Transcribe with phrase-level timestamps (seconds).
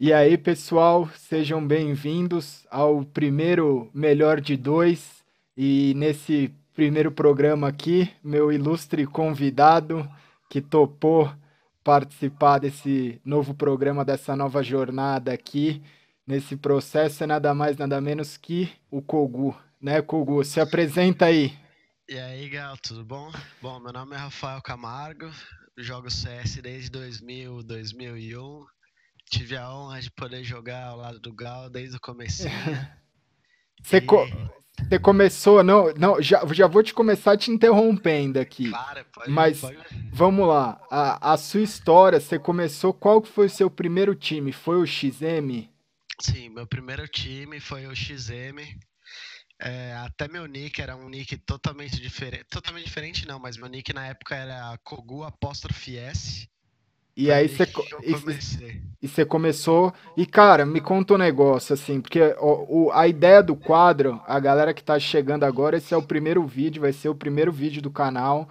[0.00, 5.24] E aí, pessoal, sejam bem-vindos ao primeiro Melhor de Dois.
[5.56, 10.08] E nesse primeiro programa aqui, meu ilustre convidado
[10.48, 11.34] que topou
[11.82, 15.82] participar desse novo programa, dessa nova jornada aqui,
[16.24, 19.52] nesse processo, é nada mais, nada menos que o Kogu,
[19.82, 20.44] né, Kogu?
[20.44, 21.58] Se apresenta aí.
[22.08, 23.32] E aí, Gal, tudo bom?
[23.60, 25.28] Bom, meu nome é Rafael Camargo,
[25.76, 28.77] jogo CS desde 2000, 2001
[29.28, 32.44] tive a honra de poder jogar ao lado do Gal desde o começo.
[33.82, 34.00] Você, e...
[34.00, 34.26] co
[34.88, 38.70] você começou, não, não, já, já vou te começar te interrompendo aqui.
[38.70, 39.76] Claro, pode, mas pode.
[40.12, 44.52] vamos lá, a, a sua história, você começou, qual foi o seu primeiro time?
[44.52, 45.68] Foi o XM?
[46.20, 48.60] Sim, meu primeiro time foi o XM.
[49.60, 52.44] É, até meu nick era um nick totalmente diferente.
[52.44, 56.48] Totalmente diferente não, mas meu nick na época era Kogu apóstrofe S.
[57.18, 57.66] E aí você
[59.02, 63.42] e você começou e cara, me conta um negócio assim, porque o, o, a ideia
[63.42, 67.08] do quadro, a galera que tá chegando agora, esse é o primeiro vídeo, vai ser
[67.08, 68.48] o primeiro vídeo do canal.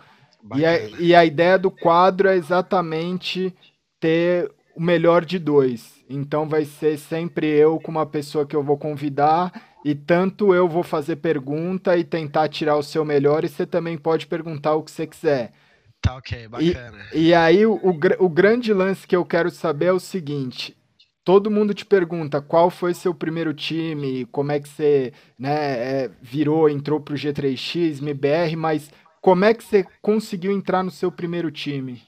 [0.53, 3.55] E a, e a ideia do quadro é exatamente
[4.01, 6.03] ter o melhor de dois.
[6.09, 10.67] Então vai ser sempre eu com uma pessoa que eu vou convidar e tanto eu
[10.67, 14.83] vou fazer pergunta e tentar tirar o seu melhor e você também pode perguntar o
[14.83, 15.53] que você quiser.
[16.01, 17.05] Tá ok, bacana.
[17.13, 20.77] E, e aí o, o, o grande lance que eu quero saber é o seguinte:
[21.23, 26.11] todo mundo te pergunta qual foi seu primeiro time, como é que você né, é,
[26.21, 31.51] virou, entrou pro G3X, MBR, mas como é que você conseguiu entrar no seu primeiro
[31.51, 32.01] time?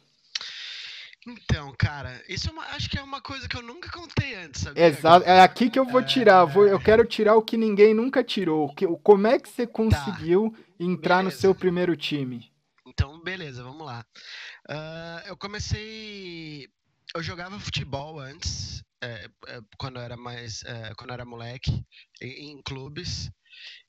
[1.27, 4.61] Então, cara, isso é uma, acho que é uma coisa que eu nunca contei antes,
[4.61, 4.81] sabe?
[4.81, 6.45] Exato, é aqui que eu vou tirar.
[6.45, 8.73] Vou, eu quero tirar o que ninguém nunca tirou.
[8.73, 9.73] Que, como é que você tá.
[9.73, 10.63] conseguiu tá.
[10.79, 11.35] entrar Beleza.
[11.35, 12.48] no seu primeiro time?
[12.99, 14.05] Então, beleza, vamos lá.
[14.69, 16.67] Uh, eu comecei.
[17.15, 20.63] Eu jogava futebol antes, é, é, quando eu era mais.
[20.65, 21.81] É, quando era moleque,
[22.21, 23.31] em, em, clubes.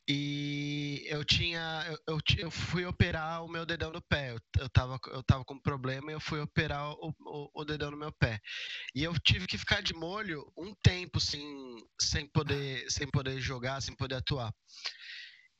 [0.09, 1.85] E eu tinha.
[1.89, 4.31] Eu, eu, eu, fui operar o meu dedão do pé.
[4.31, 7.91] Eu, eu, tava, eu tava com problema e eu fui operar o, o, o dedão
[7.91, 8.39] no meu pé.
[8.95, 11.43] E eu tive que ficar de molho um tempo sem,
[12.01, 14.55] sem, poder, sem poder jogar, sem poder atuar.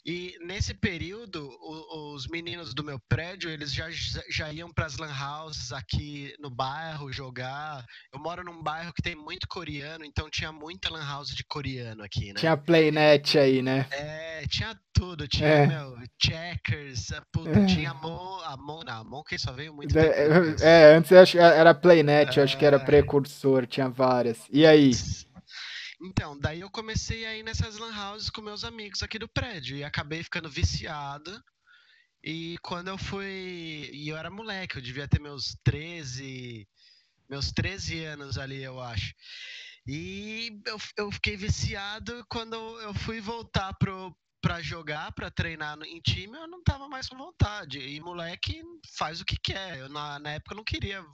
[0.05, 3.87] E nesse período, o, os meninos do meu prédio, eles já,
[4.31, 7.85] já iam para as lan houses aqui no bairro jogar.
[8.13, 12.03] Eu moro num bairro que tem muito coreano, então tinha muita lan house de coreano
[12.03, 12.41] aqui, né?
[12.41, 13.87] Tinha Playnet aí, né?
[13.91, 15.29] É, tinha tudo.
[15.29, 15.67] Tinha, é.
[15.67, 17.67] meu, checkers, puta, é.
[17.67, 22.37] tinha Amon, Amon, não, Amon que só veio muito é, é, antes acho, era Playnet,
[22.37, 22.85] eu acho que era é.
[22.85, 24.39] precursor, tinha várias.
[24.51, 24.93] E aí?
[26.03, 29.77] Então, daí eu comecei a ir nessas lan houses com meus amigos aqui do prédio
[29.77, 31.43] e acabei ficando viciado.
[32.25, 33.91] E quando eu fui.
[33.93, 36.67] E eu era moleque, eu devia ter meus 13.
[37.29, 39.15] Meus 13 anos ali, eu acho.
[39.87, 46.01] E eu, eu fiquei viciado quando eu fui voltar pro, pra jogar, pra treinar em
[46.01, 47.79] time, eu não tava mais com vontade.
[47.79, 48.63] E moleque
[48.97, 49.79] faz o que quer.
[49.79, 51.05] Eu, na, na época eu não queria.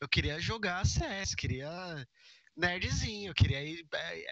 [0.00, 1.70] Eu queria jogar CS, queria
[2.56, 4.24] nerdzinho, queria ir, é,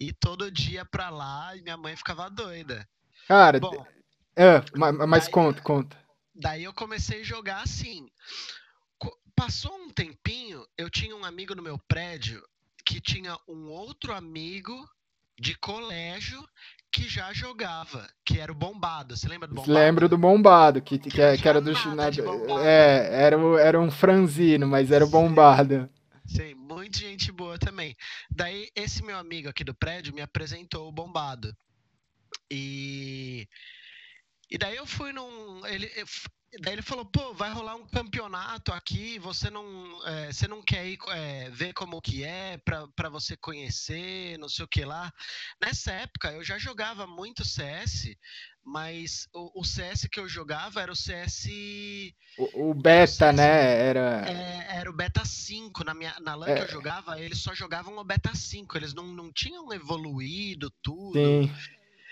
[0.00, 2.88] ir todo dia pra lá e minha mãe ficava doida.
[3.26, 3.86] Cara, Bom,
[4.36, 5.98] é, mas, mas daí, conta, conta.
[6.34, 8.08] Daí eu comecei a jogar assim.
[9.34, 12.42] Passou um tempinho, eu tinha um amigo no meu prédio
[12.84, 14.74] que tinha um outro amigo
[15.38, 16.42] de colégio
[16.90, 19.16] que já jogava, que era o Bombado.
[19.16, 19.72] Você lembra do Bombado?
[19.72, 21.70] Lembro do Bombado, que, que, que, que era do.
[22.60, 25.88] É, era, era um franzino, mas era o Bombado.
[26.28, 27.96] Sim, muita gente boa também.
[28.30, 31.56] Daí, esse meu amigo aqui do prédio me apresentou o bombado.
[32.50, 33.48] E.
[34.50, 35.66] E daí eu fui num.
[35.66, 35.90] Ele,
[36.60, 39.64] daí ele falou, pô, vai rolar um campeonato aqui, você não,
[40.06, 44.64] é, você não quer ir é, ver como que é para você conhecer, não sei
[44.64, 45.12] o que lá.
[45.60, 48.14] Nessa época eu já jogava muito CS,
[48.64, 51.48] mas o, o, CS que eu jogava era o CS.
[52.38, 53.86] O, o beta, CS, né?
[53.86, 54.24] Era.
[54.26, 55.84] É, era o beta 5.
[55.84, 56.54] Na, minha, na LAN é...
[56.56, 58.76] que eu jogava, eles só jogavam o beta 5.
[58.76, 61.14] Eles não, não tinham evoluído tudo.
[61.14, 61.50] Sim.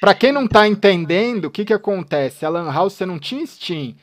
[0.01, 2.45] Pra quem não tá entendendo, o que que acontece?
[2.45, 3.97] A Lan House você não tinha Steam.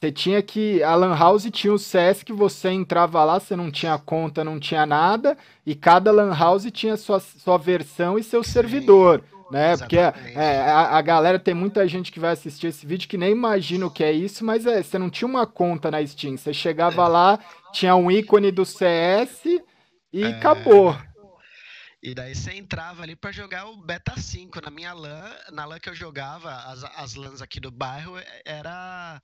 [0.00, 0.82] Você tinha que.
[0.82, 4.60] A Lan House tinha o CS que você entrava lá, você não tinha conta, não
[4.60, 5.36] tinha nada.
[5.64, 8.52] E cada Lan House tinha sua, sua versão e seu Sim.
[8.52, 9.76] servidor né?
[9.76, 13.30] Porque é, a, a, galera tem muita gente que vai assistir esse vídeo que nem
[13.30, 16.36] imagina o que é isso, mas é, você não tinha uma conta na Steam.
[16.36, 17.08] Você chegava é.
[17.08, 17.38] lá,
[17.72, 19.44] tinha um ícone do CS
[20.12, 20.26] e é.
[20.28, 20.96] acabou.
[22.02, 24.60] E daí você entrava ali para jogar o Beta 5.
[24.60, 28.14] Na minha LAN, na LAN que eu jogava, as, as LANs aqui do bairro,
[28.44, 29.20] era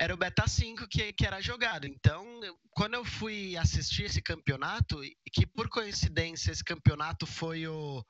[0.00, 1.86] era o Beta 5 que, que era jogado.
[1.86, 2.24] Então,
[2.70, 4.98] quando eu fui assistir esse campeonato,
[5.30, 8.02] que por coincidência esse campeonato foi o,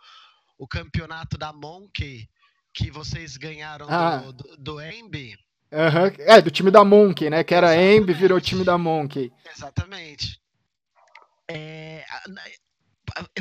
[0.56, 2.28] o campeonato da Monkey,
[2.72, 4.18] que vocês ganharam ah.
[4.18, 5.36] do, do, do Embi.
[5.72, 6.24] Uhum.
[6.26, 7.42] É, do time da Monkey, né?
[7.42, 9.32] Que era Embi, virou time da Monkey.
[9.52, 10.40] Exatamente.
[11.50, 12.04] É,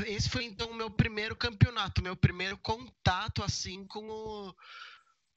[0.07, 4.56] esse foi então o meu primeiro campeonato, meu primeiro contato assim com o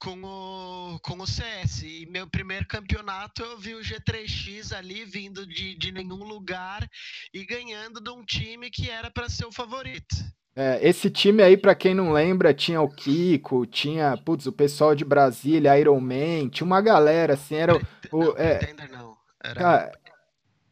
[0.03, 1.83] com o, com o CS.
[1.83, 6.87] E meu primeiro campeonato eu vi o G3X ali vindo de, de nenhum lugar
[7.33, 10.15] e ganhando de um time que era para ser o favorito.
[10.55, 14.93] É, esse time aí, para quem não lembra, tinha o Kiko, tinha, putz, o pessoal
[14.93, 17.75] de Brasília, Iron Man, tinha uma galera, assim, era
[18.11, 18.19] o...
[18.19, 19.59] Não, é, Pretender não, era...
[19.59, 19.99] Cara,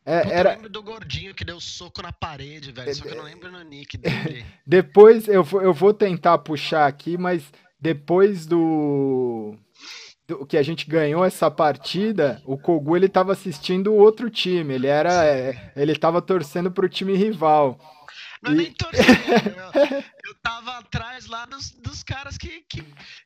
[0.05, 0.49] é, era...
[0.49, 3.51] Eu lembro do gordinho que deu soco na parede, velho, só que eu não lembro
[3.51, 4.45] no nick dele.
[4.67, 7.51] Depois, eu, eu vou tentar puxar aqui, mas
[7.81, 9.55] depois do...
[10.27, 14.75] do que a gente ganhou essa partida, o Kogu, ele tava assistindo o outro time,
[14.75, 15.25] ele era...
[15.25, 17.79] É, ele tava torcendo pro time rival.
[18.43, 19.09] Não é nem torcendo.
[19.09, 22.83] eu, eu tava atrás lá dos, dos caras que, que,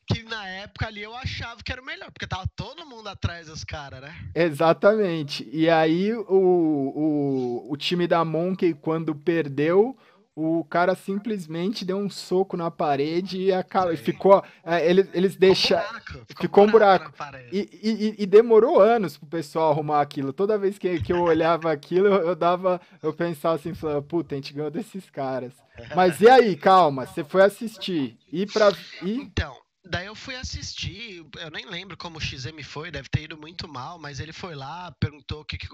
[0.07, 3.47] que na época ali eu achava que era o melhor, porque tava todo mundo atrás
[3.47, 4.13] dos caras, né?
[4.35, 5.47] Exatamente.
[5.51, 9.97] E aí o, o, o time da Monkey, quando perdeu,
[10.35, 14.43] o cara simplesmente deu um soco na parede e acabou, ficou.
[14.65, 15.79] É, eles, eles deixam.
[16.27, 17.13] Ficou, ficou um buraco.
[17.53, 20.33] E, e, e, demorou anos pro pessoal arrumar aquilo.
[20.33, 22.81] Toda vez que, que eu olhava aquilo, eu, eu dava.
[23.01, 25.53] Eu pensava assim, falando, puta, a gente ganhou desses caras.
[25.95, 28.17] Mas e aí, calma, você foi assistir.
[28.29, 28.73] E pra.
[29.03, 29.15] E...
[29.15, 29.55] Então,
[29.87, 33.67] Daí eu fui assistir, eu nem lembro como o XM foi, deve ter ido muito
[33.67, 35.67] mal, mas ele foi lá, perguntou o que, que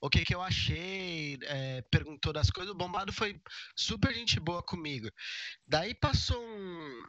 [0.00, 2.72] o que, que eu achei, é, perguntou das coisas.
[2.72, 3.40] O Bombado foi
[3.76, 5.08] super gente boa comigo.
[5.64, 7.02] Daí passou um,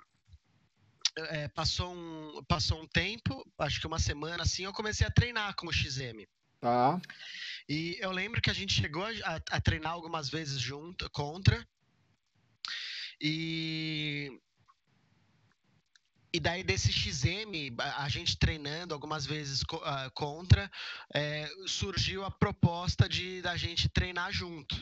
[1.18, 5.56] é, passou, um, passou um tempo, acho que uma semana assim, eu comecei a treinar
[5.56, 6.24] com o XM.
[6.60, 7.02] Tá.
[7.68, 11.68] E eu lembro que a gente chegou a, a treinar algumas vezes junto, contra.
[13.20, 14.40] E
[16.34, 20.68] e daí desse XM, a gente treinando algumas vezes uh, contra,
[21.14, 24.76] é, surgiu a proposta de da gente treinar junto.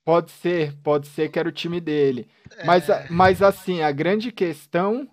[0.06, 2.30] pode ser, pode ser que era o time dele.
[2.58, 2.66] É...
[2.66, 5.10] Mas, mas assim, a grande questão.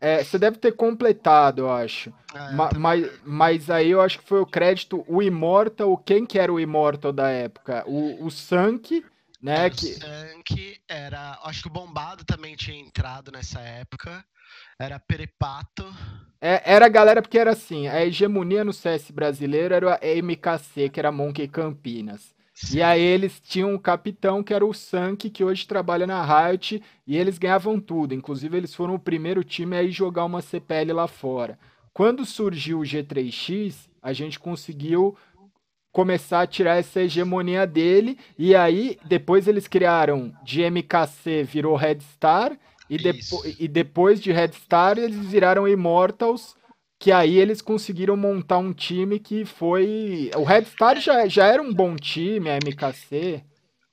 [0.00, 2.12] É, você deve ter completado, eu acho.
[2.34, 5.96] Ah, Ma, mas, mas aí eu acho que foi o crédito, o Immortal.
[5.96, 7.84] Quem que era o Immortal da época?
[7.86, 9.04] O, o Sank
[9.42, 9.56] né?
[9.56, 9.94] Era que...
[9.94, 11.40] Sank, era.
[11.42, 14.24] Acho que o Bombado também tinha entrado nessa época.
[14.78, 15.84] Era Peripato.
[16.44, 20.88] É, era a galera, porque era assim, a hegemonia no CS brasileiro era a MKC,
[20.88, 22.34] que era Monkey Campinas.
[22.52, 22.78] Sim.
[22.78, 26.82] E aí eles tinham um capitão que era o Sank, que hoje trabalha na Riot,
[27.06, 28.12] e eles ganhavam tudo.
[28.12, 31.56] Inclusive, eles foram o primeiro time a ir jogar uma CPL lá fora.
[31.94, 35.16] Quando surgiu o G3X, a gente conseguiu
[35.92, 38.18] começar a tirar essa hegemonia dele.
[38.36, 42.58] E aí, depois eles criaram de MKC, virou Red Star.
[42.92, 46.54] E, depo e depois de Red Star, eles viraram Immortals.
[46.98, 50.30] Que aí eles conseguiram montar um time que foi.
[50.36, 53.42] O Red Star já, já era um bom time, a MKC.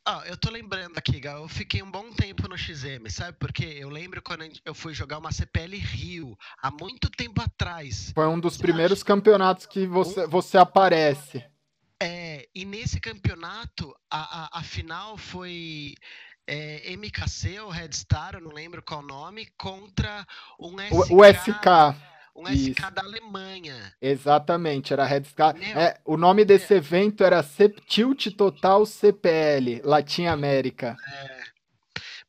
[0.05, 3.51] Ah, eu tô lembrando aqui, Gal, eu fiquei um bom tempo no XM, sabe por
[3.51, 3.77] quê?
[3.79, 8.11] Eu lembro quando eu fui jogar uma CPL Rio, há muito tempo atrás.
[8.13, 11.43] Foi um dos primeiros campeonatos que você, você aparece.
[12.01, 15.95] É, e nesse campeonato, a, a, a final foi
[16.49, 20.25] é, MKC ou Red Star, eu não lembro qual nome, contra
[20.59, 21.11] um SK.
[21.11, 21.95] O, o SK.
[22.35, 22.71] Um Isso.
[22.71, 23.93] SK da Alemanha.
[24.01, 25.61] Exatamente, era Red Sky.
[25.75, 27.45] É, o nome desse evento era
[27.85, 30.95] Tilt Total CPL, Latim América.
[31.07, 31.39] É.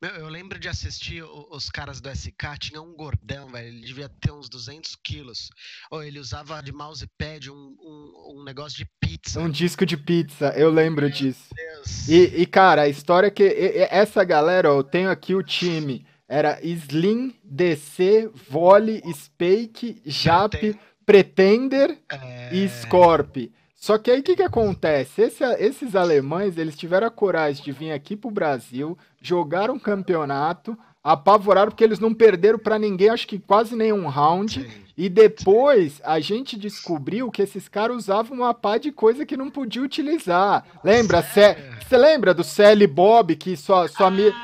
[0.02, 4.08] Meu, eu lembro de assistir os caras do SK, tinha um gordão, velho, ele devia
[4.08, 5.50] ter uns 200 quilos.
[5.90, 9.38] Ou ele usava de mousepad um, um, um negócio de pizza.
[9.38, 11.54] Um disco de pizza, eu lembro Meu disso.
[11.54, 12.08] Deus.
[12.08, 13.44] E, e, cara, a história é que
[13.90, 21.98] essa galera, ó, eu tenho aqui o time era Slim, DC, Volley, Spake, Jap, Pretender
[22.08, 22.54] é...
[22.54, 23.50] e Scorp.
[23.80, 25.22] Só que aí o que, que acontece?
[25.22, 30.76] Esse, esses alemães, eles tiveram a coragem de vir aqui pro Brasil, jogaram um campeonato,
[31.02, 34.60] apavoraram porque eles não perderam para ninguém, acho que quase nenhum round.
[34.60, 34.70] Sim.
[34.98, 39.50] E depois a gente descobriu que esses caras usavam uma pá de coisa que não
[39.50, 40.62] podia utilizar.
[40.84, 41.22] Lembra?
[41.22, 44.36] Você lembra do CL Bob que só, só ah, mira...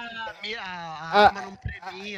[0.59, 1.59] a arma não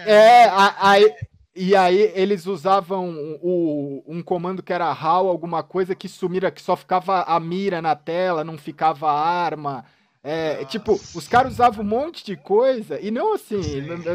[0.07, 0.49] é,
[0.79, 1.13] aí.
[1.61, 6.63] E aí eles usavam o, um comando que era HAL, alguma coisa que sumira, que
[6.63, 9.85] só ficava a mira na tela, não ficava a arma.
[10.23, 13.61] É, tipo, os caras usavam um monte de coisa, e não assim,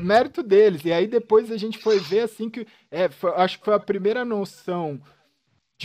[0.01, 0.85] mérito deles.
[0.85, 2.65] E aí depois a gente foi ver assim que.
[2.89, 5.01] É, foi, acho que foi a primeira noção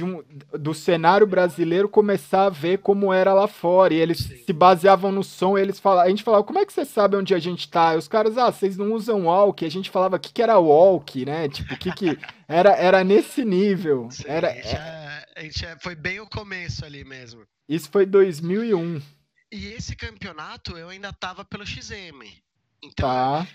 [0.04, 0.22] um,
[0.58, 3.94] do cenário brasileiro começar a ver como era lá fora.
[3.94, 4.36] E eles Sim.
[4.44, 7.34] se baseavam no som, eles falavam, a gente falava, como é que você sabe onde
[7.34, 7.94] a gente tá?
[7.94, 9.64] E os caras, ah, vocês não usam walk.
[9.64, 11.48] A gente falava, o que, que era walk, né?
[11.48, 12.18] Tipo, o que que...
[12.50, 14.08] Era, era nesse nível.
[14.10, 17.42] Sim, era, já, já foi bem o começo ali mesmo.
[17.68, 19.02] Isso foi 2001.
[19.52, 22.24] E esse campeonato eu ainda tava pelo XM.
[22.82, 23.46] Então, tá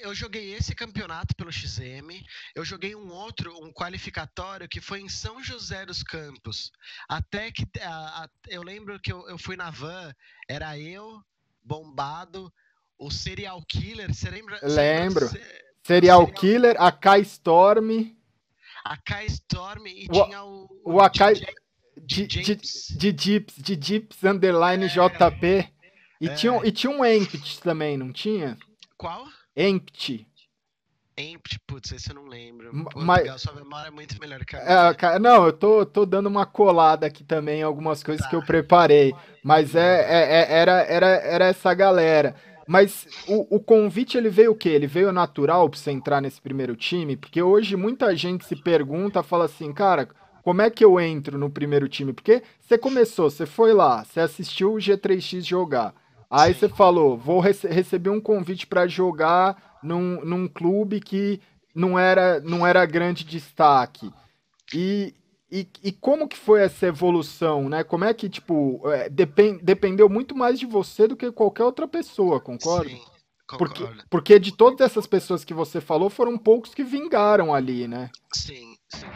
[0.00, 2.22] eu joguei esse campeonato pelo XM,
[2.54, 6.72] eu joguei um outro, um qualificatório que foi em São José dos Campos.
[7.08, 10.12] Até que a, a, eu lembro que eu, eu fui na van,
[10.48, 11.20] era eu,
[11.62, 12.52] bombado,
[12.98, 14.58] o Serial Killer, você lembra?
[14.62, 15.28] Lembro.
[15.28, 15.50] Serial,
[15.84, 18.14] serial Killer, a K Storm.
[18.84, 20.68] A K Storm e o, tinha o.
[20.84, 21.34] O, o AK.
[22.04, 25.72] De, de, de Dips, de Dips Underline é, JP.
[26.20, 26.34] E, é.
[26.34, 28.56] tinha, e tinha um Empty também, não tinha?
[28.96, 29.26] Qual?
[29.56, 30.26] Empty.
[31.16, 32.70] Empty, putz, esse eu não lembro.
[32.90, 33.18] Pô, Mas...
[33.18, 35.14] legal, sua memória é muito melhor que a minha.
[35.14, 38.30] É, não, eu tô, tô dando uma colada aqui também em algumas coisas tá.
[38.30, 39.14] que eu preparei.
[39.44, 42.34] Mas é, é, é, era, era, era essa galera.
[42.66, 44.70] Mas o, o convite ele veio o quê?
[44.70, 47.16] Ele veio natural para você entrar nesse primeiro time?
[47.16, 50.08] Porque hoje muita gente se pergunta, fala assim, cara,
[50.42, 52.12] como é que eu entro no primeiro time?
[52.12, 55.94] Porque você começou, você foi lá, você assistiu o G3X jogar.
[56.32, 61.38] Aí você falou, vou rece receber um convite para jogar num, num clube que
[61.74, 64.10] não era, não era grande destaque.
[64.72, 65.14] E,
[65.50, 67.84] e, e, como que foi essa evolução, né?
[67.84, 71.86] Como é que, tipo, é, depend, dependeu muito mais de você do que qualquer outra
[71.86, 72.88] pessoa, concorda?
[72.88, 73.02] Sim,
[73.46, 73.74] concordo.
[73.74, 78.10] Porque, porque de todas essas pessoas que você falou, foram poucos que vingaram ali, né?
[78.34, 79.06] Sim, sim.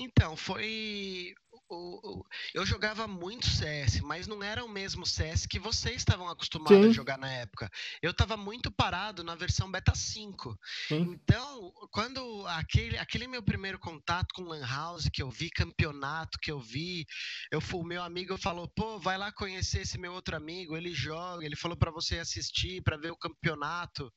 [0.00, 1.34] Então, foi
[1.74, 2.24] o,
[2.54, 6.90] eu jogava muito CS, mas não era o mesmo CS que vocês estavam acostumados Sim.
[6.90, 7.70] a jogar na época.
[8.00, 10.56] Eu estava muito parado na versão beta 5.
[10.88, 11.08] Sim.
[11.12, 16.50] Então, quando aquele, aquele meu primeiro contato com Lan House, que eu vi campeonato, que
[16.50, 17.06] eu vi,
[17.50, 21.44] eu o meu amigo falou: "Pô, vai lá conhecer esse meu outro amigo, ele joga,
[21.44, 24.12] ele falou para você assistir, para ver o campeonato".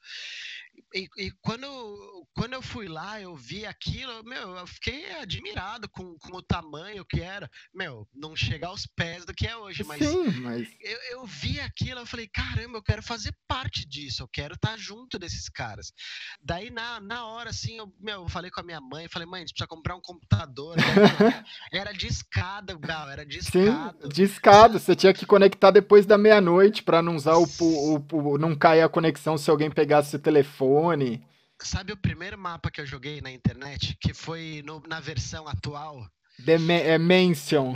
[0.94, 1.68] E, e, quando,
[2.34, 7.06] quando eu fui lá, eu vi aquilo, meu, eu fiquei admirado com, com o tamanho
[7.06, 7.50] que era.
[7.74, 10.68] Meu, não chegar aos pés do que é hoje, mas, Sim, mas...
[10.80, 14.78] Eu, eu vi aquilo, eu falei, caramba, eu quero fazer parte disso, eu quero estar
[14.78, 15.92] junto desses caras.
[16.42, 19.40] Daí, na, na hora, assim, eu, meu, eu falei com a minha mãe, falei, mãe,
[19.40, 20.76] a gente precisa comprar um computador.
[21.72, 23.98] era de escada, Gal, era de escada.
[24.02, 28.06] Sim, de escada, você tinha que conectar depois da meia-noite para não usar o, o,
[28.12, 30.65] o, não cair a conexão se alguém pegasse o telefone.
[31.62, 36.06] Sabe o primeiro mapa que eu joguei na internet, que foi no, na versão atual?
[36.46, 37.76] The é Mansion.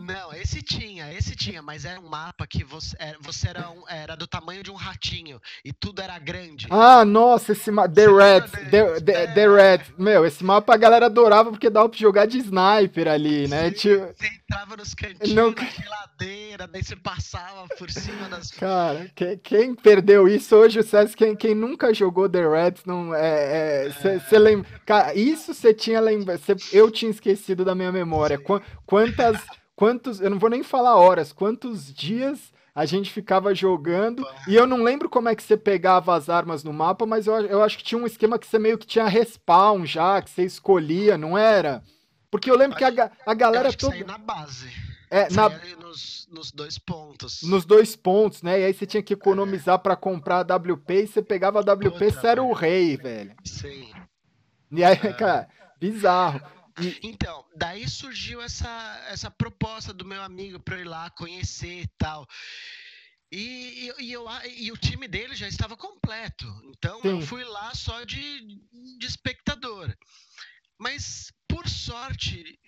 [0.00, 3.70] Não, esse tinha, esse tinha, mas era um mapa que você, era, é, você era,
[3.70, 6.66] um, era do tamanho de um ratinho e tudo era grande.
[6.70, 7.88] Ah, nossa, esse mapa.
[7.88, 9.26] The Red, the, the, é...
[9.28, 9.80] the, Red.
[9.96, 13.68] Meu, esse mapa a galera adorava porque dava pra jogar de sniper ali, né?
[13.68, 14.06] Sim, tipo...
[14.06, 15.50] Você entrava nos cantinhos, Não...
[15.50, 18.50] na geladeira, daí você passava por cima das.
[18.58, 23.14] Cara, quem, quem perdeu isso hoje, o César, quem, quem nunca jogou The Red, não.
[23.14, 23.90] É.
[23.90, 24.38] Você é, é...
[24.38, 24.68] lembra.
[24.84, 26.40] Cara, isso você tinha lembrado.
[26.72, 28.38] Eu tinha esquecido da minha memória.
[28.38, 29.40] Qu quantas
[29.76, 34.26] quantos, eu não vou nem falar horas, quantos dias a gente ficava jogando.
[34.48, 37.34] E eu não lembro como é que você pegava as armas no mapa, mas eu,
[37.46, 40.44] eu acho que tinha um esquema que você meio que tinha respawn já, que você
[40.44, 41.82] escolhia, não era?
[42.30, 44.04] Porque eu lembro que a, a galera toda.
[44.04, 44.70] na base.
[45.10, 45.50] É, na...
[45.78, 47.42] nos, nos, dois pontos.
[47.42, 48.60] Nos dois pontos, né?
[48.60, 49.78] E aí você tinha que economizar é.
[49.78, 53.34] para comprar a WP e você pegava a WP, Puta, você era o rei, velho.
[53.44, 53.90] Sim.
[54.70, 55.12] E aí, é.
[55.12, 55.48] cara,
[55.78, 56.40] bizarro.
[56.80, 57.00] E...
[57.02, 61.88] Então, daí surgiu essa, essa proposta do meu amigo para eu ir lá conhecer e
[61.98, 62.26] tal.
[63.30, 64.26] E, e, eu,
[64.58, 66.46] e o time dele já estava completo.
[66.66, 67.08] Então Sim.
[67.08, 68.58] eu fui lá só de,
[68.98, 69.94] de espectador.
[70.78, 72.58] Mas, por sorte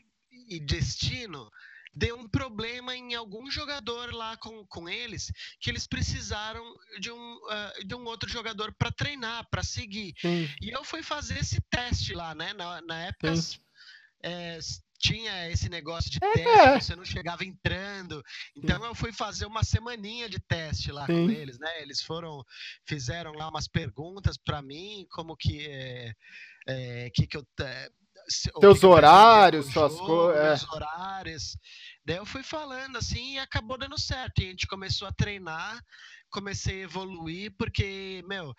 [0.49, 1.51] e destino,
[1.95, 5.31] deu um problema em algum jogador lá com, com eles,
[5.61, 6.65] que eles precisaram
[6.99, 10.15] de um, uh, de um outro jogador para treinar, para seguir.
[10.19, 10.49] Sim.
[10.61, 12.53] E eu fui fazer esse teste lá, né?
[12.55, 13.33] Na, na época.
[14.25, 14.59] É,
[14.99, 16.33] tinha esse negócio de é.
[16.33, 18.23] teste, você não chegava entrando.
[18.57, 21.27] Então eu fui fazer uma semaninha de teste lá Sim.
[21.27, 21.83] com eles, né?
[21.83, 22.43] Eles foram,
[22.87, 26.15] fizeram lá umas perguntas para mim, como que é,
[26.67, 27.47] é, que que eu
[28.59, 30.63] teus horários, suas coisas.
[30.63, 30.75] É.
[30.75, 31.57] horários.
[32.05, 34.41] Daí eu fui falando assim e acabou dando certo.
[34.41, 35.79] E a gente começou a treinar,
[36.31, 38.55] comecei a evoluir, porque, meu,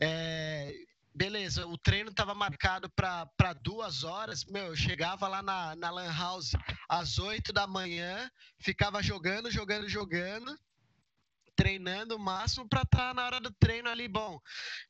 [0.00, 0.70] é,
[1.16, 4.44] beleza, o treino estava marcado para duas horas.
[4.44, 6.52] Meu, eu chegava lá na, na Lan House
[6.88, 10.56] às oito da manhã, ficava jogando, jogando, jogando
[11.56, 14.38] treinando o máximo para estar tá na hora do treino ali, bom,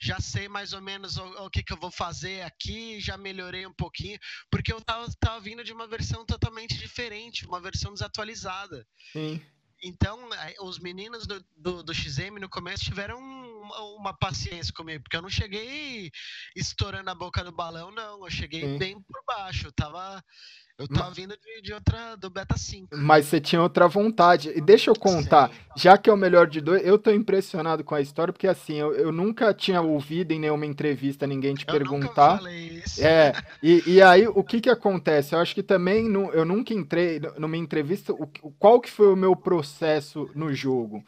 [0.00, 3.64] já sei mais ou menos o, o, que, que eu vou fazer aqui, já melhorei
[3.64, 4.18] um pouquinho,
[4.50, 8.84] porque eu tava, tava vindo de uma versão totalmente diferente, uma versão desatualizada.
[9.12, 9.40] Sim.
[9.86, 10.28] Então,
[10.62, 15.22] os meninos do, do, do XM no começo tiveram uma, uma, paciência comigo, porque eu
[15.22, 16.10] não cheguei
[16.56, 18.24] estourando a boca do balão, não.
[18.24, 18.78] Eu cheguei Sim.
[18.78, 19.68] bem por baixo.
[19.68, 20.20] Eu tava
[20.78, 22.94] eu tava vindo de, de, outra, do Beta 5.
[22.94, 24.52] Mas você tinha outra vontade.
[24.54, 25.54] E deixa eu contar, Sim.
[25.74, 28.74] já que é o melhor de dois, eu tô impressionado com a história, porque assim,
[28.74, 32.32] eu, eu nunca tinha ouvido em nenhuma entrevista ninguém te eu perguntar.
[32.32, 33.02] Nunca falei isso.
[33.02, 35.34] É, e, e aí o que que acontece?
[35.34, 38.26] Eu acho que também no, eu nunca entrei numa entrevista, o,
[38.58, 41.02] qual que foi o meu processo no jogo?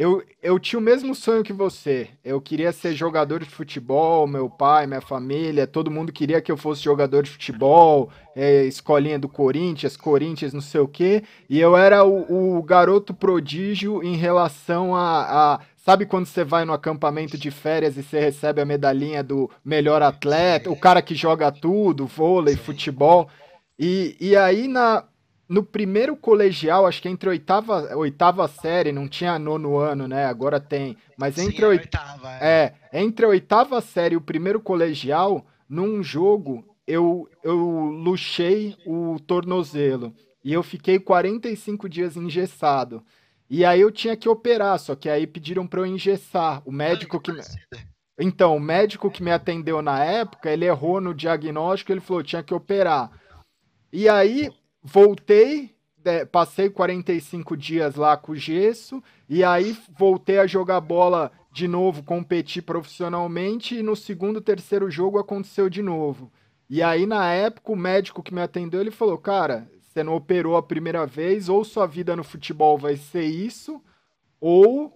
[0.00, 2.08] Eu, eu tinha o mesmo sonho que você.
[2.24, 6.56] Eu queria ser jogador de futebol, meu pai, minha família, todo mundo queria que eu
[6.56, 11.22] fosse jogador de futebol, é, escolinha do Corinthians, Corinthians, não sei o quê.
[11.50, 15.60] E eu era o, o garoto prodígio em relação a, a.
[15.76, 20.00] Sabe quando você vai no acampamento de férias e você recebe a medalhinha do melhor
[20.00, 23.28] atleta, o cara que joga tudo, vôlei, futebol?
[23.78, 25.04] E, e aí, na,
[25.50, 30.24] no primeiro colegial, acho que entre oitava, oitava série, não tinha nono ano, né?
[30.26, 30.96] Agora tem.
[31.18, 31.80] Mas entre, Sim, oit...
[31.80, 32.72] oitava, é.
[32.92, 39.18] é, entre a oitava série e o primeiro colegial, num jogo, eu, eu luxei o
[39.26, 40.14] tornozelo.
[40.44, 43.02] E eu fiquei 45 dias engessado.
[43.50, 46.62] E aí eu tinha que operar, só que aí pediram para eu engessar.
[46.64, 47.32] O médico que.
[48.16, 52.42] Então, o médico que me atendeu na época, ele errou no diagnóstico, ele falou, tinha
[52.42, 53.10] que operar.
[53.92, 54.50] E aí
[54.82, 61.30] voltei, é, passei 45 dias lá com o gesso, e aí voltei a jogar bola
[61.52, 66.30] de novo, competir profissionalmente, e no segundo, terceiro jogo aconteceu de novo.
[66.68, 70.56] E aí, na época, o médico que me atendeu, ele falou, cara, você não operou
[70.56, 73.82] a primeira vez, ou sua vida no futebol vai ser isso,
[74.40, 74.92] ou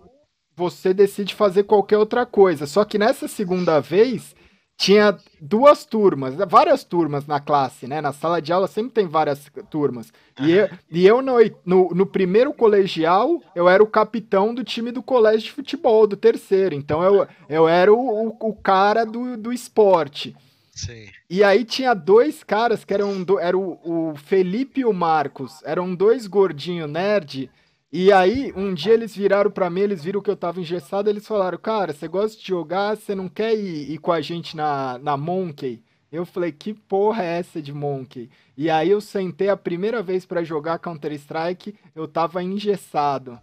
[0.55, 2.67] você decide fazer qualquer outra coisa.
[2.67, 4.37] Só que nessa segunda vez,
[4.77, 8.01] tinha duas turmas, várias turmas na classe, né?
[8.01, 10.13] Na sala de aula sempre tem várias turmas.
[10.41, 11.35] E eu, e eu no,
[11.65, 16.17] no, no, primeiro colegial, eu era o capitão do time do colégio de futebol, do
[16.17, 16.75] terceiro.
[16.75, 20.35] Então eu, eu era o, o, o cara do, do esporte.
[20.73, 21.07] Sim.
[21.31, 25.63] E aí tinha dois caras que eram do, era o, o Felipe e o Marcos,
[25.65, 27.49] eram dois gordinhos nerd
[27.97, 31.25] e aí, um dia eles viraram para mim, eles viram que eu tava engessado, eles
[31.25, 34.99] falaram, cara, você gosta de jogar, você não quer ir, ir, com a gente na,
[34.99, 35.81] na Monkey?
[36.11, 38.29] Eu falei, que porra é essa de Monkey?
[38.57, 43.39] E aí eu sentei a primeira vez para jogar Counter-Strike, eu tava engessado.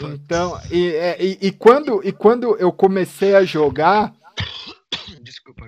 [0.00, 4.12] Então, e, é, e, e, quando, e quando eu comecei a jogar,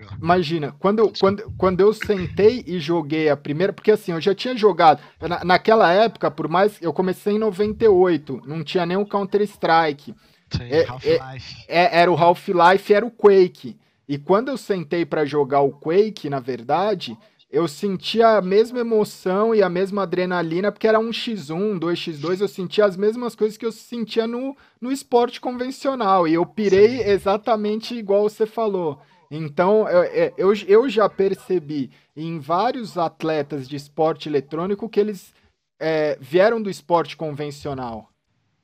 [0.00, 4.20] Desculpa, Imagina, quando, eu, quando, quando eu sentei e joguei a primeira, porque assim, eu
[4.20, 8.96] já tinha jogado, na, naquela época, por mais, eu comecei em 98, não tinha nem
[8.96, 10.14] o Counter-Strike.
[10.60, 13.76] É, é, é, era o Half-Life, era o Quake.
[14.08, 17.18] E quando eu sentei para jogar o Quake, na verdade,
[17.50, 22.48] eu sentia a mesma emoção e a mesma adrenalina, porque era um x1, 2x2, eu
[22.48, 26.28] sentia as mesmas coisas que eu sentia no, no esporte convencional.
[26.28, 27.10] E eu pirei Sim.
[27.10, 29.00] exatamente igual você falou.
[29.30, 35.34] Então, eu, é, eu, eu já percebi em vários atletas de esporte eletrônico que eles
[35.78, 38.08] é, vieram do esporte convencional.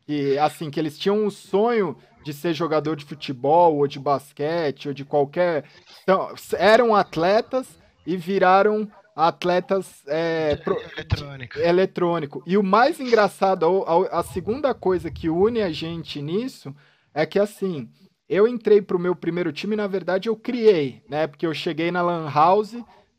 [0.07, 4.89] E, assim, que eles tinham o sonho de ser jogador de futebol, ou de basquete,
[4.89, 5.65] ou de qualquer.
[6.03, 7.67] Então, eram atletas
[8.07, 11.59] e viraram atletas é, pro, eletrônico.
[11.59, 12.43] eletrônico.
[12.47, 16.75] E o mais engraçado, a, a segunda coisa que une a gente nisso
[17.15, 17.91] é que assim,
[18.33, 21.27] eu entrei pro meu primeiro time, na verdade eu criei, né?
[21.27, 22.75] Porque eu cheguei na Lan House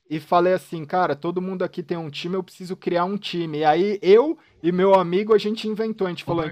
[0.10, 3.60] e falei assim, cara, todo mundo aqui tem um time, eu preciso criar um time.
[3.60, 6.44] E aí eu e meu amigo a gente inventou, a gente falou.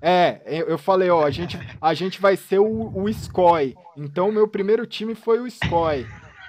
[0.00, 3.74] É, eu falei, ó, a gente, a gente vai ser o, o SCOI.
[3.94, 6.06] Então o meu primeiro time foi o SCOI.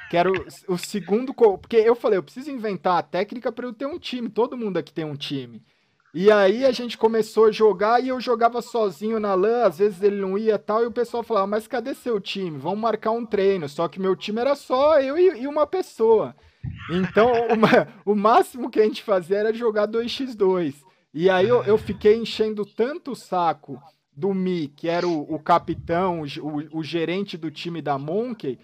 [0.10, 1.34] Que era o, o segundo.
[1.34, 4.30] Porque eu falei, eu preciso inventar a técnica para eu ter um time.
[4.30, 5.62] Todo mundo aqui tem um time.
[6.14, 10.04] E aí a gente começou a jogar e eu jogava sozinho na LAN, às vezes
[10.04, 12.60] ele não ia tal, e o pessoal falava, mas cadê seu time?
[12.60, 13.68] Vamos marcar um treino.
[13.68, 16.36] Só que meu time era só eu e, uma pessoa.
[16.92, 20.76] Então, uma, o máximo que a gente fazia era jogar 2x2.
[21.12, 23.82] E aí eu, eu fiquei enchendo tanto o saco
[24.16, 28.60] do Mi, que era o, o capitão, o, o, gerente do time da Monkey,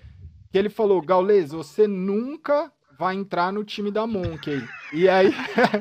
[0.52, 4.62] que ele falou, Gaules, você nunca vai entrar no time da Monkey.
[4.92, 5.34] E aí,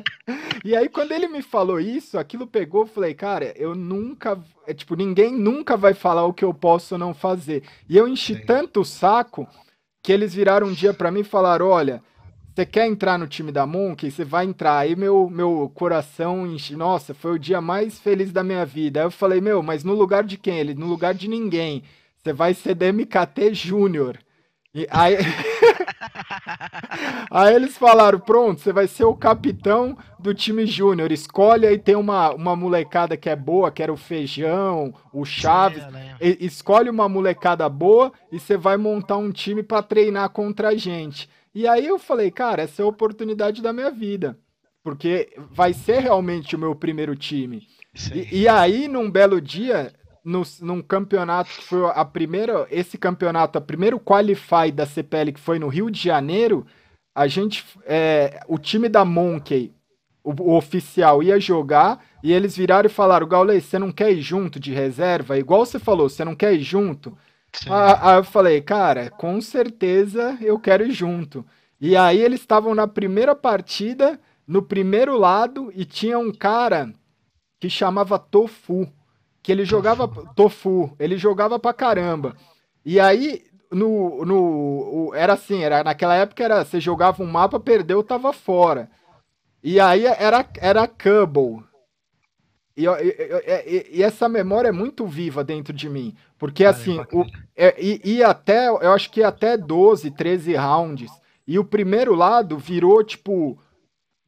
[0.63, 4.73] e aí quando ele me falou isso, aquilo pegou, eu falei, cara, eu nunca, é,
[4.73, 7.63] tipo, ninguém nunca vai falar o que eu posso não fazer.
[7.89, 8.45] E eu enchi Sim.
[8.45, 9.45] tanto o saco
[10.01, 12.01] que eles viraram um dia para mim e falaram, olha,
[12.55, 14.09] você quer entrar no time da Monkey?
[14.09, 14.77] Você vai entrar.
[14.77, 16.73] Aí meu, meu coração enche.
[16.73, 19.01] Nossa, foi o dia mais feliz da minha vida.
[19.01, 20.57] Aí eu falei, meu, mas no lugar de quem?
[20.57, 21.83] Ele, no lugar de ninguém.
[22.17, 24.17] Você vai ser DMKT Júnior.
[24.73, 25.17] E aí...
[27.31, 31.11] aí eles falaram: pronto, você vai ser o capitão do time júnior.
[31.11, 35.85] Escolhe aí, tem uma, uma molecada que é boa, que era o Feijão, o Chaves.
[35.91, 36.17] Né?
[36.19, 41.29] escolhe uma molecada boa e você vai montar um time para treinar contra a gente.
[41.53, 44.37] E aí eu falei, cara, essa é a oportunidade da minha vida.
[44.83, 47.67] Porque vai ser realmente o meu primeiro time.
[48.13, 49.91] E, e, aí, num belo dia,
[50.29, 55.39] no, num campeonato que foi a primeira, esse campeonato, a primeiro qualify da CPL que
[55.39, 56.65] foi no Rio de Janeiro,
[57.15, 59.73] a gente, é, o time da Monkey,
[60.23, 64.21] o, o, oficial ia jogar e eles viraram e falaram, Gaulês, você não quer ir
[64.21, 65.37] junto de reserva?
[65.37, 67.17] Igual você falou, você não quer ir junto?
[67.67, 71.43] Aí eu falei, cara, com certeza eu quero ir junto.
[71.81, 76.93] E aí eles estavam na primeira partida, no primeiro lado, e tinha um cara
[77.59, 78.87] que chamava Tofu
[79.41, 82.35] que ele jogava tofu, ele jogava pra caramba.
[82.85, 88.03] E aí, no, no era assim, era naquela época era você jogava um mapa, perdeu,
[88.03, 88.89] tava fora.
[89.63, 91.63] E aí era era Cubble.
[92.75, 96.15] E, e, e, essa memória é muito viva dentro de mim.
[96.37, 101.11] Porque assim, o, é, e, e até, eu acho que até 12, 13 rounds.
[101.45, 103.59] E o primeiro lado virou tipo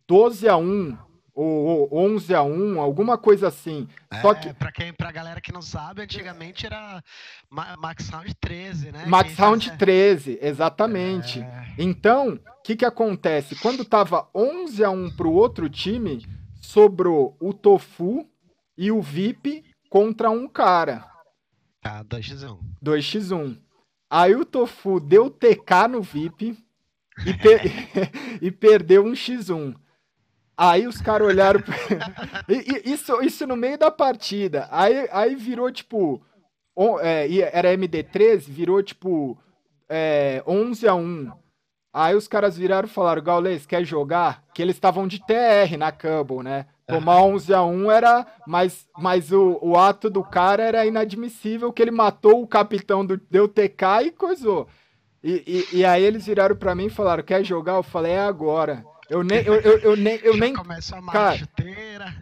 [0.06, 0.98] 12 a 1
[1.34, 3.88] ou, 11 a 1, alguma coisa assim.
[4.10, 7.04] É, Só que para quem pra galera que não sabe, antigamente era
[7.50, 9.06] Max Round 13, né?
[9.06, 9.78] Max quem Round fazia...
[9.78, 11.40] 13, exatamente.
[11.40, 11.68] É...
[11.78, 13.56] Então, o que que acontece?
[13.56, 16.26] Quando tava 11 a 1 pro outro time,
[16.62, 18.28] sobrou o Tofu
[18.78, 21.06] e o VIP contra um cara.
[21.84, 22.60] Ah, 2x1.
[22.84, 23.58] 2x1.
[24.10, 26.58] Aí o Tofu deu TK no VIP
[27.26, 27.62] e, per...
[28.42, 29.76] e perdeu um x1.
[30.62, 31.60] Aí os caras olharam.
[32.86, 34.68] isso, isso no meio da partida.
[34.70, 36.22] Aí, aí virou tipo.
[37.00, 39.36] É, era MD13, virou tipo.
[39.90, 41.32] É, 11 a 1
[41.92, 44.44] Aí os caras viraram e falaram: Gaules, quer jogar?
[44.54, 46.68] Que eles estavam de TR na Cumble, né?
[46.86, 48.28] Tomar 11 a 1 era.
[48.46, 53.18] Mas, mas o, o ato do cara era inadmissível, que ele matou o capitão do
[53.18, 54.68] deu TK e coisou.
[55.24, 57.78] E, e, e aí eles viraram para mim e falaram: quer jogar?
[57.78, 58.86] Eu falei: é agora.
[59.12, 59.46] Eu nem.
[59.46, 60.54] Eu, eu, eu nem, eu nem
[61.12, 61.38] cara,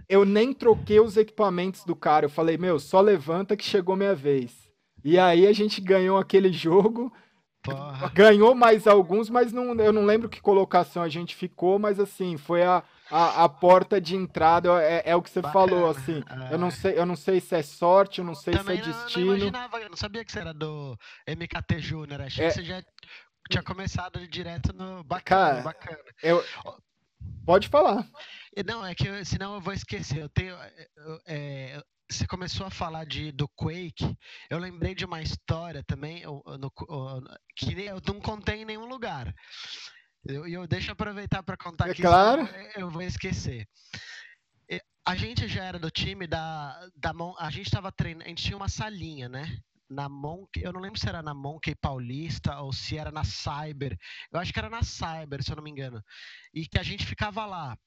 [0.09, 2.25] eu nem troquei os equipamentos do cara.
[2.25, 4.67] Eu falei, meu, só levanta que chegou minha vez.
[5.03, 7.13] E aí a gente ganhou aquele jogo.
[7.61, 8.09] Porra.
[8.09, 12.37] Ganhou mais alguns, mas não, eu não lembro que colocação a gente ficou, mas assim,
[12.37, 15.67] foi a, a, a porta de entrada, é, é o que você Bacana.
[15.67, 16.23] falou, assim.
[16.49, 16.53] É.
[16.53, 18.93] Eu, não sei, eu não sei se é sorte, eu não sei Também se é
[18.93, 19.25] destino.
[19.25, 20.97] Não, não imaginava, eu não sabia que você era do
[21.27, 22.81] MKT Júnior, achei é, que você já
[23.49, 26.03] tinha começado direto no bacana, Cara, bacana.
[26.21, 26.43] Eu...
[27.45, 28.07] Pode falar.
[28.65, 30.19] Não, é que senão eu vou esquecer.
[30.19, 30.55] Eu tenho.
[31.25, 34.15] É, você começou a falar de, do Quake,
[34.49, 36.71] eu lembrei de uma história também eu, no,
[37.55, 39.33] que eu não contei em nenhum lugar.
[40.27, 42.47] E eu, eu, deixa eu aproveitar para contar é aqui, claro.
[42.75, 43.67] eu vou esquecer.
[45.05, 48.57] A gente já era do time da, da a gente estava treinando, a gente tinha
[48.57, 49.57] uma salinha, né?
[49.89, 53.97] Na Monkey, eu não lembro se era na Monkey Paulista ou se era na Cyber.
[54.31, 56.03] Eu acho que era na Cyber, se eu não me engano.
[56.53, 57.77] E que a gente ficava lá.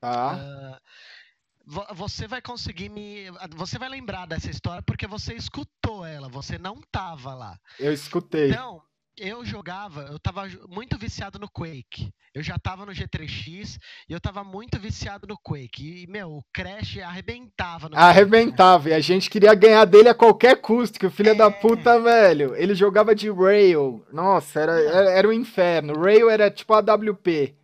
[0.00, 0.34] Tá.
[0.34, 3.26] Uh, você vai conseguir me.
[3.56, 7.58] Você vai lembrar dessa história porque você escutou ela, você não tava lá.
[7.78, 8.50] Eu escutei.
[8.50, 8.82] Então,
[9.22, 12.12] eu jogava, eu tava muito viciado no Quake.
[12.34, 16.02] Eu já tava no G3X e eu tava muito viciado no Quake.
[16.02, 17.88] E, meu, o Crash arrebentava.
[17.88, 18.88] No arrebentava.
[18.88, 21.34] E a gente queria ganhar dele a qualquer custo, que o filho é...
[21.34, 24.04] da puta, velho, ele jogava de Rail.
[24.12, 26.00] Nossa, era, era, era um inferno.
[26.00, 27.54] Rail era tipo a WP.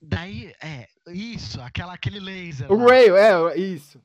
[0.00, 2.70] Daí, é, isso, aquela, aquele laser.
[2.70, 2.92] O lá.
[2.92, 4.00] Rail, é, isso.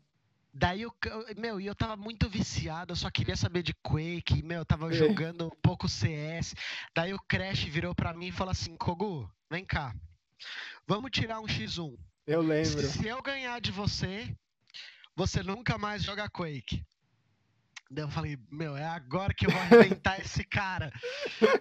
[0.58, 0.96] Daí, eu,
[1.36, 4.89] meu, e eu tava muito viciado, eu só queria saber de Quake, meu, eu tava
[4.89, 4.94] é.
[4.94, 6.56] jogando um pouco CS.
[6.96, 9.94] Daí o Crash virou pra mim e falou assim, Kogu, vem cá,
[10.88, 11.98] vamos tirar um X1.
[12.26, 12.82] Eu lembro.
[12.88, 14.34] Se eu ganhar de você,
[15.13, 16.82] você nunca mais joga Quake.
[17.91, 20.89] Daí eu falei, meu, é agora que eu vou arrebentar esse cara.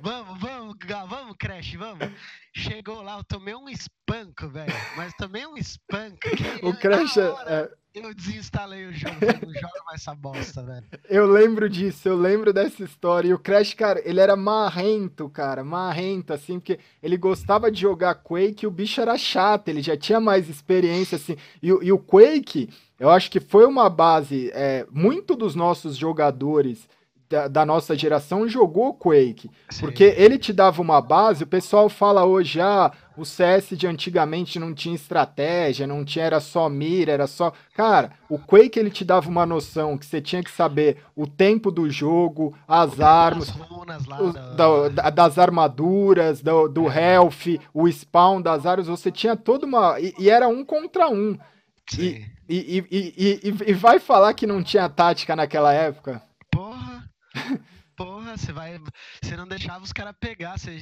[0.00, 0.76] Vamos, vamos,
[1.08, 2.08] vamos, Crash, vamos.
[2.54, 4.72] Chegou lá, eu tomei um espanco, velho.
[4.96, 6.28] Mas tomei um espanco.
[6.62, 10.84] o Crash é, Eu desinstalei o jogo, não jogo mais essa bosta, velho.
[11.08, 13.28] Eu lembro disso, eu lembro dessa história.
[13.28, 18.16] E o Crash, cara, ele era marrento, cara, marrento, assim, porque ele gostava de jogar
[18.16, 21.36] Quake e o bicho era chato, ele já tinha mais experiência, assim.
[21.62, 24.50] E, e o Quake eu acho que foi uma base.
[24.54, 26.88] É, muito dos nossos jogadores
[27.28, 29.50] da, da nossa geração jogou Quake.
[29.68, 29.80] Sim.
[29.80, 34.58] Porque ele te dava uma base, o pessoal fala hoje, ah, o CS de antigamente
[34.58, 37.52] não tinha estratégia, não tinha, era só mira, era só.
[37.74, 41.70] Cara, o Quake ele te dava uma noção que você tinha que saber o tempo
[41.70, 47.14] do jogo, as armas, os, da, das armaduras, do, do é.
[47.14, 50.00] health, o spawn das armas, você tinha toda uma.
[50.00, 51.38] E, e era um contra um.
[51.98, 56.22] E, e, e, e, e vai falar que não tinha tática naquela época?
[56.50, 57.04] Porra!
[57.96, 58.80] Porra, você vai.
[59.22, 60.78] Você não deixava os caras pegar, você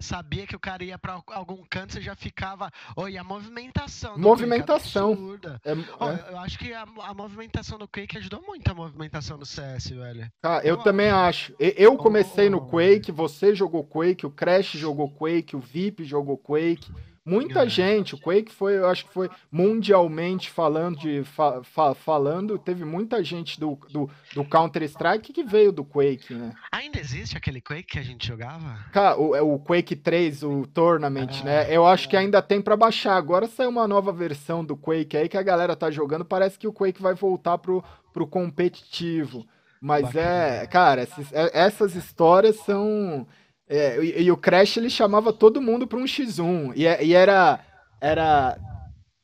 [0.00, 2.70] sabia que o cara ia para algum canto, você já ficava.
[2.96, 4.18] Oi, a movimentação.
[4.18, 5.38] movimentação.
[5.64, 6.32] É, oh, é.
[6.32, 10.30] Eu acho que a, a, movimentação do Quake ajudou muito a movimentação do CS, velho.
[10.42, 11.52] Ah, eu, eu também acho.
[11.52, 11.56] acho.
[11.58, 16.36] Eu comecei oh, no Quake, você jogou Quake, o Crash jogou Quake, o VIP jogou
[16.36, 16.92] Quake.
[17.26, 17.68] Muita é.
[17.68, 22.84] gente, o Quake foi, eu acho que foi mundialmente falando, de, fa, fa, falando, teve
[22.84, 26.52] muita gente do, do, do Counter-Strike que veio do Quake, né?
[26.70, 28.78] Ainda existe aquele Quake que a gente jogava?
[28.92, 31.74] Cara, o, é o Quake 3, o Tournament, ah, né?
[31.74, 33.16] Eu acho que ainda tem para baixar.
[33.16, 36.68] Agora saiu uma nova versão do Quake aí que a galera tá jogando, parece que
[36.68, 37.82] o Quake vai voltar pro,
[38.12, 39.46] pro competitivo.
[39.80, 40.26] Mas Bacana.
[40.26, 43.26] é, cara, essas, é, essas histórias são
[43.68, 46.72] é, e, e, o Crash ele chamava todo mundo para um X1.
[46.76, 47.60] E, e, era,
[48.00, 48.58] era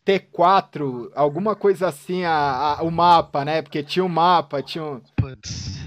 [0.07, 3.61] T4, alguma coisa assim, a, a, o mapa, né?
[3.61, 5.00] Porque tinha um mapa, tinha um.
[5.16, 5.79] Putz.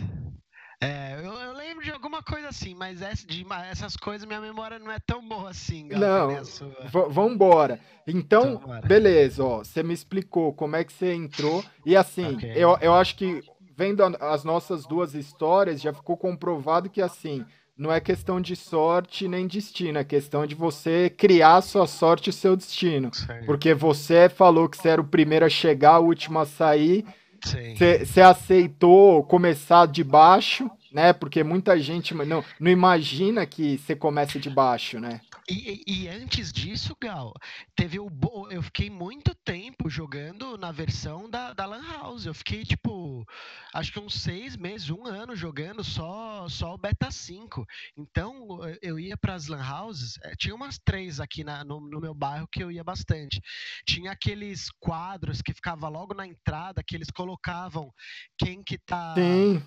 [0.79, 4.77] É, eu, eu, lembro de alguma coisa assim, mas essa, de, essas coisas minha memória
[4.77, 6.27] não é tão boa assim, galera.
[6.27, 7.79] Não, vambora.
[8.05, 11.63] Então, beleza, ó, você me explicou como é que você entrou.
[11.85, 12.51] E assim, okay.
[12.55, 13.41] eu, eu acho que
[13.75, 17.43] vendo as nossas duas histórias, já ficou comprovado que assim
[17.77, 22.33] não é questão de sorte nem destino, é questão de você criar sua sorte e
[22.33, 23.13] seu destino.
[23.13, 23.45] Sim.
[23.45, 27.05] Porque você falou que você era o primeiro a chegar, o último a sair.
[28.05, 31.11] Você aceitou começar de baixo, né?
[31.11, 35.19] Porque muita gente não, não imagina que você comece de baixo, né?
[35.49, 37.33] E, e, antes disso, Gal,
[37.75, 38.09] teve o.
[38.49, 42.25] Eu fiquei muito tempo jogando na versão da, da Lan House.
[42.25, 43.25] Eu fiquei, tipo,
[43.73, 47.65] acho que uns seis meses, um ano jogando só, só o Beta 5.
[47.97, 51.99] Então, eu ia para as Lan Houses, eh, tinha umas três aqui na, no, no,
[51.99, 53.41] meu bairro que eu ia bastante.
[53.85, 57.91] Tinha aqueles quadros que ficava logo na entrada, que eles colocavam
[58.37, 59.13] quem que tá.
[59.15, 59.61] Sim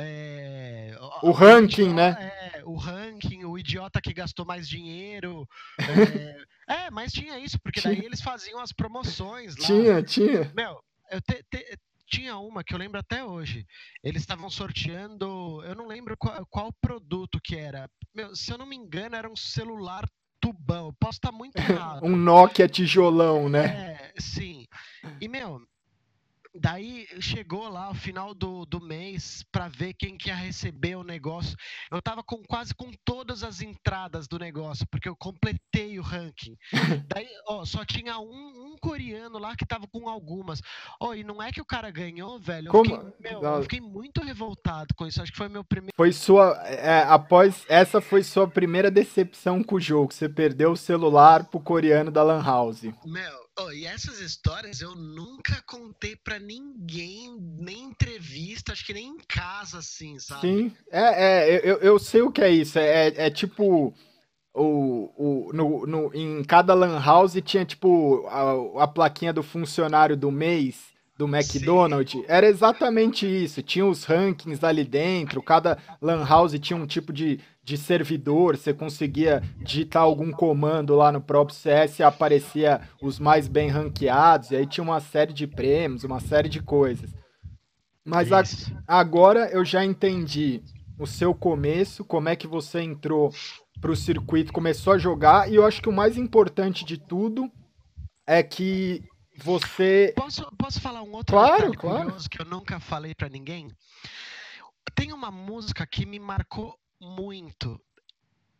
[0.00, 2.16] é, o, ranking, né?
[2.54, 5.46] É, o ranking, o idiota que gastou mais dinheiro.
[6.68, 7.94] É, é mas tinha isso, porque tinha.
[7.94, 9.66] daí eles faziam as promoções lá.
[9.66, 10.52] Tinha, tinha.
[10.54, 10.80] Meu,
[11.10, 13.66] eu te, te, tinha uma que eu lembro até hoje.
[14.02, 17.88] Eles estavam sorteando, eu não lembro qual, qual, produto que era.
[18.14, 20.08] Meu, se eu não me engano, era um celular
[20.40, 20.94] tubão.
[20.98, 22.04] Posso estar muito errado.
[22.04, 23.66] um Nokia tijolão, né?
[23.66, 24.66] É, sim.
[25.20, 25.60] E, meu,
[26.60, 31.04] Daí chegou lá o final do, do mês para ver quem que ia receber o
[31.04, 31.56] negócio.
[31.90, 36.56] Eu tava com quase com todas as entradas do negócio, porque eu completei o ranking.
[37.08, 40.60] Daí, ó, só tinha um, um coreano lá que tava com algumas.
[41.00, 42.68] Ó, e não é que o cara ganhou, velho.
[42.68, 42.84] Eu, Como?
[42.84, 45.22] Fiquei, meu, eu fiquei muito revoltado com isso.
[45.22, 45.94] Acho que foi meu primeiro.
[45.96, 46.54] Foi sua.
[46.66, 47.64] É, após.
[47.68, 50.12] Essa foi sua primeira decepção com o jogo.
[50.12, 52.82] Você perdeu o celular pro coreano da Lan House.
[53.04, 59.08] Meu, Oh, e essas histórias eu nunca contei para ninguém, nem entrevista, acho que nem
[59.08, 60.42] em casa, assim, sabe?
[60.42, 62.78] Sim, é, é eu, eu sei o que é isso.
[62.78, 63.92] É, é tipo.
[64.54, 70.16] O, o, no, no, em cada lan house tinha tipo a, a plaquinha do funcionário
[70.16, 72.24] do mês do McDonald's, Sim.
[72.28, 73.60] era exatamente isso.
[73.60, 78.72] Tinha os rankings ali dentro, cada lan house tinha um tipo de, de servidor, você
[78.72, 84.56] conseguia digitar algum comando lá no próprio CS e aparecia os mais bem ranqueados, e
[84.56, 87.12] aí tinha uma série de prêmios, uma série de coisas.
[88.04, 88.42] Mas a,
[88.86, 90.62] agora eu já entendi
[91.00, 93.32] o seu começo, como é que você entrou
[93.80, 97.50] para o circuito, começou a jogar, e eu acho que o mais importante de tudo
[98.24, 99.02] é que
[99.38, 100.12] você.
[100.16, 102.04] Posso, posso falar um outro claro, claro.
[102.04, 103.68] curioso que eu nunca falei para ninguém?
[104.94, 107.80] Tem uma música que me marcou muito.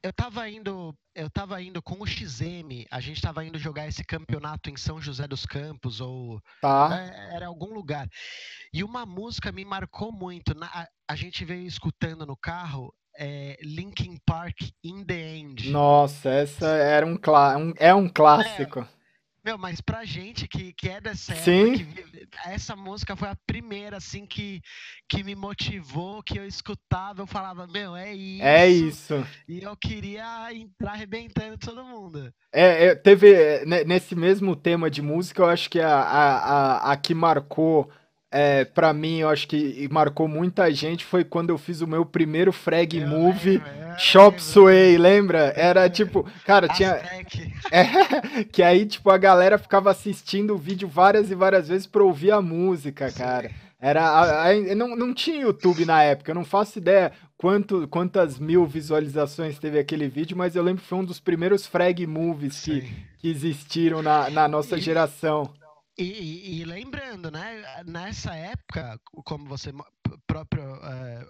[0.00, 4.04] Eu tava indo, eu tava indo com o XM, a gente tava indo jogar esse
[4.04, 6.90] campeonato em São José dos Campos ou tá.
[6.92, 8.08] é, era algum lugar.
[8.72, 10.54] E uma música me marcou muito.
[10.54, 15.70] Na, a, a gente veio escutando no carro é, Linkin Park In The End.
[15.70, 18.80] Nossa, essa era um, um é um clássico.
[18.80, 18.97] É,
[19.48, 21.46] meu, mas pra gente que, que é dessa época,
[21.78, 24.60] que, essa música foi a primeira, assim, que,
[25.08, 28.44] que me motivou, que eu escutava, eu falava, meu, é isso.
[28.44, 29.26] É isso.
[29.48, 32.30] E eu queria entrar arrebentando todo mundo.
[32.52, 36.92] É, é teve, é, nesse mesmo tema de música, eu acho que a, a, a,
[36.92, 37.90] a que marcou
[38.30, 42.04] é, para mim, eu acho que marcou muita gente foi quando eu fiz o meu
[42.04, 45.52] primeiro frag eu movie, lembro, Shop Sway, lembra?
[45.56, 47.00] Era tipo, cara, tinha.
[47.70, 52.02] É, que aí, tipo, a galera ficava assistindo o vídeo várias e várias vezes pra
[52.02, 53.50] ouvir a música, cara.
[53.80, 58.38] Era, a, a, não, não tinha YouTube na época, eu não faço ideia quanto, quantas
[58.38, 62.62] mil visualizações teve aquele vídeo, mas eu lembro que foi um dos primeiros frag movies
[62.62, 65.52] que, que existiram na, na nossa geração.
[65.98, 69.72] E, e, lembrando, né, nessa época, como você
[70.26, 71.26] próprio é,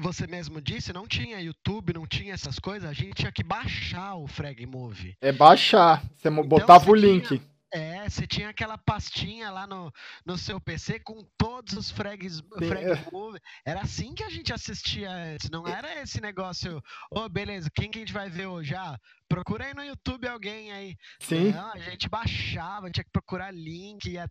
[0.00, 4.16] você mesmo disse, não tinha YouTube, não tinha essas coisas, a gente tinha que baixar
[4.16, 5.16] o Frag Movie.
[5.20, 7.26] É baixar, você então, botava você o link.
[7.28, 9.92] Tinha, é, você tinha aquela pastinha lá no,
[10.24, 13.10] no seu PC com todos os frags, frag é.
[13.10, 13.40] movie.
[13.64, 16.80] Era assim que a gente assistia antes, não era esse negócio,
[17.10, 18.76] ô, oh, beleza, quem que a gente vai ver hoje?
[18.76, 18.96] Ah,
[19.34, 20.96] procura aí no YouTube alguém aí.
[21.18, 21.50] Sim.
[21.50, 24.08] Não, a gente baixava, tinha que procurar link.
[24.08, 24.30] Ia...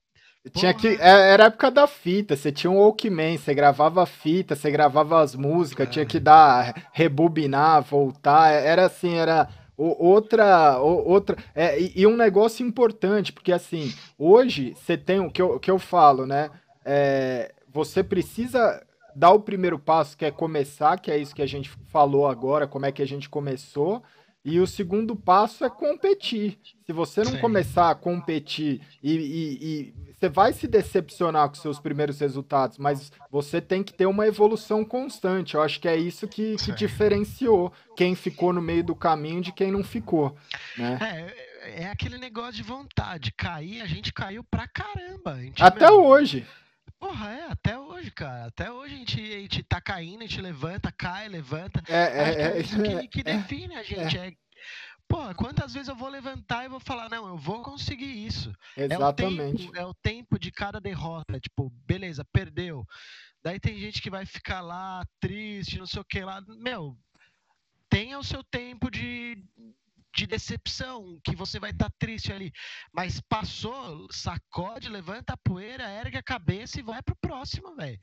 [0.53, 4.05] Tinha que, é, era a época da fita, você tinha um Walkman, você gravava a
[4.05, 5.91] fita, você gravava as músicas, é.
[5.91, 13.33] tinha que dar, rebobinar, voltar, era assim, era outra, outra é, e, um negócio importante,
[13.33, 16.49] porque assim, hoje você tem o que eu, que eu falo, né?
[16.85, 18.81] É, você precisa
[19.15, 22.67] dar o primeiro passo, que é começar, que é isso que a gente falou agora,
[22.67, 24.01] como é que a gente começou,
[24.43, 26.59] e o segundo passo é competir.
[26.85, 27.39] Se você não Sim.
[27.39, 33.11] começar a competir e, e, e, você vai se decepcionar com seus primeiros resultados, mas
[33.31, 35.55] você tem que ter uma evolução constante.
[35.55, 39.51] Eu acho que é isso que, que diferenciou quem ficou no meio do caminho de
[39.51, 40.35] quem não ficou.
[40.77, 40.97] Né?
[41.61, 43.31] É, é aquele negócio de vontade.
[43.31, 45.37] Cair, a gente caiu pra caramba.
[45.59, 46.05] Até mesmo...
[46.05, 46.45] hoje.
[47.03, 48.45] Porra, é, até hoje, cara.
[48.45, 51.83] Até hoje a gente, a gente tá caindo, a gente levanta, cai, levanta.
[51.89, 54.17] É, é, é, é isso que, que é, define a gente.
[54.17, 54.27] É.
[54.27, 54.33] é.
[55.05, 58.53] Pô, quantas vezes eu vou levantar e vou falar, não, eu vou conseguir isso.
[58.77, 59.65] Exatamente.
[59.65, 61.41] É o tempo, é o tempo de cada derrota.
[61.41, 62.87] Tipo, beleza, perdeu.
[63.43, 66.41] Daí tem gente que vai ficar lá triste, não sei o que lá.
[66.57, 66.97] Meu,
[67.89, 69.43] tenha o seu tempo de,
[70.15, 72.51] de decepção, que você vai estar tá triste ali.
[72.93, 77.99] Mas passou, sacode, levanta a poeira, ergue a cabeça e vai pro próximo, velho.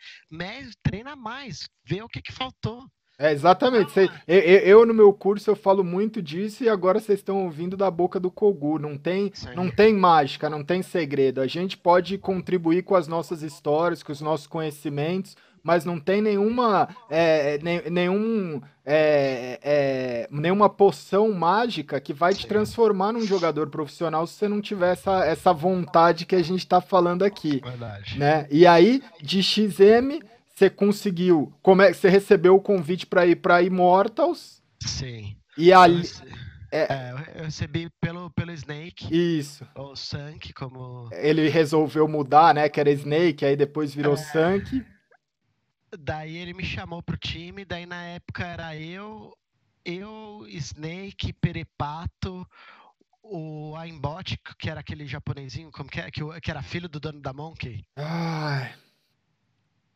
[0.82, 2.86] Treina mais, vê o que, que faltou.
[3.20, 3.92] É, exatamente.
[3.92, 7.76] Cê, eu, eu, no meu curso, eu falo muito disso e agora vocês estão ouvindo
[7.76, 8.78] da boca do Kogu.
[8.78, 11.42] Não tem, não tem mágica, não tem segredo.
[11.42, 16.22] A gente pode contribuir com as nossas histórias, com os nossos conhecimentos, mas não tem
[16.22, 17.58] nenhuma é,
[17.90, 24.48] nenhum é, é, nenhuma poção mágica que vai te transformar num jogador profissional se você
[24.48, 27.60] não tiver essa, essa vontade que a gente está falando aqui.
[27.62, 28.18] Verdade.
[28.18, 28.46] Né?
[28.50, 30.22] E aí, de XM,
[30.60, 31.52] você conseguiu.
[31.62, 34.62] Como é, você recebeu o convite para ir para Immortals.
[34.82, 35.36] Sim.
[35.56, 36.02] E ali.
[36.70, 39.08] É, é, eu recebi pelo, pelo Snake.
[39.10, 39.66] Isso.
[39.74, 41.08] Ou Sank, como.
[41.12, 42.68] Ele resolveu mudar, né?
[42.68, 44.16] Que era Snake, aí depois virou é...
[44.18, 44.84] Sank.
[45.98, 49.36] Daí ele me chamou pro time, daí na época era eu,
[49.84, 52.46] eu, Snake, Perepato,
[53.24, 57.20] o Aimbot, que era aquele japonesinho, como que, é, que, que era filho do dono
[57.20, 57.84] da Monkey.
[57.96, 58.72] Ai.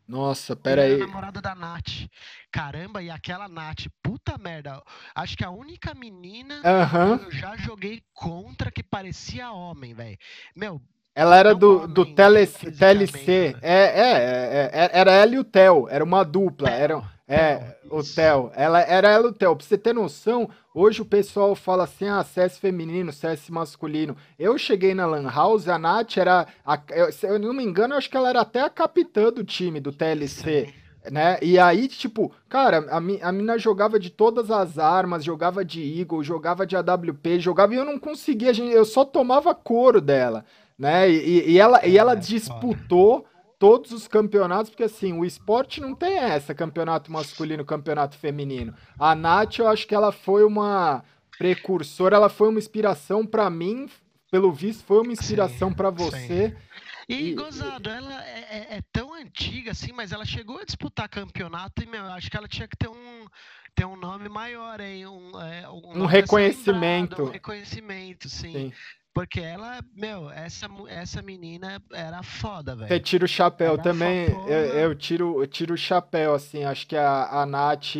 [0.06, 0.92] Nossa, pera aí.
[0.92, 2.08] Era namorado da Nath.
[2.52, 4.82] Caramba, e aquela Nath, puta merda.
[5.14, 7.18] Acho que a única menina uhum.
[7.18, 10.18] que eu já joguei contra que parecia homem, velho.
[10.54, 10.80] Meu,
[11.14, 13.56] Ela era do, do tele, TLC.
[13.62, 15.88] É, é, é, é, era ela e o Theo.
[15.88, 16.68] Era uma dupla.
[16.68, 18.50] Era, é, o Theo.
[18.54, 19.56] Ela, era ela e o Theo.
[19.56, 24.16] Pra você ter noção, hoje o pessoal fala assim: ah, CS feminino, CS masculino.
[24.38, 26.46] Eu cheguei na Lan House, a Nath era.
[26.66, 29.32] A, eu, se eu não me engano, eu acho que ela era até a capitã
[29.32, 30.74] do time do TLC.
[31.10, 31.38] Né?
[31.42, 36.00] E aí, tipo, cara, a, mi, a mina jogava de todas as armas, jogava de
[36.00, 40.44] Eagle, jogava de AWP, jogava e eu não conseguia, eu só tomava couro dela
[40.78, 41.10] né?
[41.10, 43.24] E, e ela, e ela é, disputou
[43.64, 48.74] todos os campeonatos, porque assim, o esporte não tem essa, campeonato masculino, campeonato feminino.
[48.98, 51.02] A Nath, eu acho que ela foi uma
[51.38, 53.88] precursora, ela foi uma inspiração para mim,
[54.30, 56.50] pelo visto, foi uma inspiração para você.
[56.50, 56.56] Sim.
[57.08, 61.08] E, e, gozado, ela é, é, é, tão antiga assim, mas ela chegou a disputar
[61.08, 63.26] campeonato e, meu, acho que ela tinha que ter um,
[63.74, 67.22] ter um nome maior aí, um, é, um, um reconhecimento.
[67.22, 68.52] um reconhecimento, sim.
[68.52, 68.72] sim.
[69.14, 72.88] Porque ela, meu, essa, essa menina era foda, velho.
[72.88, 74.26] Você tira o chapéu era também.
[74.48, 76.64] Eu, eu, tiro, eu tiro o chapéu, assim.
[76.64, 77.94] Acho que a, a Nath,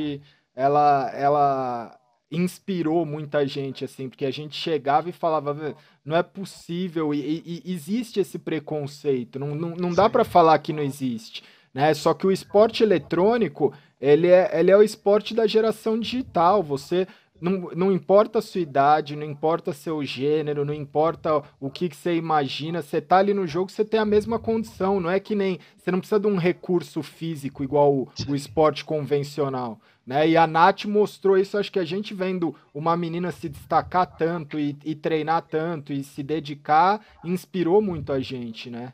[0.57, 2.01] ela, ela
[2.33, 7.63] inspirou muita gente, assim, porque a gente chegava e falava, não é possível, e, e,
[7.65, 11.95] e existe esse preconceito, não, não, não dá para falar que não existe, né?
[11.95, 17.07] Só que o esporte eletrônico, ele é, ele é o esporte da geração digital, você
[17.41, 21.97] não, não importa a sua idade, não importa seu gênero, não importa o que, que
[21.97, 25.35] você imagina, você tá ali no jogo, você tem a mesma condição, não é que
[25.35, 25.59] nem.
[25.77, 29.81] Você não precisa de um recurso físico igual o, o esporte convencional.
[30.07, 30.29] Né?
[30.29, 34.59] E a Nath mostrou isso, acho que a gente vendo uma menina se destacar tanto
[34.59, 38.93] e, e treinar tanto e se dedicar, inspirou muito a gente, né?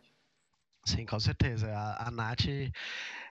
[0.84, 1.68] Sim, com certeza.
[1.70, 2.46] A, a Nath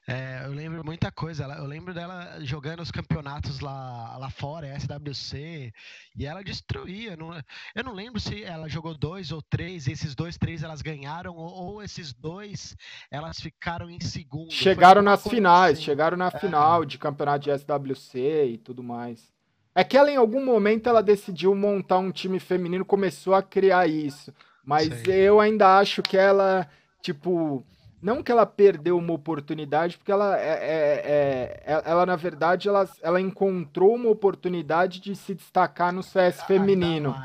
[0.10, 1.44] é, eu lembro muita coisa.
[1.44, 5.72] eu lembro dela jogando os campeonatos lá, lá fora, SWC,
[6.18, 7.16] e ela destruía.
[7.16, 7.32] Não,
[7.76, 11.36] eu não lembro se ela jogou dois ou três, e esses dois, três elas ganharam,
[11.36, 12.76] ou, esses dois
[13.12, 14.52] elas ficaram em segundo.
[14.52, 15.84] Chegaram nas finais, assim.
[15.84, 16.40] chegaram na é.
[16.40, 19.32] final de campeonato de SWC e tudo mais.
[19.76, 23.88] É que ela, em algum momento, ela decidiu montar um time feminino, começou a criar
[23.88, 24.34] isso.
[24.66, 25.12] Mas Sim.
[25.12, 26.68] eu ainda acho que ela,
[27.02, 27.64] tipo
[28.02, 32.70] não que ela perdeu uma oportunidade, porque ela, é, é, é, é ela na verdade,
[32.70, 37.16] ela, ela encontrou uma oportunidade de se destacar no CS feminino.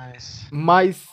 [0.50, 1.06] Mas,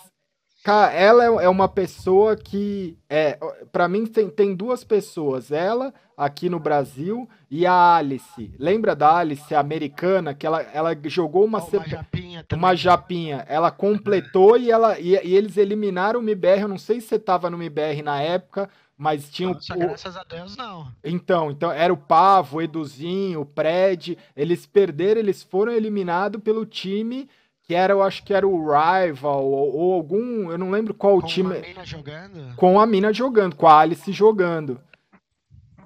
[0.64, 3.38] cara, ela é, é uma pessoa que, é,
[3.72, 5.52] para mim, tem, tem duas pessoas.
[5.52, 8.52] Ela, aqui no Brasil, e a Alice.
[8.58, 11.60] Lembra da Alice, a americana, que ela, ela jogou uma...
[11.60, 12.64] Oh, uma japinha também.
[12.64, 13.46] Uma japinha.
[13.48, 16.62] Ela completou e, ela, e, e eles eliminaram o MIBR.
[16.62, 18.70] Eu não sei se você tava no MIBR na época,
[19.02, 20.88] mas tinha Nossa, o, graças a Deus não.
[21.04, 26.68] Então, então era o Pavo, o Eduzinho, o Pred, eles perderam, eles foram eliminados pelo
[26.68, 27.28] time
[27.64, 31.20] que era, eu acho que era o Rival ou, ou algum, eu não lembro qual
[31.20, 31.50] com time.
[31.50, 32.56] Com a mina jogando?
[32.56, 34.80] Com a mina jogando, com a Alice jogando.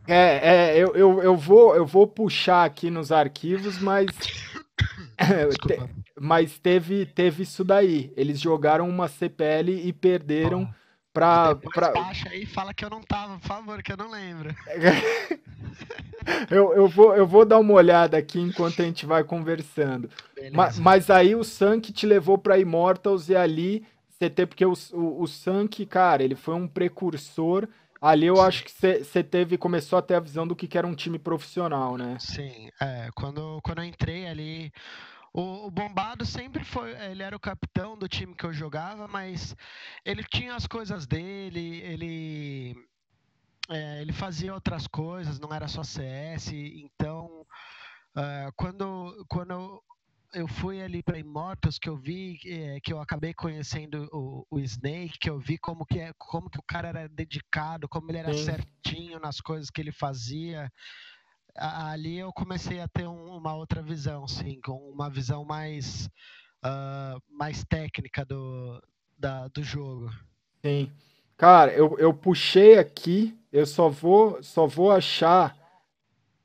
[0.06, 4.08] É, é eu, eu, eu, vou, eu vou puxar aqui nos arquivos, mas.
[5.66, 5.80] te,
[6.20, 8.12] mas teve, teve isso daí.
[8.18, 10.70] Eles jogaram uma CPL e perderam.
[10.70, 10.85] Oh
[11.16, 11.92] Pra, pra...
[11.92, 14.54] baixa aí e fala que eu não tava, por favor, que eu não lembro.
[16.52, 20.10] eu, eu, vou, eu vou dar uma olhada aqui enquanto a gente vai conversando.
[20.52, 24.74] Mas, mas, aí o Sank te levou pra Immortals e ali você teve, porque o,
[24.92, 27.66] o, o Sank, cara, ele foi um precursor.
[28.02, 28.42] Ali eu Sim.
[28.42, 31.18] acho que você teve, começou a ter a visão do que, que era um time
[31.18, 32.18] profissional, né?
[32.20, 34.70] Sim, é, quando, quando eu entrei ali,
[35.36, 39.54] o, o, Bombado sempre foi, ele era o capitão do time que eu jogava, mas
[40.06, 42.76] ele tinha as coisas dele, ele
[43.70, 47.46] é, ele fazia outras coisas, não era só CS, então
[48.16, 49.84] uh, quando quando
[50.34, 54.60] eu fui ali para Immortals que eu vi é, que eu acabei conhecendo o, o,
[54.60, 58.20] Snake, que eu vi como que é, como que o cara era dedicado, como ele
[58.20, 58.46] era Sim.
[58.46, 60.72] certinho nas coisas que ele fazia
[61.56, 66.08] ali eu comecei a ter um, uma outra visão, sim, com uma visão mais,
[66.66, 68.82] uh, mais técnica do,
[69.18, 70.10] da, do jogo.
[70.64, 70.92] Sim.
[71.38, 75.58] Cara, eu, eu puxei aqui, eu só vou, só vou achar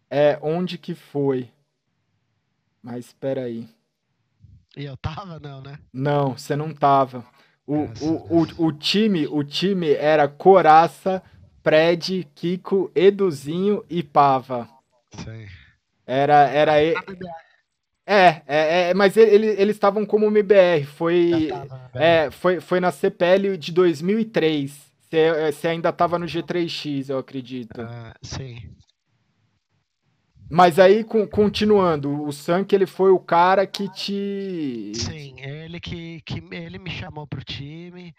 [0.08, 1.50] é, onde que foi.
[2.82, 3.68] Mas espera aí.
[4.76, 5.78] E eu tava, não, né?
[5.92, 7.24] Não, você não tava.
[7.66, 11.22] O, o, o, o, time, o time era Coraça,
[11.62, 14.68] Pred, Kiko, Eduzinho e Pava.
[15.12, 15.46] Sim.
[16.06, 16.94] Era, era é,
[18.06, 22.90] é, é, é, mas ele, eles estavam como MBR, foi, tava, é, foi, foi na
[22.90, 24.90] CPL de 2003.
[25.52, 27.80] Você ainda estava no G3X, eu acredito.
[27.80, 28.74] Uh, sim.
[30.48, 34.92] Mas aí, com, continuando, o Sank ele foi o cara que te.
[34.96, 38.12] Sim, ele que, que ele me chamou pro time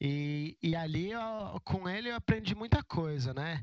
[0.00, 1.20] E, e ali, eu,
[1.64, 3.62] com ele, eu aprendi muita coisa, né?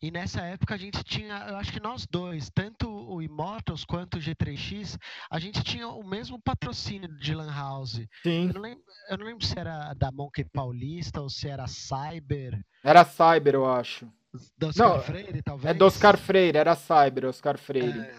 [0.00, 4.16] E nessa época a gente tinha, eu acho que nós dois, tanto o Immortals quanto
[4.16, 4.98] o G3X,
[5.30, 8.00] a gente tinha o mesmo patrocínio de Lan House.
[8.22, 8.48] Sim.
[8.48, 12.58] Eu não, lembro, eu não lembro se era da Monkey Paulista ou se era Cyber.
[12.82, 14.10] Era Cyber, eu acho.
[14.58, 15.74] Do Oscar não, Freire, talvez?
[15.74, 18.00] É do Oscar Freire, era Cyber, Oscar Freire.
[18.00, 18.16] É.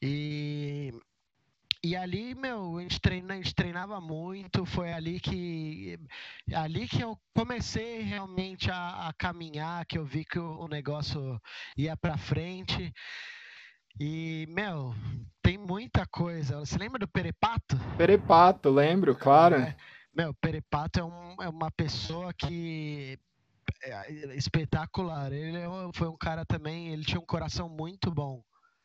[0.00, 0.92] E
[1.84, 5.98] e ali, meu, a gente, treina, a gente treinava muito, foi ali que
[6.54, 11.40] ali que eu comecei realmente a, a caminhar, que eu vi que o, o negócio
[11.76, 12.92] ia para frente.
[13.98, 14.94] E, meu,
[15.42, 16.60] tem muita coisa.
[16.60, 17.76] Você lembra do Perepato?
[17.98, 19.56] Perepato, lembro, claro.
[19.56, 19.76] É,
[20.14, 23.18] meu, Perepato é, um, é uma pessoa que
[23.82, 25.32] é espetacular.
[25.32, 28.40] Ele é foi um cara também, ele tinha um coração muito bom.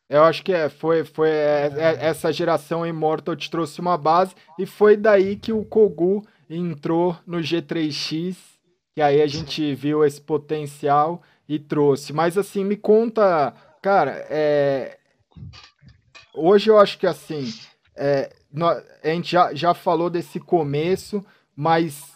[0.09, 4.33] Eu acho que é, foi, foi é, é, essa geração Immortal te trouxe uma base
[4.57, 8.37] e foi daí que o Kogu entrou no G3X,
[8.95, 12.13] que aí a gente viu esse potencial e trouxe.
[12.13, 14.97] Mas assim, me conta, cara, é...
[16.33, 17.53] hoje eu acho que assim,
[17.93, 18.31] é...
[19.03, 22.13] a gente já, já falou desse começo, mas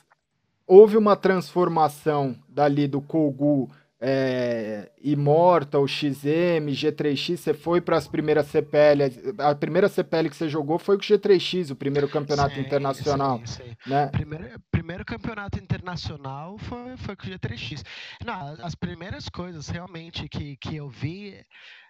[0.65, 3.69] houve uma transformação dali do Kogu
[4.03, 9.03] é, Immortal, XM, G3X, você foi para as primeiras CPL.
[9.37, 13.39] A primeira CPL que você jogou foi com o G3X, o primeiro campeonato internacional.
[13.85, 14.07] Né?
[14.07, 17.83] Primeiro, primeiro campeonato internacional foi, foi com o G3X.
[18.25, 21.45] Não, as primeiras coisas realmente que, que eu vi.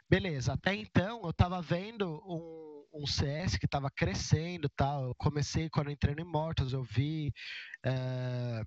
[0.10, 5.06] Beleza, até então eu estava vendo um, um CS que estava crescendo tal.
[5.06, 7.32] Eu comecei quando eu entrei no Immortals, eu vi.
[7.86, 8.66] Uh,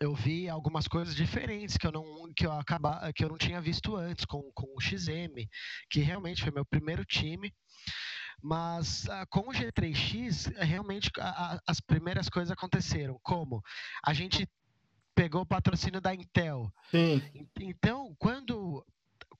[0.00, 3.60] eu vi algumas coisas diferentes que eu não que eu acaba, que eu não tinha
[3.60, 5.48] visto antes com, com o XM,
[5.90, 7.52] que realmente foi meu primeiro time.
[8.40, 13.18] Mas uh, com o G3X, realmente a, a, as primeiras coisas aconteceram.
[13.22, 13.60] Como
[14.04, 14.48] a gente
[15.14, 16.72] pegou o patrocínio da Intel.
[16.90, 17.20] Sim.
[17.58, 18.84] Então, quando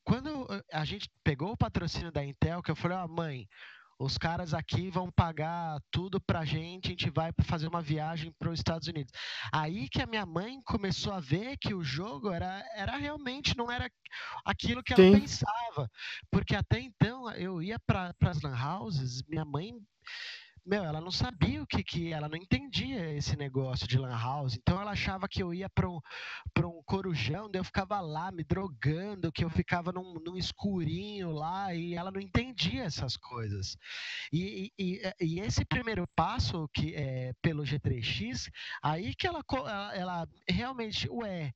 [0.03, 3.46] quando a gente pegou o patrocínio da Intel, que eu falei, ó, mãe,
[3.99, 8.51] os caras aqui vão pagar tudo pra gente, a gente vai fazer uma viagem para
[8.51, 9.12] os Estados Unidos.
[9.53, 13.70] Aí que a minha mãe começou a ver que o jogo era, era realmente, não
[13.70, 13.90] era
[14.44, 15.20] aquilo que ela Sim.
[15.20, 15.90] pensava.
[16.30, 19.74] Porque até então eu ia para as lan houses, minha mãe
[20.68, 24.54] meu, ela não sabia o que que, ela não entendia esse negócio de lan house,
[24.54, 25.98] então ela achava que eu ia para um,
[26.58, 31.74] um corujão, daí eu ficava lá me drogando, que eu ficava num, num escurinho lá,
[31.74, 33.76] e ela não entendia essas coisas.
[34.30, 38.50] E, e, e esse primeiro passo que é pelo G3X,
[38.82, 41.54] aí que ela, ela, ela realmente, ué,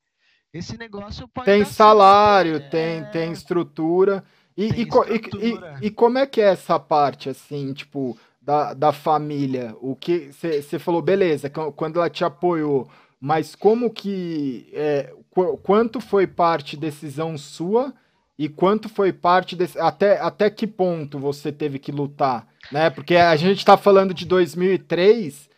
[0.52, 3.04] esse negócio pode tem salário, certo, tem, é...
[3.04, 4.24] tem estrutura.
[4.56, 5.78] E, tem e, estrutura.
[5.80, 9.74] E, e, como é que é essa parte, assim, tipo, da, da família?
[9.80, 12.88] O que você falou, beleza, quando ela te apoiou,
[13.20, 17.95] mas como que é, qu quanto foi parte decisão sua
[18.36, 22.90] e quanto foi parte desse, até até que ponto você teve que lutar, né?
[22.90, 25.49] Porque a gente está falando de 2003,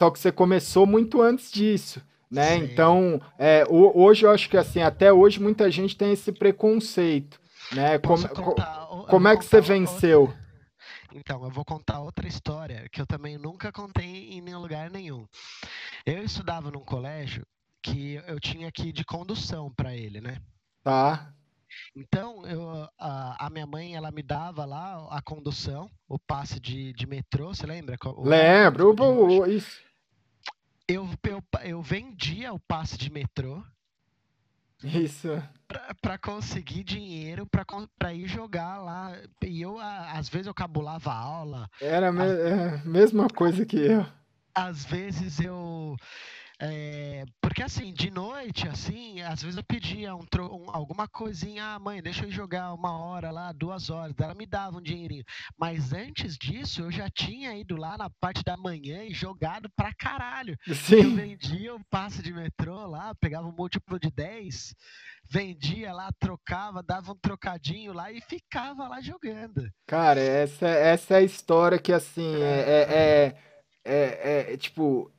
[0.00, 2.02] só que você começou muito antes disso.
[2.28, 2.56] Né?
[2.56, 7.38] Então, é, hoje eu acho que assim, até hoje muita gente tem esse preconceito,
[7.70, 7.98] né?
[7.98, 8.26] Como,
[9.06, 10.32] como é que você venceu?
[11.14, 15.26] Então, eu vou contar outra história que eu também nunca contei em nenhum lugar nenhum.
[16.06, 17.46] Eu estudava num colégio
[17.82, 20.40] que eu tinha que ir de condução para ele, né?
[20.82, 21.34] Tá.
[21.94, 26.92] Então, eu, a, a, minha mãe, ela me dava lá a condução, o passe de,
[26.92, 27.96] de metrô, você lembra?
[28.04, 29.80] O, Lembro, o, isso.
[30.86, 33.62] Eu, eu, eu vendia o passe de metrô
[34.84, 35.28] isso.
[36.00, 37.64] Pra, conseguir dinheiro pra,
[37.98, 39.16] pra ir jogar lá.
[39.42, 41.68] E eu, às vezes, eu cabulava aula.
[41.80, 44.06] Era a é, mesma coisa que eu.
[44.54, 45.96] Às vezes eu
[46.64, 51.78] é, porque assim, de noite, assim, às vezes eu pedia um, um, alguma coisinha, ah,
[51.80, 55.24] mãe, deixa eu jogar uma hora lá, duas horas, ela me dava um dinheirinho.
[55.58, 59.92] Mas antes disso, eu já tinha ido lá na parte da manhã e jogado pra
[59.92, 60.56] caralho.
[60.72, 61.02] Sim.
[61.02, 64.72] Eu vendia um passe de metrô lá, pegava um múltiplo de 10,
[65.28, 69.68] vendia lá, trocava, dava um trocadinho lá e ficava lá jogando.
[69.84, 73.36] Cara, essa, essa é a história que, assim, é, é,
[73.84, 75.10] é, é, é tipo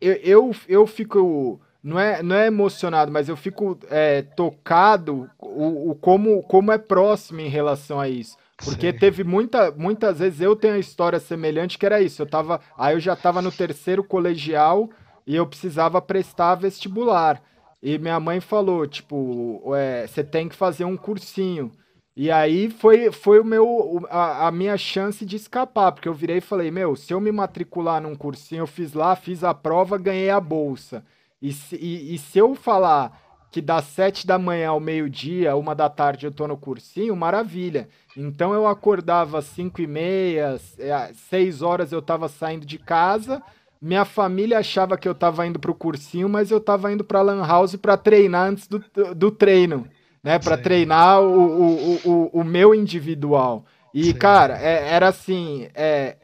[0.00, 1.60] eu, eu, eu fico.
[1.82, 6.76] Não é, não é emocionado, mas eu fico é, tocado o, o como, como é
[6.76, 8.36] próximo em relação a isso.
[8.64, 8.98] Porque Sim.
[8.98, 12.20] teve muita, muitas vezes eu tenho uma história semelhante que era isso.
[12.20, 14.90] Eu tava, aí eu já estava no terceiro colegial
[15.24, 17.40] e eu precisava prestar vestibular.
[17.80, 21.70] E minha mãe falou, tipo, é, você tem que fazer um cursinho.
[22.18, 26.38] E aí foi, foi o meu, a, a, minha chance de escapar, porque eu virei
[26.38, 29.96] e falei, meu, se eu me matricular num cursinho, eu fiz lá, fiz a prova,
[29.96, 31.04] ganhei a bolsa.
[31.40, 33.16] E, e, e se eu falar
[33.52, 37.88] que das sete da manhã ao meio-dia, uma da tarde eu tô no cursinho, maravilha.
[38.16, 43.40] Então eu acordava às cinco e meia, é, seis horas eu tava saindo de casa,
[43.80, 47.46] minha família achava que eu tava indo pro cursinho, mas eu tava indo pra lan
[47.46, 49.88] house pra treinar antes do, do treino
[50.22, 50.38] né?
[50.38, 53.64] Para treinar o, o, o, o, meu individual.
[53.94, 54.14] E, Sim.
[54.14, 56.16] cara, é, era assim, é,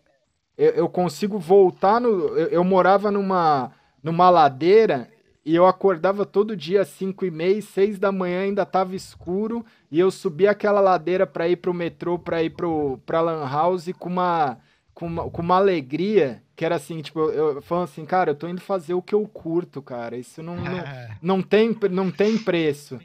[0.56, 2.08] eu, eu, consigo voltar no.
[2.08, 3.72] Eu, eu, morava numa,
[4.02, 5.08] numa ladeira
[5.44, 9.64] e eu acordava todo dia às 5 e meia, 6 da manhã ainda tava escuro,
[9.90, 13.90] e eu subia aquela ladeira para ir pro metrô, para ir pro, pra Lan House
[13.98, 14.58] com uma,
[14.94, 18.34] com uma, com uma alegria que era assim, tipo, eu, eu falando assim, cara, eu
[18.34, 20.16] tô indo fazer o que eu curto, cara.
[20.16, 20.84] Isso não, não,
[21.20, 22.98] não, tem, não tem preço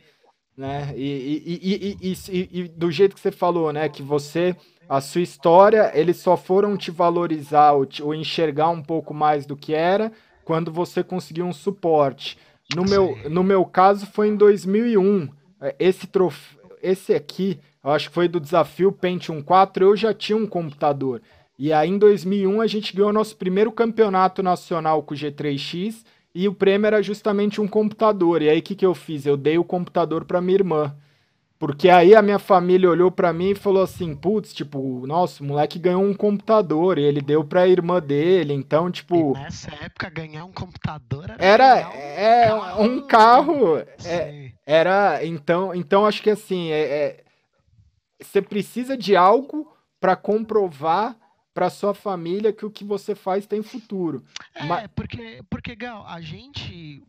[0.60, 0.94] né?
[0.94, 3.88] E, e, e, e, do jeito que você falou, né?
[3.88, 4.54] Que você,
[4.90, 9.46] a sua história, eles só foram te valorizar ou, te, ou enxergar um pouco mais
[9.46, 10.12] do que era
[10.44, 12.38] quando você conseguiu um suporte.
[12.76, 15.30] No meu, no meu caso, foi em 2001.
[15.62, 16.58] É, esse, trof...
[16.84, 21.22] Esse aqui, eu acho que foi do desafio Pentium 4, eu já tinha um computador.
[21.58, 26.04] E aí, em 2001, a gente ganhou nosso primeiro campeonato nacional com o G3X
[26.40, 28.42] e o prêmio era justamente um computador.
[28.42, 29.26] E aí o que, que eu fiz?
[29.26, 30.96] Eu dei o computador para minha irmã.
[31.60, 35.46] Porque aí a minha família olhou para mim e falou assim: putz, tipo, nossa, o
[35.46, 38.54] moleque ganhou um computador e ele deu pra irmã dele.
[38.54, 39.36] Então, tipo.
[39.36, 41.44] E nessa época, ganhar um computador era.
[41.46, 42.84] Era é, carro.
[42.84, 43.78] um carro.
[44.06, 45.26] É, era.
[45.26, 47.24] Então, então, acho que assim, é, é
[48.22, 49.70] você precisa de algo
[50.00, 51.18] para comprovar
[51.60, 54.24] para sua família que o que você faz tem futuro.
[54.56, 54.90] É, Mas...
[54.96, 57.04] porque, porque, Gal, a gente,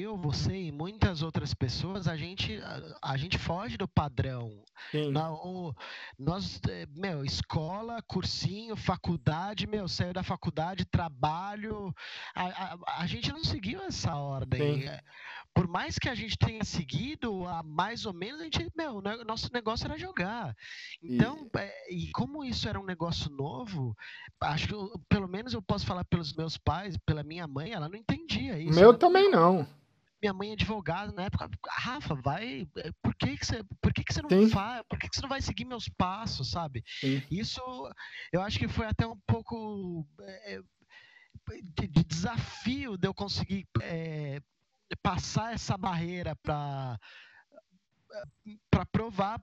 [0.00, 4.62] eu, você e muitas outras pessoas, a gente, a, a gente foge do padrão.
[5.12, 5.74] Na, o,
[6.18, 11.94] nós, é, meu, escola, cursinho, faculdade, meu, saiu da faculdade, trabalho,
[12.34, 14.82] a, a, a gente não seguiu essa ordem.
[14.82, 14.88] Sim.
[14.88, 15.00] É,
[15.54, 19.50] por mais que a gente tenha seguido, a mais ou menos, a gente, meu, nosso
[19.52, 20.56] negócio era jogar.
[21.02, 21.58] Então, e...
[21.58, 23.94] É, e como isso era um negócio novo,
[24.40, 24.74] acho que
[25.08, 28.78] pelo menos eu posso falar pelos meus pais, pela minha mãe, ela não entendia isso.
[28.78, 29.66] Meu também não.
[30.22, 34.04] Minha mãe é advogada na época, Rafa, vai, é, por que que você, por que
[34.04, 34.48] que você não Sim.
[34.48, 36.84] faz, por que que você não vai seguir meus passos, sabe?
[37.00, 37.22] Sim.
[37.30, 37.60] Isso,
[38.32, 40.60] eu acho que foi até um pouco é,
[41.76, 44.40] de, de, desafio de eu conseguir é,
[45.02, 46.98] passar essa barreira para
[48.70, 49.40] para provar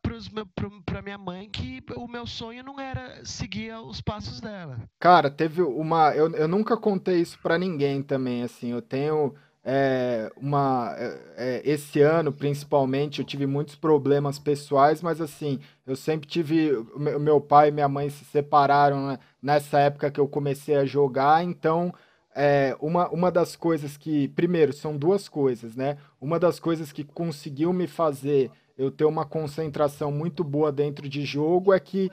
[0.86, 4.80] para minha mãe que o meu sonho não era seguir os passos dela.
[5.00, 6.14] Cara, teve uma.
[6.16, 8.44] Eu, eu nunca contei isso para ninguém também.
[8.44, 9.34] Assim, eu tenho
[9.72, 10.96] é, uma.
[10.98, 16.72] É, é, esse ano, principalmente, eu tive muitos problemas pessoais, mas assim, eu sempre tive.
[16.98, 21.44] Meu pai e minha mãe se separaram né, nessa época que eu comecei a jogar,
[21.44, 21.94] então
[22.36, 25.98] é, uma, uma das coisas que, primeiro, são duas coisas, né?
[26.20, 31.24] Uma das coisas que conseguiu me fazer eu ter uma concentração muito boa dentro de
[31.26, 32.10] jogo é que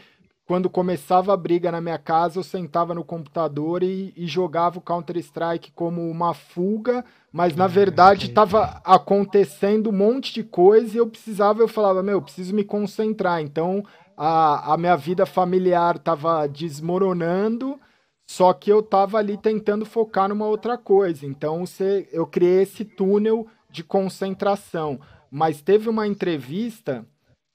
[0.47, 4.83] quando começava a briga na minha casa, eu sentava no computador e, e jogava o
[4.83, 11.07] Counter-Strike como uma fuga, mas na verdade estava acontecendo um monte de coisa e eu
[11.09, 13.43] precisava, eu falava, meu, eu preciso me concentrar.
[13.43, 13.85] Então
[14.17, 17.79] a, a minha vida familiar estava desmoronando
[18.27, 21.25] só que eu tava ali tentando focar numa outra coisa.
[21.25, 25.01] Então você, eu criei esse túnel de concentração.
[25.31, 27.07] Mas teve uma entrevista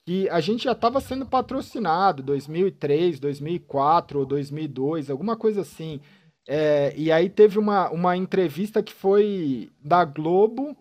[0.06, 6.00] que a gente já estava sendo patrocinado, 2003, 2004 ou 2002, alguma coisa assim.
[6.48, 10.76] É, e aí teve uma, uma entrevista que foi da Globo,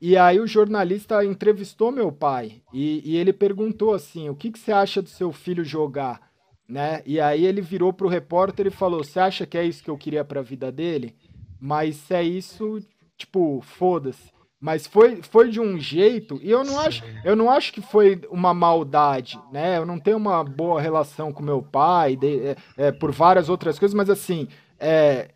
[0.00, 4.58] e aí o jornalista entrevistou meu pai, e, e ele perguntou assim, o que, que
[4.58, 6.30] você acha do seu filho jogar?
[6.70, 7.02] né?
[7.04, 9.98] E aí ele virou pro repórter e falou: "Você acha que é isso que eu
[9.98, 11.16] queria para a vida dele?
[11.60, 12.78] Mas se é isso,
[13.16, 14.30] tipo, foda-se".
[14.60, 18.20] Mas foi, foi de um jeito, e eu não acho, eu não acho que foi
[18.30, 19.78] uma maldade, né?
[19.78, 23.78] Eu não tenho uma boa relação com meu pai, de, é, é, por várias outras
[23.78, 24.48] coisas, mas assim,
[24.78, 25.30] é,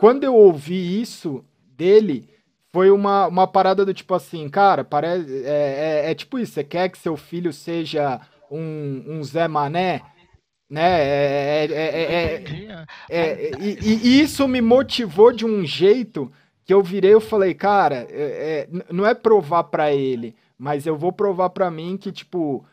[0.00, 1.44] quando eu ouvi isso
[1.76, 2.28] dele,
[2.72, 6.64] foi uma, uma parada do tipo assim, cara, parece, é, é, é tipo isso, você
[6.64, 8.20] quer que seu filho seja
[8.50, 10.02] um, um Zé Mané?
[10.68, 11.00] né?
[11.00, 12.44] É, é,
[13.08, 16.32] é, e, e, isso me motivou de um jeito
[16.64, 18.06] que eu virei, eu falei, cara,
[18.90, 22.64] não é provar para ele, mas eu vou provar para mim que tipo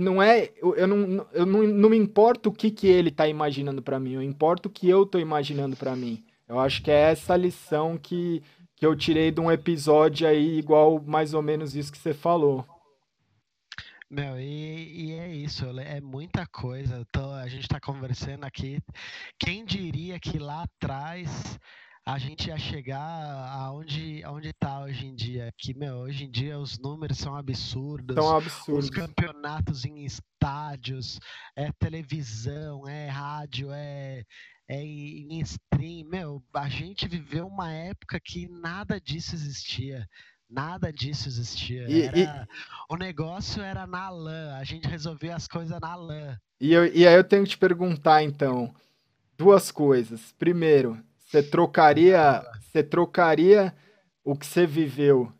[0.00, 3.82] não é, eu não, eu não, não me importo o que, que ele tá imaginando
[3.82, 6.24] para mim, eu importo o que eu tô imaginando para mim.
[6.48, 8.42] Eu acho que é essa lição que,
[8.76, 12.64] que eu tirei de um episódio aí, igual mais ou menos isso que você falou.
[14.10, 17.04] Meu, e, e, é isso, é muita coisa.
[17.08, 18.78] Então, a gente está conversando aqui.
[19.38, 21.58] Quem diria que lá atrás
[22.06, 25.52] a gente ia chegar aonde, aonde está hoje em dia?
[25.56, 28.14] Que, meu, hoje em dia os números são absurdos.
[28.14, 28.84] São absurdos.
[28.84, 31.18] Os campeonatos em estádios,
[31.56, 34.22] é televisão, é rádio, é,
[34.68, 36.06] é em stream.
[36.10, 40.06] Meu, a gente viveu uma época que nada disso existia.
[40.48, 41.88] Nada disso existia.
[41.88, 42.92] E, era, e...
[42.92, 44.54] O negócio era na lã.
[44.56, 46.38] A gente resolvia as coisas na lã.
[46.60, 48.74] E, eu, e aí eu tenho que te perguntar, então,
[49.38, 50.32] duas coisas.
[50.38, 51.02] Primeiro,
[51.34, 53.74] você trocaria, você trocaria
[54.22, 55.32] o que você viveu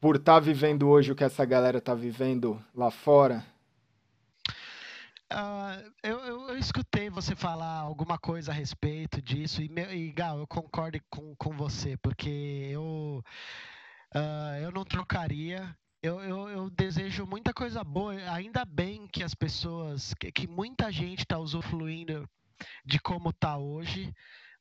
[0.00, 3.44] por estar tá vivendo hoje o que essa galera está vivendo lá fora?
[5.30, 10.38] Uh, eu, eu, eu, escutei você falar alguma coisa a respeito disso e, e Gal,
[10.38, 13.22] eu concordo com, com você, porque eu,
[14.14, 15.76] uh, eu não trocaria.
[16.02, 18.14] Eu, eu, eu, desejo muita coisa boa.
[18.32, 22.26] Ainda bem que as pessoas, que, que muita gente está usufruindo
[22.86, 24.12] de como está hoje,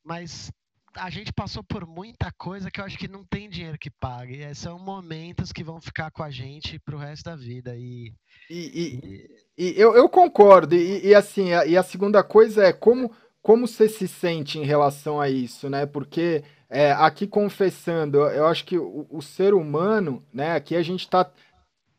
[0.10, 0.52] mas
[0.96, 4.42] a gente passou por muita coisa que eu acho que não tem dinheiro que pague.
[4.42, 7.76] É, são momentos que vão ficar com a gente pro resto da vida.
[7.78, 8.12] E,
[8.50, 10.76] e, e, e eu, eu, concordo.
[10.76, 15.22] E, assim, a, e a segunda coisa é como, como você se sente em relação
[15.22, 15.86] a isso, né?
[15.86, 20.54] Porque é, aqui confessando, eu acho que o, o, ser humano, né?
[20.56, 21.30] Aqui a gente está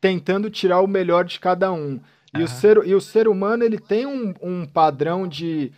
[0.01, 1.97] tentando tirar o melhor de cada um.
[2.33, 2.43] E, uhum.
[2.43, 5.71] o, ser, e o ser humano ele tem um, um padrão de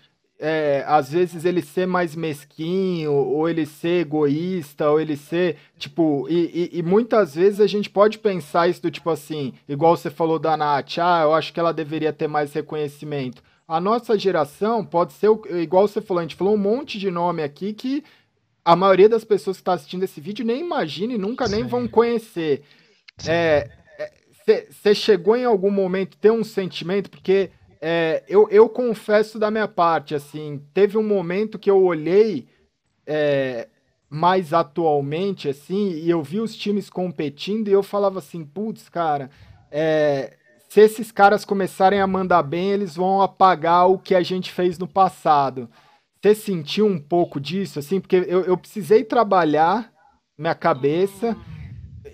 [0.46, 6.28] é, às vezes ele ser mais mesquinho, ou ele ser egoísta, ou ele ser, tipo,
[6.30, 10.10] e, e, e, muitas vezes a gente pode pensar isso do tipo assim, igual você
[10.10, 13.41] falou da Nath, ah, eu acho que ela deveria ter mais reconhecimento.
[13.66, 15.30] A nossa geração pode ser,
[15.62, 18.04] igual você falou, a gente falou um monte de nome aqui que
[18.66, 21.56] a maioria das pessoas que está assistindo esse vídeo nem imagina e nunca Sim.
[21.56, 22.64] nem vão conhecer.
[23.18, 23.70] Você
[24.84, 27.50] é, chegou em algum momento ter um sentimento, porque
[27.86, 32.47] é, eu, eu confesso da minha parte, assim, teve um momento que eu olhei
[33.05, 33.67] é,
[34.09, 39.29] mais atualmente, assim, e eu vi os times competindo e eu falava assim, putz, cara,
[39.69, 40.38] é,
[40.69, 44.79] se esses caras começarem a mandar bem, eles vão apagar o que a gente fez
[44.79, 45.69] no passado.
[46.21, 49.91] Você sentiu um pouco disso, assim, porque eu, eu precisei trabalhar
[50.38, 51.36] minha cabeça,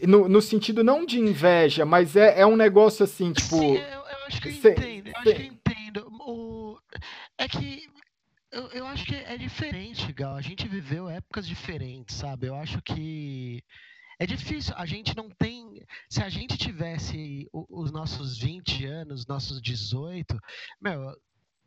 [0.01, 3.77] no, no sentido não de inveja, mas é, é um negócio assim, tipo.
[4.29, 6.79] Sim, eu, eu acho que eu entendo, eu acho que eu o...
[7.37, 7.89] É que
[8.51, 10.35] eu, eu acho que é diferente, Gal.
[10.35, 12.47] A gente viveu épocas diferentes, sabe?
[12.47, 13.63] Eu acho que
[14.19, 14.73] é difícil.
[14.75, 15.85] A gente não tem.
[16.09, 20.37] Se a gente tivesse os nossos 20 anos, nossos 18,
[20.81, 21.15] meu,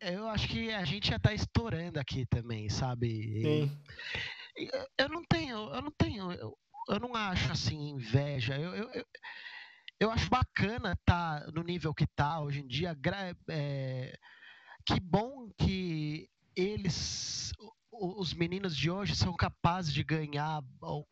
[0.01, 3.09] eu acho que a gente já tá estourando aqui também, sabe?
[3.43, 3.79] Sim.
[4.99, 6.59] Eu não tenho, eu não tenho, eu,
[6.89, 8.57] eu não acho assim inveja.
[8.57, 9.07] Eu, eu, eu,
[9.99, 12.97] eu acho bacana estar tá no nível que tá hoje em dia.
[13.49, 14.18] É,
[14.84, 17.53] que bom que eles,
[17.90, 20.62] os meninos de hoje, são capazes de ganhar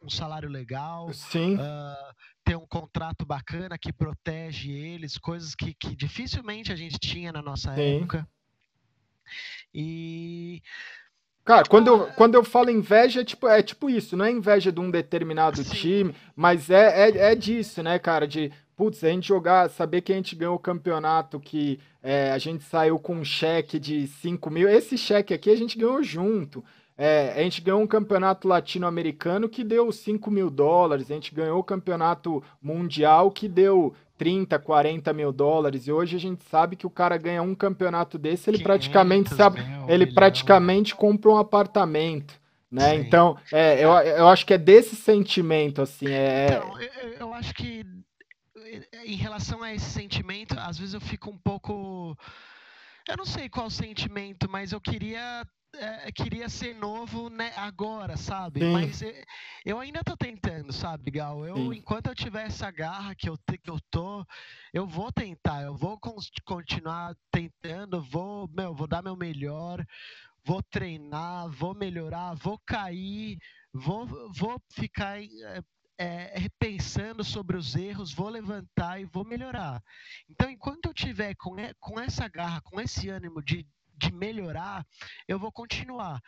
[0.03, 1.57] um salário legal, Sim.
[1.57, 2.15] Uh,
[2.45, 7.43] ter um contrato bacana que protege eles, coisas que, que dificilmente a gente tinha na
[7.43, 7.99] nossa Sim.
[7.99, 8.29] época.
[9.73, 10.63] E
[11.45, 14.71] Cara, quando eu, quando eu falo inveja, é tipo, é tipo isso, não é inveja
[14.71, 15.75] de um determinado Sim.
[15.75, 18.29] time, mas é, é, é disso, né, cara?
[18.29, 22.39] De, putz, a gente jogar, saber que a gente ganhou o campeonato, que é, a
[22.39, 24.67] gente saiu com um cheque de 5 mil.
[24.67, 26.65] Esse cheque aqui a gente ganhou junto.
[26.97, 31.59] É, a gente ganhou um campeonato latino-americano que deu 5 mil dólares, a gente ganhou
[31.59, 36.87] o campeonato mundial que deu 30, 40 mil dólares, e hoje a gente sabe que
[36.87, 40.15] o cara ganha um campeonato desse, ele praticamente sabe, ele milhão.
[40.15, 42.41] praticamente compra um apartamento.
[42.71, 42.95] Né?
[42.95, 46.09] Então, é, eu, eu acho que é desse sentimento, assim.
[46.09, 46.47] É...
[46.47, 47.85] Então, eu, eu acho que
[49.05, 52.17] em relação a esse sentimento, às vezes eu fico um pouco.
[53.09, 55.45] Eu não sei qual sentimento, mas eu queria
[55.75, 58.61] é, queria ser novo né, agora, sabe?
[58.61, 58.73] Sim.
[58.73, 59.15] Mas eu,
[59.65, 61.47] eu, ainda tô tentando, sabe, Gal?
[61.47, 64.25] Eu, enquanto eu tiver essa garra que eu, que eu tô,
[64.73, 65.99] eu vou tentar, eu vou
[66.45, 69.85] continuar tentando, vou, meu, vou dar meu melhor,
[70.45, 73.39] vou treinar, vou melhorar, vou cair,
[73.73, 75.19] vou, vou ficar
[76.01, 79.83] é, é, repensando sobre os erros, vou levantar e vou melhorar.
[80.31, 83.67] Então, enquanto eu tiver com, com essa garra, com esse ânimo de,
[83.99, 84.87] de melhorar,
[85.29, 86.19] eu vou continuar.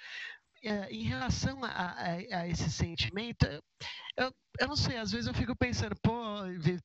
[0.63, 3.47] é, em relação a, a, a, esse sentimento,
[4.17, 6.13] eu, eu não sei, às vezes eu fico pensando, pô,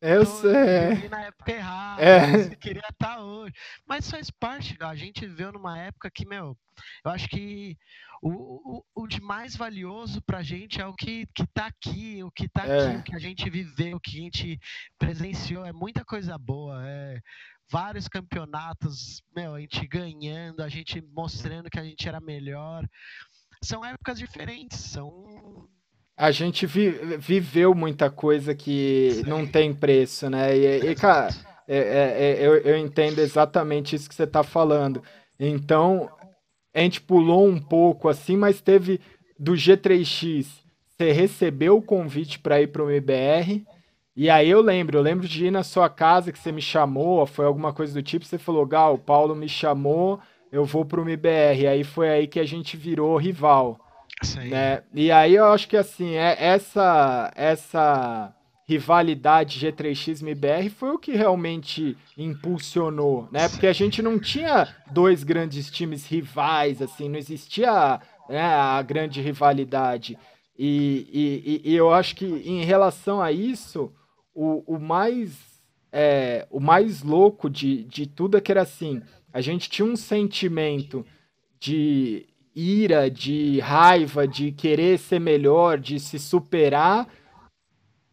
[0.02, 1.10] eu sei.
[1.10, 2.56] na época errada, é.
[2.56, 3.54] queria estar hoje.
[3.86, 6.58] Mas faz parte, a gente viveu numa época que, meu,
[7.04, 7.78] eu acho que
[8.22, 8.32] o,
[8.78, 12.48] o, o de mais valioso pra gente é o que, que tá aqui, o que
[12.50, 12.88] tá é.
[12.88, 14.60] aqui, o que a gente viveu, o que a gente
[14.98, 17.20] presenciou, é muita coisa boa, é
[17.70, 22.88] vários campeonatos, meu, a gente ganhando, a gente mostrando que a gente era melhor.
[23.64, 25.68] São épocas diferentes, são
[26.20, 26.90] a gente vi,
[27.20, 30.58] viveu muita coisa que não tem preço, né?
[30.58, 31.30] E, e cara,
[31.68, 35.04] é, é, é, eu, eu entendo exatamente isso que você está falando.
[35.40, 36.10] Então,
[36.78, 39.02] a gente pulou um pouco assim, mas teve
[39.40, 40.46] do G3X,
[40.88, 43.66] você recebeu o convite para ir para o MBR.
[44.16, 47.26] E aí eu lembro, eu lembro de ir na sua casa que você me chamou,
[47.26, 50.20] foi alguma coisa do tipo, você falou, Gal, o Paulo me chamou,
[50.52, 51.62] eu vou para o MBR.
[51.62, 53.80] E aí foi aí que a gente virou rival.
[54.22, 54.50] Sim.
[54.50, 54.84] Né?
[54.94, 58.36] E aí eu acho que assim, é, essa, essa
[58.68, 63.48] rivalidade G3X MBR foi o que realmente impulsionou, né?
[63.48, 69.22] Porque a gente não tinha dois grandes times rivais, assim, não existia né, a grande
[69.22, 70.18] rivalidade.
[70.60, 73.94] E, e, e, eu acho que em relação a isso,
[74.34, 75.48] o, o mais
[75.92, 79.02] é, o mais louco de, de tudo é que era assim,
[79.32, 81.06] a gente tinha um sentimento
[81.60, 87.08] de ira, de raiva, de querer ser melhor, de se superar.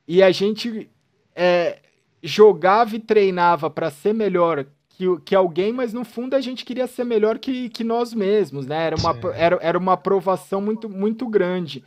[0.07, 0.90] E a gente
[1.34, 1.78] é,
[2.22, 6.86] jogava e treinava para ser melhor que, que alguém, mas no fundo a gente queria
[6.86, 8.86] ser melhor que, que nós mesmos, né?
[8.86, 11.82] Era uma, era, era uma aprovação muito, muito grande.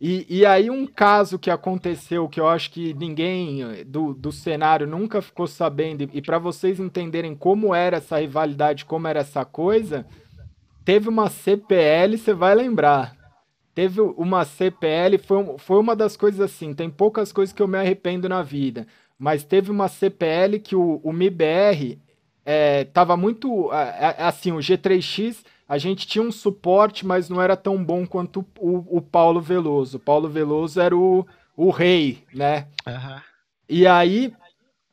[0.00, 4.84] E, e aí um caso que aconteceu que eu acho que ninguém do, do cenário
[4.84, 10.04] nunca ficou sabendo, e para vocês entenderem como era essa rivalidade, como era essa coisa,
[10.84, 13.21] teve uma CPL, você vai lembrar.
[13.74, 17.78] Teve uma CPL, foi, foi uma das coisas assim, tem poucas coisas que eu me
[17.78, 18.86] arrependo na vida,
[19.18, 21.98] mas teve uma CPL que o, o MIBR
[22.44, 23.70] é, tava muito,
[24.18, 28.98] assim, o G3X, a gente tinha um suporte, mas não era tão bom quanto o,
[28.98, 29.96] o Paulo Veloso.
[29.96, 32.66] O Paulo Veloso era o, o rei, né?
[32.86, 33.20] Uhum.
[33.68, 34.34] E aí,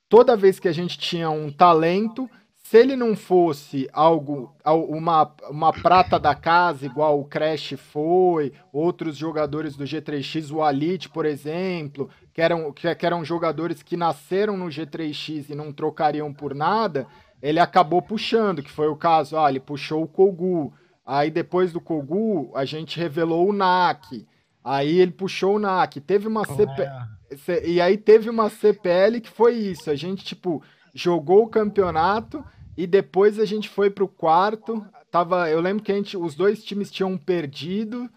[0.08, 2.30] toda vez que a gente tinha um talento,
[2.70, 9.18] se ele não fosse algo, uma, uma prata da casa, igual o Crash foi, outros
[9.18, 14.56] jogadores do G3X, o Alit, por exemplo, que eram, que, que eram jogadores que nasceram
[14.56, 17.08] no G3X e não trocariam por nada,
[17.42, 20.72] ele acabou puxando, que foi o caso, ah, ele puxou o Kogu.
[21.04, 24.28] Aí depois do Kogu, a gente revelou o NAC.
[24.64, 26.00] Aí ele puxou o NAC.
[26.00, 27.66] Teve uma CPL.
[27.66, 29.90] E aí teve uma CPL que foi isso.
[29.90, 30.62] A gente, tipo,
[30.94, 32.46] jogou o campeonato
[32.80, 34.82] e depois a gente foi pro quarto.
[35.12, 38.10] Tava, eu lembro que a gente, os dois times tinham perdido.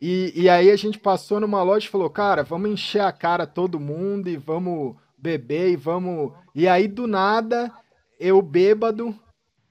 [0.00, 3.44] E, e aí a gente passou numa loja e falou, cara, vamos encher a cara
[3.44, 6.32] todo mundo e vamos beber e vamos.
[6.54, 7.72] E aí do nada,
[8.20, 9.12] eu bêbado,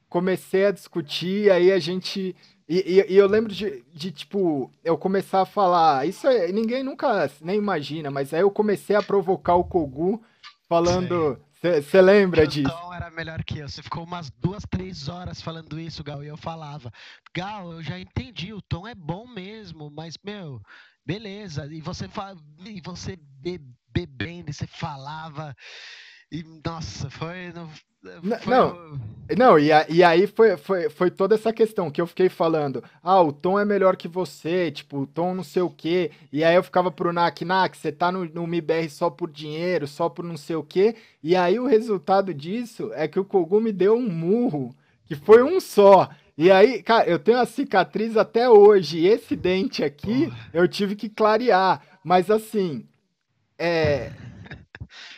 [0.09, 2.35] comecei a discutir, aí a gente.
[2.67, 6.05] E, e, e, eu lembro de, de, tipo, eu começar a falar.
[6.05, 10.21] Isso é, ninguém nunca nem imagina, mas aí eu comecei a provocar o Kogu
[10.67, 11.39] falando.
[11.61, 12.67] Você lembra o disso?
[12.69, 13.67] O Tom era melhor que eu.
[13.67, 16.91] Você ficou umas duas, três horas falando isso, Gal, e eu falava.
[17.35, 20.61] Gal, eu já entendi, o Tom é bom mesmo, mas, meu,
[21.05, 21.65] beleza.
[21.71, 22.07] E você,
[22.65, 25.55] e você be, bebendo, e você falava.
[26.31, 27.51] E, nossa, foi.
[28.39, 28.99] Foi não,
[29.35, 32.83] não e, a, e aí foi, foi, foi toda essa questão que eu fiquei falando.
[33.03, 36.11] Ah, o Tom é melhor que você, tipo, o Tom não sei o quê.
[36.31, 39.87] E aí eu ficava pro Nak, Nak, você tá no, no MIBR só por dinheiro,
[39.87, 40.95] só por não sei o quê.
[41.21, 44.73] E aí o resultado disso é que o Kogu me deu um murro,
[45.05, 46.09] que foi um só.
[46.37, 48.99] E aí, cara, eu tenho a cicatriz até hoje.
[48.99, 51.81] E esse dente aqui eu tive que clarear.
[52.03, 52.85] Mas assim,
[53.57, 54.11] é.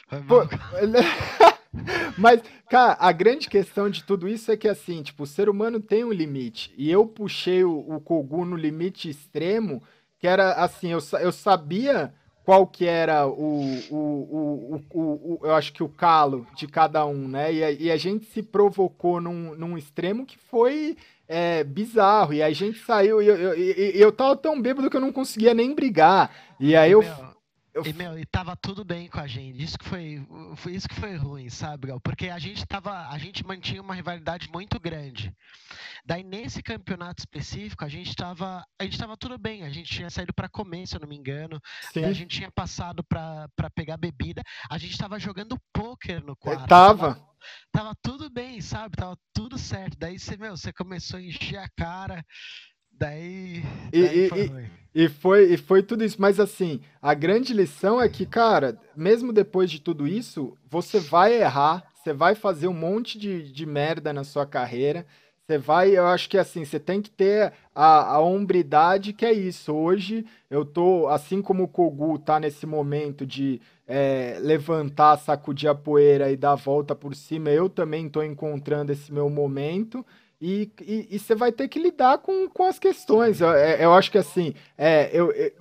[0.28, 0.42] Pô,
[2.18, 5.80] Mas, cara, a grande questão de tudo isso é que, assim, tipo, o ser humano
[5.80, 6.74] tem um limite.
[6.78, 9.82] E eu puxei o, o Kogu no limite extremo,
[10.18, 12.14] que era, assim, eu, eu sabia
[12.44, 13.62] qual que era o,
[13.92, 17.54] o, o, o, eu acho que o calo de cada um, né?
[17.54, 20.98] E a, e a gente se provocou num, num extremo que foi
[21.28, 22.34] é, bizarro.
[22.34, 25.12] E a gente saiu, e eu, eu, eu, eu tava tão bêbado que eu não
[25.12, 26.32] conseguia nem brigar.
[26.60, 27.04] E aí eu...
[27.74, 27.86] Eu...
[27.86, 29.62] E, meu, e tava tudo bem com a gente.
[29.62, 32.00] Isso que foi, foi isso que foi ruim, sabe, Gal?
[32.00, 35.36] Porque a gente tava, a gente mantinha uma rivalidade muito grande.
[36.06, 39.64] Daí nesse campeonato específico, a gente tava, a gente tava tudo bem.
[39.64, 41.62] A gente tinha saído para comer, se eu não me engano.
[41.96, 44.42] A gente tinha passado para pegar bebida.
[44.70, 46.68] A gente tava jogando poker no quarto.
[46.68, 47.14] Tava.
[47.14, 47.30] tava.
[47.72, 48.98] Tava tudo bem, sabe?
[48.98, 49.98] Tava tudo certo.
[49.98, 52.26] Daí você, meu, você começou a encher a cara
[53.00, 54.40] daí, e, daí e, foi
[54.94, 56.22] e, e, foi, e foi tudo isso.
[56.22, 61.42] Mas assim, a grande lição é que, cara, mesmo depois de tudo isso, você vai
[61.42, 65.06] errar, você vai fazer um monte de, de merda na sua carreira.
[65.46, 69.34] Você vai, eu acho que assim, você tem que ter a, a hombridade que é
[69.34, 69.74] isso.
[69.74, 75.74] Hoje eu tô, assim como o Kogu tá nesse momento de é, levantar, sacudir a
[75.74, 80.06] poeira e dar a volta por cima, eu também tô encontrando esse meu momento.
[80.42, 80.72] E,
[81.12, 83.42] e, você vai ter que lidar com, com as questões.
[83.42, 85.54] Eu, é, eu acho que assim, é, eu, é,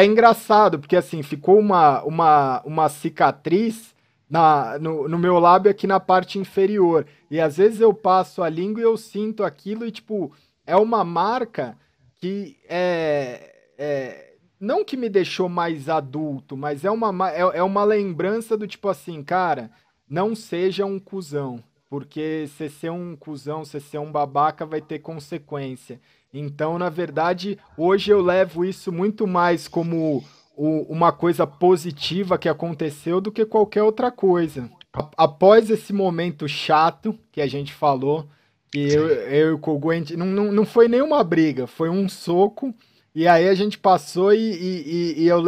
[0.00, 3.94] é engraçado, porque assim, ficou uma, uma, uma cicatriz
[4.28, 7.06] na, no, no meu lábio aqui na parte inferior.
[7.30, 10.32] E às vezes eu passo a língua e eu sinto aquilo e, tipo,
[10.66, 11.76] é uma marca
[12.20, 17.84] que é, é não que me deixou mais adulto, mas é uma, é, é uma
[17.84, 19.70] lembrança do tipo assim, cara,
[20.08, 21.62] não seja um cuzão.
[21.94, 26.00] Porque se ser um cuzão, se ser um babaca, vai ter consequência.
[26.32, 30.24] Então, na verdade, hoje eu levo isso muito mais como
[30.56, 34.68] o, uma coisa positiva que aconteceu do que qualquer outra coisa.
[35.16, 38.26] Após esse momento chato que a gente falou,
[38.72, 42.74] que eu, eu e o Kogu, não, não, não foi nenhuma briga, foi um soco.
[43.14, 45.40] E aí a gente passou e, e, e eu,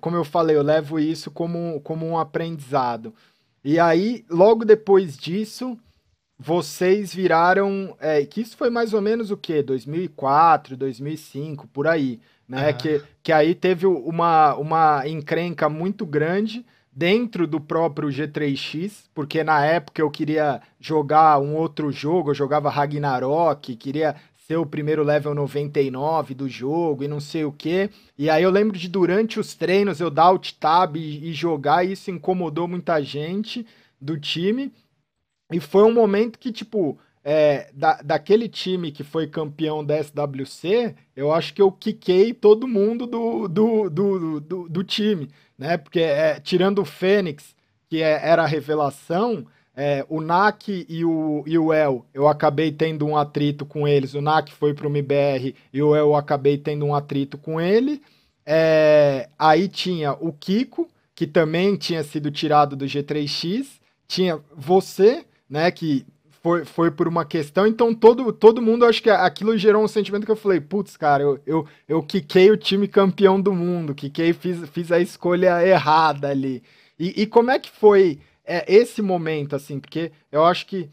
[0.00, 3.12] como eu falei, eu levo isso como, como um aprendizado.
[3.64, 5.78] E aí, logo depois disso,
[6.38, 7.96] vocês viraram.
[8.00, 9.62] É, que isso foi mais ou menos o quê?
[9.62, 12.20] 2004, 2005, por aí
[12.52, 12.68] né?
[12.68, 12.76] Uhum.
[12.76, 19.64] Que, que aí teve uma, uma encrenca muito grande dentro do próprio G3X, porque na
[19.64, 24.14] época eu queria jogar um outro jogo, eu jogava Ragnarok, queria
[24.52, 27.88] ser o primeiro level 99 do jogo e não sei o que.
[28.18, 31.84] E aí eu lembro de durante os treinos eu dar alt tab e, e jogar,
[31.84, 33.66] e isso incomodou muita gente
[33.98, 34.70] do time.
[35.50, 40.94] E foi um momento que, tipo, é, da, daquele time que foi campeão da SWC,
[41.16, 45.78] eu acho que eu quiquei todo mundo do, do, do, do, do time, né?
[45.78, 47.54] Porque é, tirando o Fênix,
[47.88, 52.70] que é, era a revelação, é, o NAC e o, e o El, eu acabei
[52.70, 54.14] tendo um atrito com eles.
[54.14, 57.60] O NAC foi para o MBR e o El eu acabei tendo um atrito com
[57.60, 58.02] ele.
[58.44, 63.80] É, aí tinha o Kiko, que também tinha sido tirado do G3X.
[64.06, 65.70] Tinha você, né?
[65.70, 66.04] Que
[66.42, 70.26] foi, foi por uma questão, então todo, todo mundo, acho que aquilo gerou um sentimento
[70.26, 74.32] que eu falei, putz, cara, eu, eu, eu quiquei o time campeão do mundo, quiquei,
[74.32, 76.60] fiz, fiz a escolha errada ali.
[76.98, 80.90] E, e como é que foi é, esse momento, assim, porque eu acho que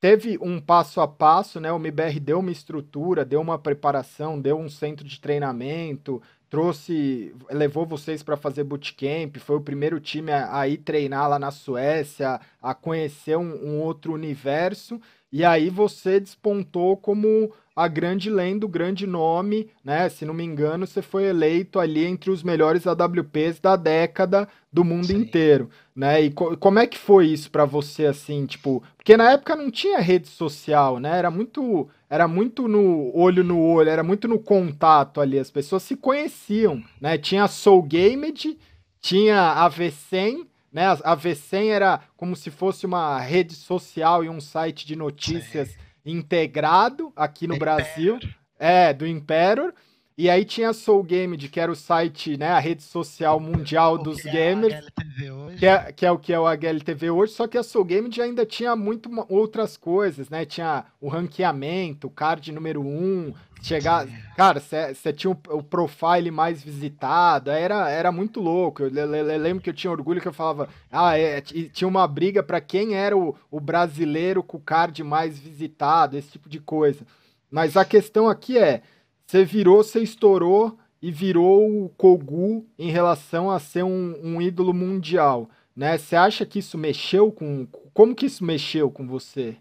[0.00, 1.72] teve um passo a passo, né?
[1.72, 7.84] O MBR deu uma estrutura, deu uma preparação, deu um centro de treinamento, trouxe, levou
[7.84, 12.40] vocês para fazer bootcamp, foi o primeiro time a, a, ir treinar lá na Suécia,
[12.62, 18.68] a conhecer um, um, outro universo, e aí você despontou como a grande lenda, o
[18.68, 20.08] grande nome, né?
[20.08, 24.82] Se não me engano, você foi eleito ali entre os melhores AWPs da década do
[24.82, 25.18] mundo Sim.
[25.18, 26.20] inteiro, né?
[26.20, 29.70] E co como é que foi isso para você assim, tipo, porque na época não
[29.70, 31.16] tinha rede social, né?
[31.16, 35.84] Era muito era muito no olho no olho, era muito no contato ali, as pessoas
[35.84, 37.16] se conheciam, né?
[37.16, 38.58] Tinha a Soul Gamed,
[39.00, 40.86] tinha a V100, né?
[41.04, 45.87] A V100 era como se fosse uma rede social e um site de notícias Sim.
[46.10, 48.18] Integrado aqui no Brasil,
[48.58, 49.74] é, do Imperior.
[50.18, 53.94] E aí tinha a Soul Game, que era o site, né, a rede social mundial
[53.94, 57.46] o dos gamers, é que, é, que é o que é o HLTV hoje, só
[57.46, 60.44] que a Soul Game ainda tinha muito outras coisas, né?
[60.44, 64.06] Tinha o ranqueamento, o card número 1, um, chegar,
[64.36, 68.82] cara, você tinha o, o, profile mais visitado, era, era muito louco.
[68.82, 72.06] Eu, eu, eu, lembro que eu tinha orgulho que eu falava, ah, é, tinha uma
[72.06, 76.60] briga para quem era o, o brasileiro com o card mais visitado, esse tipo de
[76.60, 77.04] coisa.
[77.50, 78.82] Mas a questão aqui é,
[79.26, 84.74] você virou, você estourou e virou o Kogu em relação a ser um, um ídolo
[84.74, 85.96] mundial, né?
[85.96, 87.66] Você acha que isso mexeu com...
[87.94, 89.56] Como que isso mexeu com você?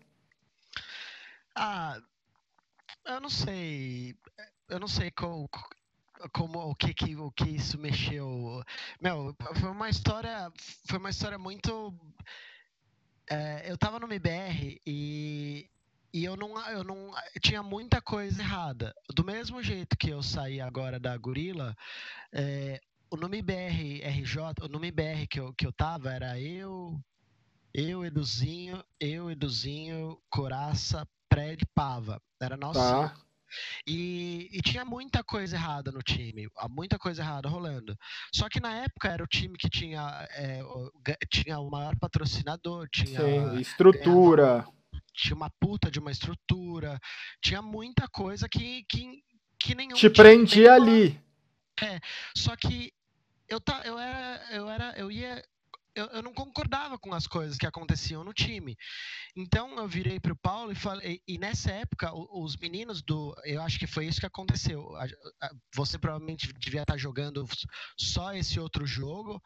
[1.56, 2.00] Ah,
[3.08, 4.16] eu não sei.
[4.70, 5.50] Eu não sei como,
[6.34, 8.64] como o que, que o que isso mexeu.
[9.02, 10.52] Meu, foi uma história,
[10.88, 11.94] foi uma história muito.
[13.30, 15.70] É, eu tava no MBR e
[16.14, 18.94] e eu não, eu não tinha muita coisa errada.
[19.14, 21.76] Do mesmo jeito que eu saí agora da Gorila,
[22.34, 22.80] é,
[23.12, 27.00] o nome BR RJ, o nome BR que eu, que eu tava era eu,
[27.74, 31.08] eu, Eduzinho, eu, Eduzinho, Coraça,
[31.38, 32.20] Pred, Pava.
[32.42, 32.80] Era nosso.
[32.80, 33.16] Tá.
[33.86, 37.96] E, e, tinha muita coisa errada no time, muita coisa errada rolando.
[38.34, 40.62] Só que na época era o time que tinha, é,
[41.30, 44.68] tinha o maior patrocinador, tinha Sim, estrutura
[45.14, 47.00] tinha uma puta de uma estrutura,
[47.42, 49.24] tinha muita coisa que, que,
[49.60, 49.96] que nenhum.
[49.96, 51.20] Te prendi ali.
[51.82, 52.00] É,
[52.36, 52.92] só que
[53.50, 55.44] eu, tá, eu era, eu era, eu ia
[55.98, 58.78] eu, eu, não concordava com as coisas que aconteciam no time.
[59.36, 63.62] Então eu virei para o Paulo e falei, e nessa época os meninos do, eu
[63.62, 64.88] acho que foi isso que aconteceu.
[65.76, 67.46] Você provavelmente devia estar jogando
[67.98, 69.42] só esse outro jogo.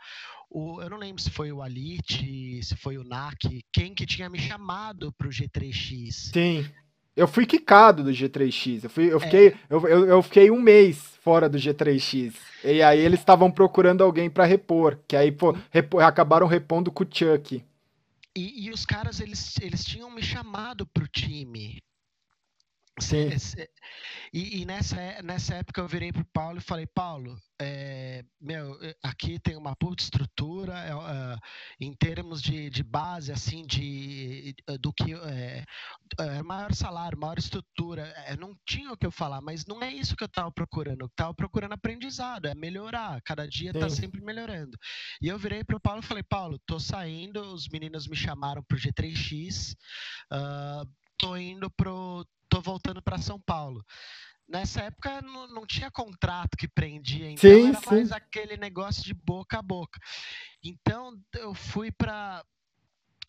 [0.49, 4.29] O, eu não lembro se foi o Alit, se foi o NAC, quem que tinha
[4.29, 6.31] me chamado para o G3X.
[6.33, 6.69] Sim.
[7.15, 8.83] Eu fui quicado do G3X.
[8.83, 9.57] Eu, fui, eu, fiquei, é.
[9.69, 12.33] eu, eu, eu, fiquei um mês fora do G3X.
[12.63, 14.97] E aí eles estavam procurando alguém para repor.
[15.07, 15.55] Que aí pô,
[15.99, 17.63] acabaram repondo com o Chuck.
[18.35, 21.81] E, e, os caras, eles, eles tinham me chamado pro time.
[22.99, 23.29] Sim.
[24.33, 29.39] E, e, nessa, nessa época eu virei pro Paulo e falei, Paulo, é, meu, aqui
[29.39, 31.37] tem uma puta estrutura é, é,
[31.79, 35.65] em termos de, de base, assim, de do que é,
[36.19, 38.03] é, maior salário, maior estrutura.
[38.25, 41.01] É, não tinha o que eu falar, mas não é isso que eu tava procurando.
[41.01, 43.21] Eu tava procurando aprendizado, é melhorar.
[43.23, 43.85] Cada dia tá Sim.
[43.85, 44.77] tá sempre melhorando.
[45.21, 48.77] E eu virei pro Paulo e falei, Paulo, tô saindo, os meninos me chamaram pro
[48.77, 49.75] G3X,
[50.31, 53.83] uh, tô indo pro tô voltando para São Paulo.
[54.47, 57.89] Nessa época não, não, tinha contrato que prendia, então sim, era sim.
[57.89, 59.97] mais aquele negócio de boca a boca.
[60.61, 62.43] Então eu fui para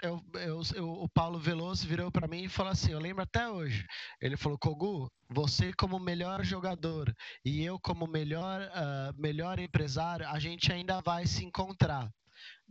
[0.03, 3.49] eu, eu, eu, o Paulo Veloso virou para mim e falou assim: Eu lembro até
[3.49, 3.87] hoje.
[4.21, 7.15] Ele falou: Kogu, você como melhor jogador
[7.45, 12.11] e eu como melhor, uh, melhor empresário, a gente ainda vai se encontrar.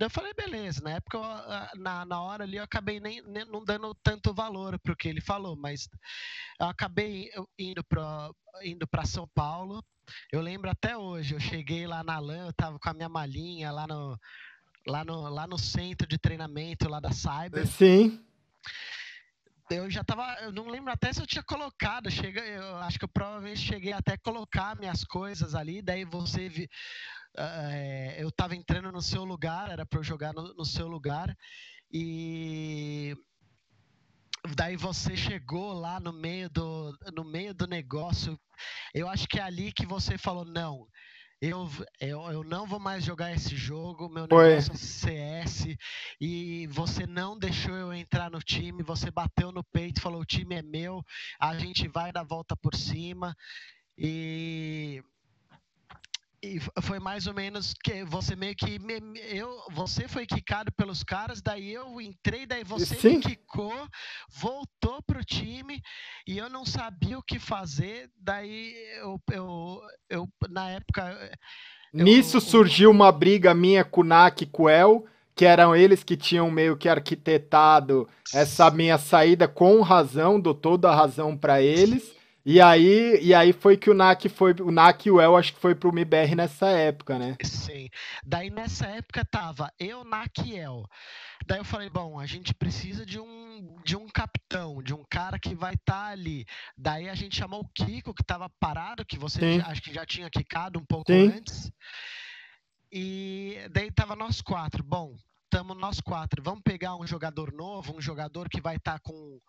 [0.01, 0.81] Daí eu falei, beleza.
[0.81, 4.79] Na época, eu, na, na hora ali, eu acabei nem, nem não dando tanto valor
[4.79, 5.87] para o que ele falou, mas
[6.59, 8.31] eu acabei indo para
[8.63, 9.85] indo São Paulo.
[10.31, 13.71] Eu lembro até hoje, eu cheguei lá na LAN, eu tava com a minha malinha
[13.71, 14.17] lá no,
[14.87, 17.67] lá no, lá no centro de treinamento lá da Cyber.
[17.67, 18.25] Sim.
[19.71, 23.05] Eu já tava, eu não lembro até se eu tinha colocado, chega, eu acho que
[23.05, 26.69] eu provavelmente cheguei até a colocar minhas coisas ali, daí você vi,
[27.37, 31.33] é, eu estava entrando no seu lugar, era para eu jogar no, no, seu lugar,
[31.89, 33.15] e
[34.55, 38.37] daí você chegou lá no meio do, no meio do negócio.
[38.93, 40.85] Eu acho que é ali que você falou: não,
[41.41, 41.67] eu,
[41.99, 45.75] eu, eu não vou mais jogar esse jogo, meu negócio é CS,
[46.19, 50.55] e você não deixou eu entrar no time, você bateu no peito, falou: o time
[50.55, 51.03] é meu,
[51.39, 53.35] a gente vai dar volta por cima.
[53.97, 55.03] E
[56.43, 61.03] e foi mais ou menos que você meio que me, eu você foi quicado pelos
[61.03, 63.17] caras daí eu entrei daí você Sim.
[63.17, 63.87] me quicou
[64.27, 65.79] voltou pro time
[66.27, 71.15] e eu não sabia o que fazer daí eu, eu, eu na época
[71.93, 75.75] eu, nisso surgiu uma briga minha com o Nak e com o El que eram
[75.75, 81.37] eles que tinham meio que arquitetado essa minha saída com razão dou toda a razão
[81.37, 85.21] para eles e aí, e aí foi que o NAC foi, o NAC e o
[85.21, 87.35] El acho que foi pro MIBR nessa época, né?
[87.43, 87.89] Sim.
[88.25, 90.85] Daí nessa época tava eu, NAC e El.
[91.45, 95.39] Daí eu falei, bom, a gente precisa de um, de um capitão, de um cara
[95.39, 96.45] que vai estar tá ali.
[96.77, 100.29] Daí a gente chamou o Kiko, que tava parado, que você acho que já tinha
[100.29, 101.33] quicado um pouco Sim.
[101.35, 101.71] antes.
[102.91, 104.83] E daí tava nós quatro.
[104.83, 105.15] Bom,
[105.45, 106.41] estamos nós quatro.
[106.43, 109.39] Vamos pegar um jogador novo, um jogador que vai estar tá com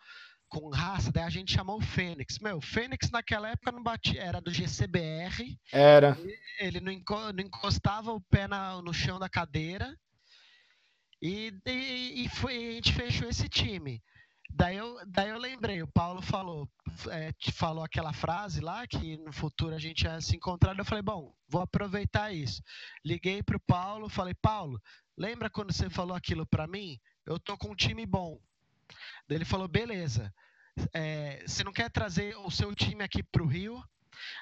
[0.53, 2.39] com raça, daí a gente chamou o Fênix.
[2.39, 5.59] Meu, o Fênix naquela época não batia, era do GCBR.
[5.73, 6.17] Era.
[6.61, 9.99] Ele não encostava o pé na, no chão da cadeira.
[11.23, 14.03] E, e, e foi, a gente fechou esse time.
[14.51, 16.69] Daí eu, daí eu lembrei, o Paulo falou,
[17.11, 20.79] é, falou aquela frase lá que no futuro a gente ia se encontrar.
[20.79, 22.63] Eu falei, bom, vou aproveitar isso.
[23.03, 24.79] Liguei pro Paulo, falei, Paulo,
[25.17, 27.01] lembra quando você falou aquilo para mim?
[27.25, 28.39] Eu tô com um time bom.
[29.29, 30.33] Daí ele falou, beleza
[30.95, 33.83] é, você não quer trazer o seu time aqui para o Rio,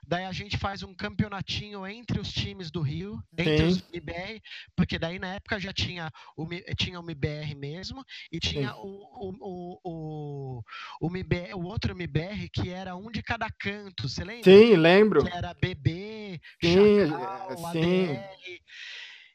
[0.07, 3.78] daí a gente faz um campeonatinho entre os times do Rio, entre Sim.
[3.78, 4.40] os MBR,
[4.76, 6.46] porque daí na época já tinha o,
[6.76, 10.62] tinha o MBR mesmo, e tinha o, o, o,
[11.01, 14.44] o, MBR, o outro MBR que era um de cada canto, você lembra?
[14.44, 15.24] Sim, lembro.
[15.24, 18.16] Que era BB, Sim, Chacal, sim.
[18.16, 18.61] ADR,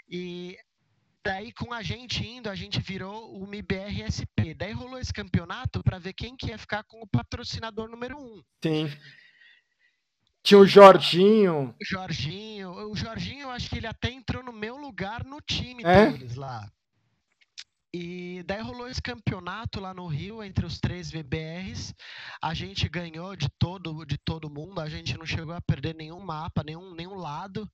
[0.07, 0.57] e
[1.25, 4.53] Daí, com a gente indo, a gente virou o MIBRSP.
[4.53, 8.43] Daí rolou esse campeonato para ver quem que ia ficar com o patrocinador número um.
[8.63, 8.95] Sim.
[10.43, 11.75] Tinha o Jorginho.
[11.81, 12.69] O Jorginho.
[12.91, 16.11] O Jorginho, eu acho que ele até entrou no meu lugar no time é?
[16.11, 16.71] deles lá.
[17.91, 21.95] E daí rolou esse campeonato lá no Rio entre os três VBRs.
[22.39, 24.79] A gente ganhou de todo de todo mundo.
[24.79, 27.67] A gente não chegou a perder nenhum mapa, nenhum, nenhum lado.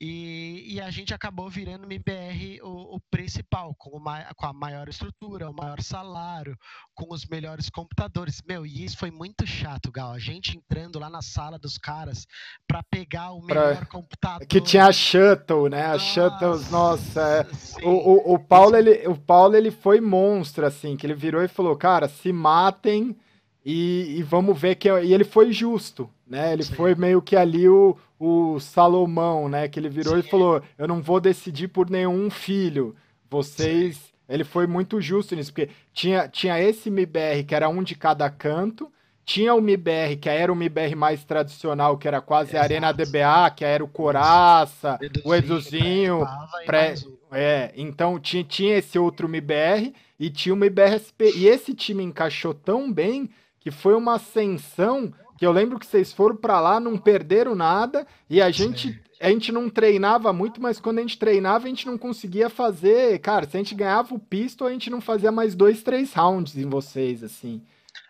[0.00, 4.52] E, e, a gente acabou virando o MBR o, o principal, com, uma, com, a
[4.52, 6.56] maior estrutura, o maior salário,
[6.94, 8.40] com os melhores computadores.
[8.46, 10.12] Meu, e isso foi muito chato, Gal.
[10.12, 12.26] A gente entrando lá na sala dos caras
[12.66, 13.86] para pegar o melhor pra...
[13.86, 14.46] computador.
[14.46, 15.86] Que tinha a Shuttle, né?
[15.86, 17.20] A Shuttle, nossa.
[17.20, 17.84] É...
[17.84, 21.48] O, o, o, Paulo, ele, o Paulo, ele foi monstro, assim, que ele virou e
[21.48, 23.16] falou, cara, se matem
[23.64, 24.88] e, e vamos ver que.
[24.88, 26.52] E ele foi justo, né?
[26.52, 26.74] Ele Sim.
[26.74, 29.68] foi meio que ali o, o Salomão, né?
[29.68, 30.20] Que ele virou Sim.
[30.20, 32.94] e falou: Eu não vou decidir por nenhum filho.
[33.30, 33.96] Vocês.
[33.96, 34.08] Sim.
[34.28, 38.28] Ele foi muito justo nisso, porque tinha, tinha esse MIBR que era um de cada
[38.28, 38.92] canto,
[39.24, 42.62] tinha o MIBR, que era o MIBR mais tradicional, que era quase Exato.
[42.62, 46.28] a Arena DBA, que era o Coraça, Eduzinho, o Eduzinho.
[46.66, 46.94] Pré,
[47.30, 51.32] é, então tinha, tinha esse outro MIBR e tinha o MIBR SP.
[51.36, 53.30] E esse time encaixou tão bem
[53.60, 58.06] que foi uma ascensão que eu lembro que vocês foram para lá, não perderam nada
[58.28, 61.86] e a gente a gente não treinava muito, mas quando a gente treinava a gente
[61.86, 65.56] não conseguia fazer, cara, se a gente ganhava o pistol, a gente não fazia mais
[65.56, 67.62] dois, três rounds em vocês assim.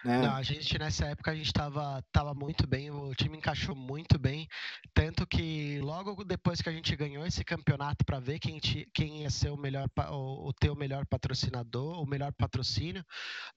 [0.09, 0.23] Né?
[0.23, 4.19] Não, a gente nessa época a gente estava tava muito bem, o time encaixou muito
[4.19, 4.49] bem,
[4.95, 9.29] tanto que logo depois que a gente ganhou esse campeonato para ver quem, quem ia
[9.29, 13.05] ser o melhor o, o teu melhor patrocinador, o melhor patrocínio,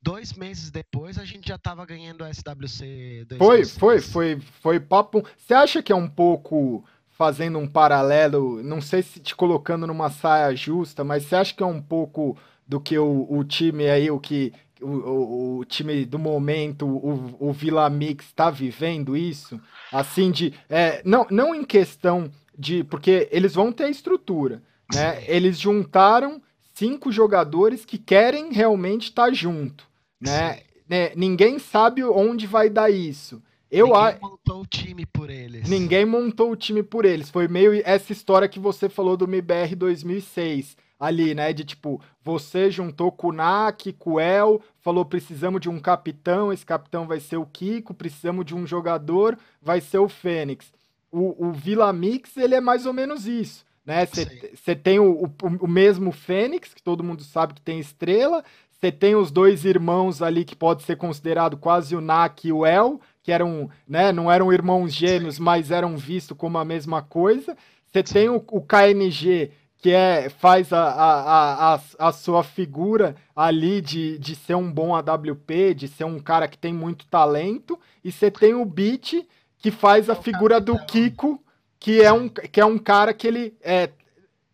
[0.01, 3.27] dois meses depois a gente já estava ganhando o SWC.
[3.37, 5.25] Foi, foi, foi, foi papo.
[5.37, 10.09] Você acha que é um pouco fazendo um paralelo, não sei se te colocando numa
[10.09, 12.37] saia justa, mas você acha que é um pouco
[12.67, 14.51] do que o, o time aí, o que
[14.81, 19.59] o, o, o, time do momento, o, o Vila Mix está vivendo isso?
[19.91, 20.53] Assim, de.
[20.69, 22.83] É, não, não em questão de.
[22.83, 24.61] Porque eles vão ter a estrutura.
[24.93, 25.23] Né?
[25.27, 26.41] Eles juntaram
[26.73, 29.85] cinco jogadores que querem realmente estar tá junto.
[30.19, 30.61] Né?
[30.87, 31.11] né?
[31.15, 33.41] Ninguém sabe onde vai dar isso.
[33.69, 34.17] Eu Ninguém a...
[34.19, 35.69] montou o time por eles.
[35.69, 37.29] Ninguém montou o time por eles.
[37.29, 41.51] Foi meio essa história que você falou do MBR 2006 ali, né?
[41.51, 46.53] De tipo, você juntou com o Nak, com o El, falou: precisamos de um capitão,
[46.53, 50.71] esse capitão vai ser o Kiko, precisamos de um jogador, vai ser o Fênix.
[51.11, 53.65] O, o Vila Mix, ele é mais ou menos isso.
[53.83, 54.05] Né?
[54.05, 58.45] Você tem o, o, o, mesmo Fênix, que todo mundo sabe que tem estrela.
[58.69, 62.65] Você tem os dois irmãos ali que pode ser considerado quase o Nak e o
[62.65, 65.43] El, que eram, né, não eram irmãos gêmeos, Sim.
[65.43, 67.57] mas eram vistos como a mesma coisa.
[67.91, 69.51] Você tem o, o KNG,
[69.81, 74.93] que é, faz a, a, a, a sua figura ali de, de ser um bom
[74.95, 79.25] AWP, de ser um cara que tem muito talento, e você tem o Beat,
[79.57, 81.43] que faz a figura do Kiko,
[81.79, 83.89] que é um, que é um cara que ele é,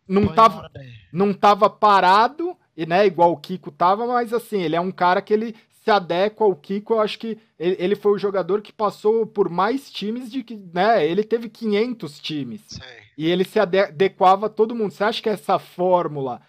[0.08, 0.70] não, tava,
[1.12, 5.20] não tava parado, e, né, igual o Kiko tava, mas assim, ele é um cara
[5.20, 5.54] que ele
[5.88, 9.90] se adequa ao Kiko, eu acho que ele, foi o jogador que passou por mais
[9.90, 12.60] times de que, né, ele teve 500 times.
[12.68, 12.80] Sim.
[13.16, 14.92] E ele se adequava a todo mundo.
[14.92, 16.42] Você acha que essa fórmula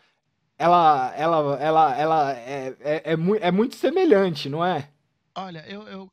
[0.58, 4.90] ela, ela, ela, ela é, é, é, é muito semelhante, não é?
[5.34, 6.12] Olha, eu, eu,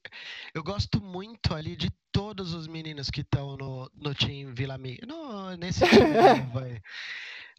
[0.55, 5.01] eu gosto muito ali de todos os meninos que estão no, no time Vila Mi.
[5.05, 6.13] No, nesse time
[6.55, 6.81] vai.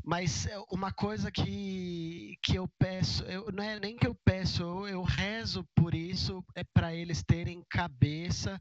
[0.07, 4.63] Mas é, uma coisa que, que eu peço, eu, não é nem que eu peço,
[4.63, 8.57] eu, eu rezo por isso, é para eles terem cabeça,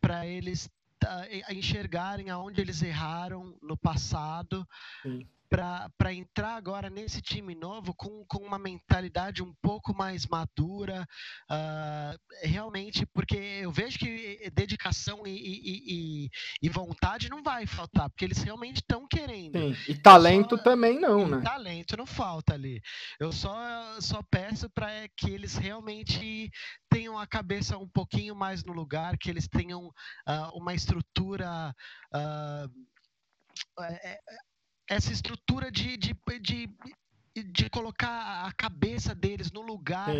[0.00, 0.68] para eles
[1.46, 4.66] a enxergarem aonde eles erraram no passado,
[5.48, 11.06] para entrar agora nesse time novo com, com uma mentalidade um pouco mais madura,
[11.50, 16.30] uh, realmente, porque eu vejo que dedicação e, e, e,
[16.62, 19.58] e, vontade não vai faltar, porque eles realmente estão querendo.
[19.58, 19.92] Sim.
[19.92, 21.40] E talento só, também não, né?
[21.42, 22.80] Talento não falta ali.
[23.18, 26.50] Eu só, só peço para que eles realmente
[26.90, 31.74] tenham a cabeça um pouquinho mais no lugar, que eles tenham uh, uma estrutura.
[32.12, 32.86] Uh,
[34.88, 36.68] essa estrutura de, de, de,
[37.44, 40.14] de colocar a cabeça deles no lugar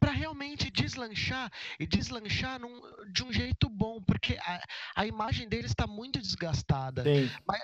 [0.00, 2.80] para realmente deslanchar e deslanchar num,
[3.12, 4.62] de um jeito bom, porque a,
[4.96, 7.02] a imagem deles está muito desgastada.
[7.46, 7.60] Mas,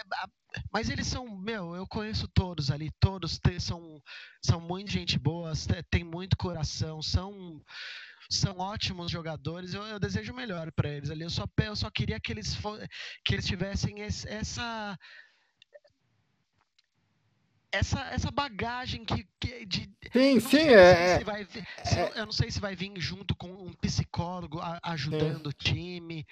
[0.73, 4.03] mas, eles são, meu, eu conheço todos ali, todos são,
[4.43, 5.53] são muito gente boa,
[5.91, 7.63] tem muito coração, são
[8.31, 9.75] são ótimos jogadores.
[9.75, 11.23] Eu, eu desejo o melhor para eles ali.
[11.23, 12.57] Eu só, eu só queria que eles,
[13.25, 14.99] que eles tivessem esse, essa
[17.75, 22.33] essa, essa bagagem que, que de, sim sim é, se vai, se, é, eu não
[22.33, 25.49] sei se vai vir junto com um psicólogo a, ajudando sim.
[25.49, 26.27] o time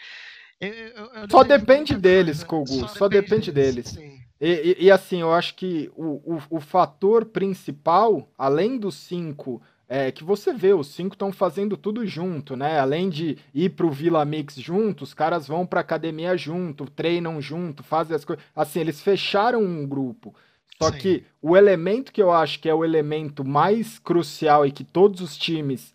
[0.60, 4.22] eu, eu, eu só depende deles Kogu só, só, depende, deles, deles.
[4.40, 9.60] E, e, e, assim eu acho que o, o, o fator principal além dos cinco
[9.94, 12.80] é, que você vê, os cinco estão fazendo tudo junto, né?
[12.80, 17.82] Além de ir pro Vila Mix junto, os caras vão pra academia junto, treinam junto,
[17.82, 18.42] fazem as coisas.
[18.56, 20.34] Assim, eles fecharam um grupo.
[20.80, 20.98] Só Sim.
[20.98, 25.20] que o elemento que eu acho que é o elemento mais crucial e que todos
[25.20, 25.94] os times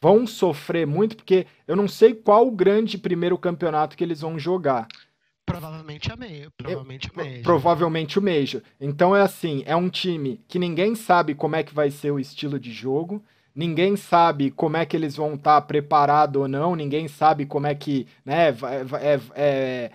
[0.00, 4.38] vão sofrer muito, porque eu não sei qual o grande primeiro campeonato que eles vão
[4.38, 4.86] jogar.
[5.46, 7.42] Provavelmente a meio, provavelmente o Major.
[7.42, 8.62] Provavelmente o Major.
[8.80, 12.18] Então é assim, é um time que ninguém sabe como é que vai ser o
[12.18, 13.22] estilo de jogo,
[13.54, 17.66] ninguém sabe como é que eles vão estar tá preparados ou não, ninguém sabe como
[17.66, 18.48] é que, né,
[19.00, 19.90] é, é,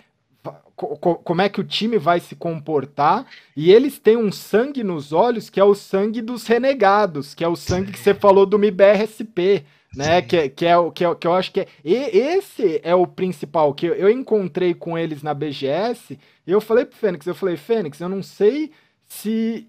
[0.74, 3.26] como é que o time vai se comportar,
[3.56, 7.48] e eles têm um sangue nos olhos que é o sangue dos renegados, que é
[7.48, 9.64] o sangue que você falou do MIBRSP,
[9.94, 10.22] né?
[10.22, 11.66] Que, que, é o que, é, que eu acho que é.
[11.84, 16.84] E esse é o principal, que eu, encontrei com eles na BGS, e eu falei
[16.84, 18.70] pro Fênix, eu falei, Fênix, eu não sei
[19.06, 19.68] se.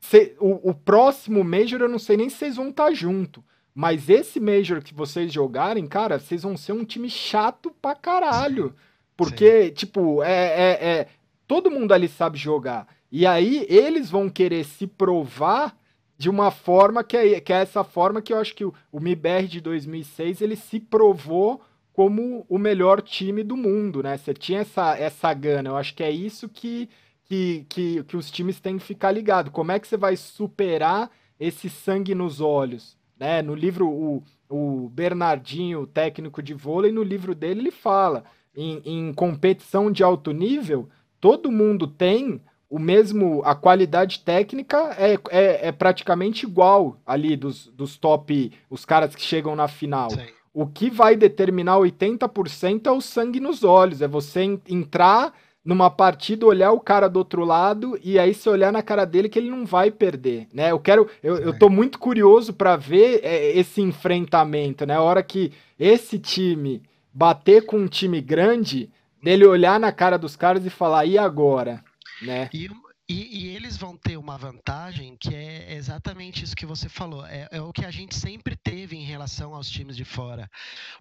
[0.00, 3.42] se o, o próximo Major eu não sei nem se vocês vão estar tá junto.
[3.74, 8.74] Mas esse Major que vocês jogarem, cara, vocês vão ser um time chato pra caralho.
[9.16, 9.70] Porque, Sim.
[9.72, 11.06] tipo, é, é, é.
[11.46, 12.86] Todo mundo ali sabe jogar.
[13.10, 15.76] E aí eles vão querer se provar
[16.18, 19.00] de uma forma que é, que é essa forma que eu acho que o, o
[19.00, 21.60] MIBR de 2006 ele se provou
[21.92, 24.18] como o melhor time do mundo, né?
[24.18, 25.70] Você tinha essa, essa gana.
[25.70, 26.90] Eu acho que é isso que,
[27.24, 29.50] que, que, que os times têm que ficar ligados.
[29.52, 31.10] Como é que você vai superar
[31.40, 32.98] esse sangue nos olhos?
[33.18, 33.40] Né?
[33.40, 38.24] No livro, o, o Bernardinho, técnico de vôlei, no livro dele ele fala
[38.56, 40.88] em, em competição de alto nível,
[41.20, 47.68] todo mundo tem o mesmo, a qualidade técnica é, é, é, praticamente igual ali dos,
[47.68, 50.10] dos top, os caras que chegam na final.
[50.10, 50.26] Sim.
[50.52, 56.46] O que vai determinar 80% é o sangue nos olhos, é você entrar numa partida,
[56.46, 59.50] olhar o cara do outro lado e aí se olhar na cara dele que ele
[59.50, 60.70] não vai perder, né?
[60.70, 64.94] Eu quero, eu, eu tô muito curioso para ver é, esse enfrentamento, né?
[64.94, 66.82] A hora que esse time
[67.16, 68.90] bater com um time grande,
[69.22, 71.82] dele olhar na cara dos caras e falar, e agora?
[72.20, 72.50] Né?
[72.52, 72.68] E,
[73.08, 77.24] e, e, eles vão ter uma vantagem que é exatamente isso que você falou.
[77.24, 80.50] É, é, o que a gente sempre teve em relação aos times de fora.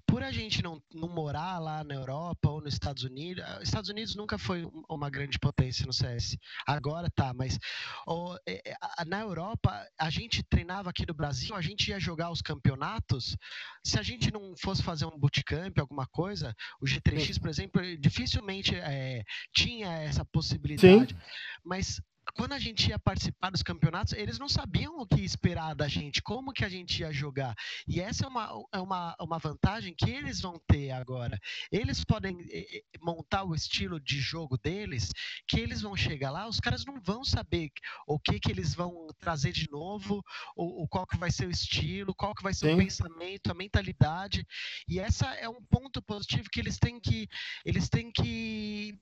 [0.06, 3.90] Por a gente não, não morar lá na Europa ou nos Estados Unidos, ah, Estados
[3.90, 6.38] Unidos nunca foi uma grande potência no CS.
[6.68, 7.58] Agora tá, mas
[8.06, 8.62] oh, é,
[9.08, 13.36] na Europa a gente treinava aqui no Brasil, a gente ia jogar os campeonatos.
[13.84, 18.76] Se a gente não fosse fazer um bootcamp, alguma coisa, o G3X, por exemplo, dificilmente
[18.76, 21.14] é, tinha essa possibilidade.
[21.14, 21.20] Sim.
[21.64, 21.95] Mas
[22.34, 26.22] quando a gente ia participar dos campeonatos, eles não sabiam o que esperar da gente,
[26.22, 27.56] como que a gente ia jogar.
[27.88, 31.40] E essa é uma, é uma, uma vantagem que eles vão ter agora.
[31.72, 35.12] Eles podem eh, eh, montar o estilo de jogo deles,
[35.48, 37.70] que eles vão chegar lá, os caras não vão saber
[38.08, 40.24] o que que eles vão trazer de novo,
[40.56, 42.74] ou, qual que vai ser o estilo, qual que vai ser Sim.
[42.74, 44.46] o pensamento, a mentalidade.
[44.88, 47.28] E essa é um ponto positivo que eles têm que
[47.64, 48.98] eles têm que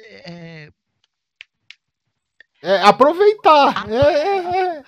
[0.00, 0.72] é,
[2.62, 3.88] é, aproveitar.
[3.88, 4.84] É, é,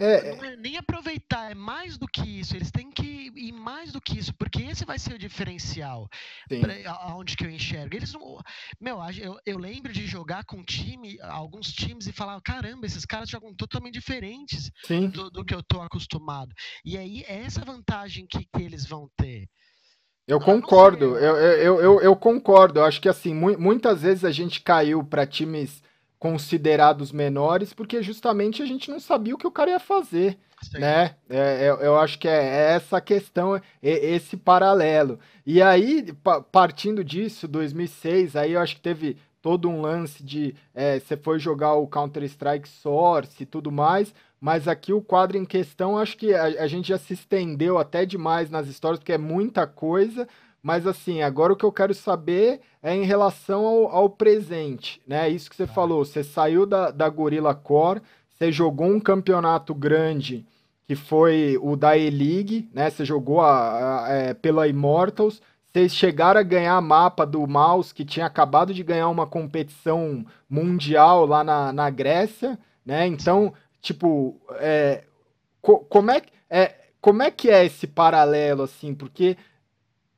[0.00, 2.56] é, é, Não é nem aproveitar, é mais do que isso.
[2.56, 6.08] Eles têm que ir mais do que isso, porque esse vai ser o diferencial.
[6.48, 7.94] Pra, aonde que eu enxergo.
[7.94, 8.38] Eles não.
[8.80, 13.28] Meu, eu, eu lembro de jogar com time, alguns times, e falar: caramba, esses caras
[13.28, 14.70] jogam totalmente diferentes
[15.12, 16.54] do, do, que eu tô acostumado.
[16.82, 19.46] E aí é essa vantagem que, que eles vão ter.
[20.26, 22.78] Eu concordo, eu, eu, eu, eu, concordo.
[22.78, 25.82] Eu acho que assim, mu muitas vezes a gente caiu para times
[26.20, 30.78] considerados menores, porque justamente a gente não sabia o que o cara ia fazer, Sim.
[30.78, 31.14] né?
[31.30, 35.18] É, é, eu acho que é, é essa questão, é, esse paralelo.
[35.46, 36.14] E aí,
[36.52, 41.38] partindo disso, 2006, aí eu acho que teve todo um lance de é, você foi
[41.38, 46.34] jogar o Counter-Strike Source e tudo mais, mas aqui o quadro em questão, acho que
[46.34, 50.28] a, a gente já se estendeu até demais nas histórias, porque é muita coisa,
[50.62, 55.28] mas assim, agora o que eu quero saber é em relação ao, ao presente, né?
[55.28, 55.72] Isso que você tá.
[55.72, 60.46] falou, você saiu da, da Gorilla Core, você jogou um campeonato grande
[60.86, 62.90] que foi o da E-League, né?
[62.90, 65.40] Você jogou a, a, é, pela Immortals,
[65.72, 70.26] vocês chegaram a ganhar a mapa do Mouse, que tinha acabado de ganhar uma competição
[70.48, 73.06] mundial lá na, na Grécia, né?
[73.06, 75.04] Então, tipo, é,
[75.62, 78.92] co como, é, é, como é que é esse paralelo, assim?
[78.92, 79.36] Porque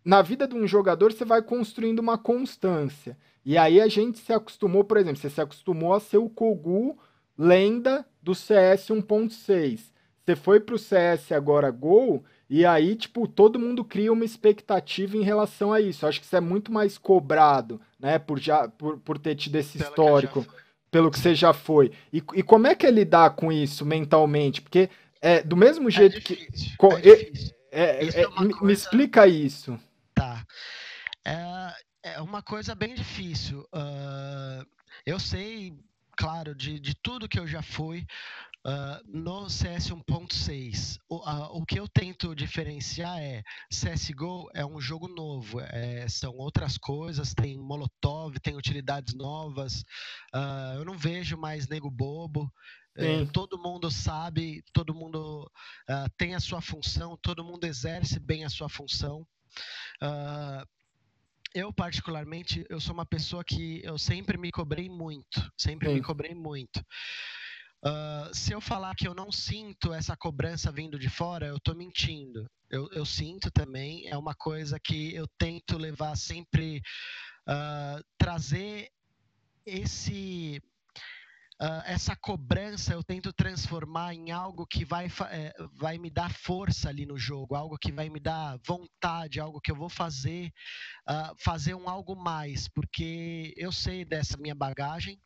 [0.05, 3.17] na vida de um jogador você vai construindo uma constância.
[3.45, 6.99] E aí a gente se acostumou, por exemplo, você se acostumou a ser o Kogu
[7.37, 9.93] lenda do CS 1.6.
[10.25, 15.23] Você foi pro CS agora Gol e aí, tipo, todo mundo cria uma expectativa em
[15.23, 16.05] relação a isso.
[16.05, 19.57] Eu acho que isso é muito mais cobrado, né, por já por, por ter tido
[19.57, 20.51] esse pelo histórico, que
[20.93, 21.91] pelo que você já foi.
[22.13, 24.61] E, e como é que é lidar com isso mentalmente?
[24.61, 26.77] Porque É, do mesmo é jeito difícil, que.
[27.73, 28.65] É, é, é me, coisa...
[28.65, 29.79] me, explica isso.
[31.25, 31.77] Tá.
[32.05, 33.61] É, uma coisa bem difícil.
[33.73, 34.67] Uh,
[35.07, 35.73] eu sei,
[36.17, 38.05] claro, de, de tudo que eu já fui.
[38.65, 44.81] Uh, no CS 1.6, o, uh, o que eu tento diferenciar é CSGO é um
[44.81, 49.81] jogo novo, é, são outras coisas, tem Molotov, tem utilidades novas.
[50.33, 52.53] Uh, eu não vejo mais nego bobo.
[52.95, 55.51] É, todo mundo sabe, todo mundo
[56.19, 59.27] tem a sua função, todo mundo exerce bem a sua função.
[61.55, 65.95] Eu particularmente, eu sou uma pessoa que eu sempre me cobrei muito, sempre Sim.
[65.95, 66.85] me cobrei muito.
[67.85, 71.75] Uh, se eu falar que eu não sinto essa cobrança vindo de fora, eu estou
[71.75, 72.49] mentindo.
[72.71, 76.81] Eu, eu, sinto também, é uma coisa que eu tento levar sempre,
[77.49, 78.89] uh, trazer
[79.67, 80.63] esse,
[81.63, 86.89] uh, essa cobrança, eu tento transformar em algo que vai, é, vai me dar força
[86.89, 90.51] ali no jogo, algo que vai me dar vontade, algo que eu vou fazer,
[91.39, 95.19] fazer um algo mais, porque eu sei dessa minha bagagem,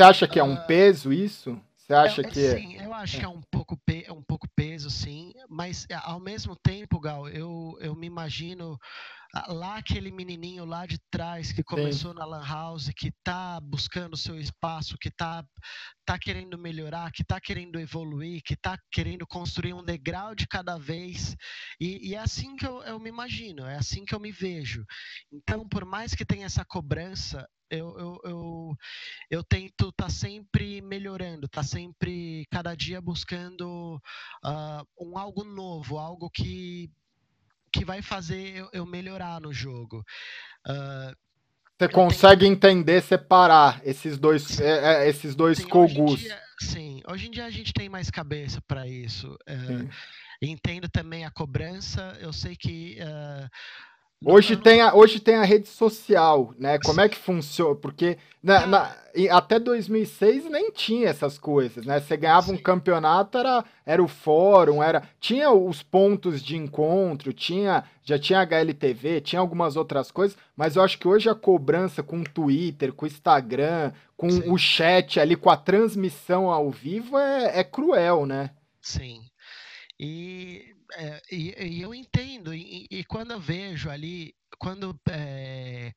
[0.00, 1.60] você acha que é um ah, peso isso?
[1.76, 2.56] Você acha é, que é?
[2.56, 4.02] Sim, eu acho que é um pouco, pe...
[4.06, 5.34] É um pouco peso, sim.
[5.46, 8.78] Mas é, ao mesmo tempo, Gal, eu, eu me imagino
[9.48, 12.18] lá aquele menininho lá de trás que começou Sim.
[12.18, 15.44] na Lan House, que tá buscando seu espaço, que tá,
[16.04, 20.78] tá querendo melhorar, que tá querendo evoluir, que tá querendo construir um degrau de cada
[20.78, 21.36] vez.
[21.80, 24.84] E, e é assim que eu, eu me imagino, é assim que eu me vejo.
[25.32, 28.76] Então, por mais que tenha essa cobrança, eu, eu, eu,
[29.30, 33.94] eu tento estar tá sempre melhorando, estar tá sempre, cada dia buscando
[34.44, 36.90] uh, um algo novo, algo que,
[37.72, 40.04] que vai fazer eu, eu melhorar no jogo.
[40.66, 41.14] Uh,
[41.78, 42.52] você consegue tenho...
[42.52, 46.12] entender, separar esses dois, é, é, esses dois sim, cogus.
[46.12, 49.32] Hoje dia, sim, hoje em dia a gente tem mais cabeça para isso.
[49.48, 49.88] Uh,
[50.42, 52.18] entendo também a cobrança.
[52.20, 53.48] Eu sei que uh,
[54.22, 56.78] Hoje tem, a, hoje tem a rede social, né?
[56.84, 57.74] Como é que funciona?
[57.74, 58.96] Porque na, na,
[59.30, 61.98] até 2006 nem tinha essas coisas, né?
[61.98, 67.84] Você ganhava um campeonato, era, era o fórum, era tinha os pontos de encontro, tinha
[68.02, 72.20] já tinha HLTV, tinha algumas outras coisas, mas eu acho que hoje a cobrança com
[72.20, 74.50] o Twitter, com o Instagram, com Sim.
[74.50, 78.50] o chat ali, com a transmissão ao vivo é, é cruel, né?
[78.82, 79.22] Sim.
[79.98, 85.92] E é, e, e, eu entendo, e, e, quando eu vejo ali, quando, é,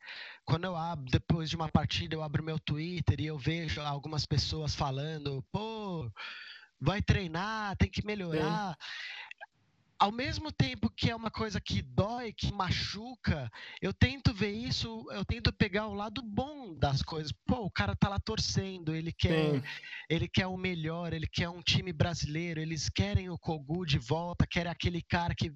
[0.46, 4.26] quando eu abro, depois de uma partida, eu abro meu Twitter e eu vejo algumas
[4.26, 6.12] pessoas falando, pô,
[6.80, 8.78] vai treinar, tem que melhorar.
[10.04, 13.50] Ao mesmo tempo que é uma coisa que dói, que machuca,
[13.82, 17.32] eu tento ver isso, eu tento pegar o lado bom das coisas.
[17.48, 19.64] Pô, o cara tá lá torcendo, ele quer,
[20.10, 24.46] ele quer o melhor, ele quer um time brasileiro, eles querem o Kogu de volta,
[24.46, 25.54] querem aquele cara que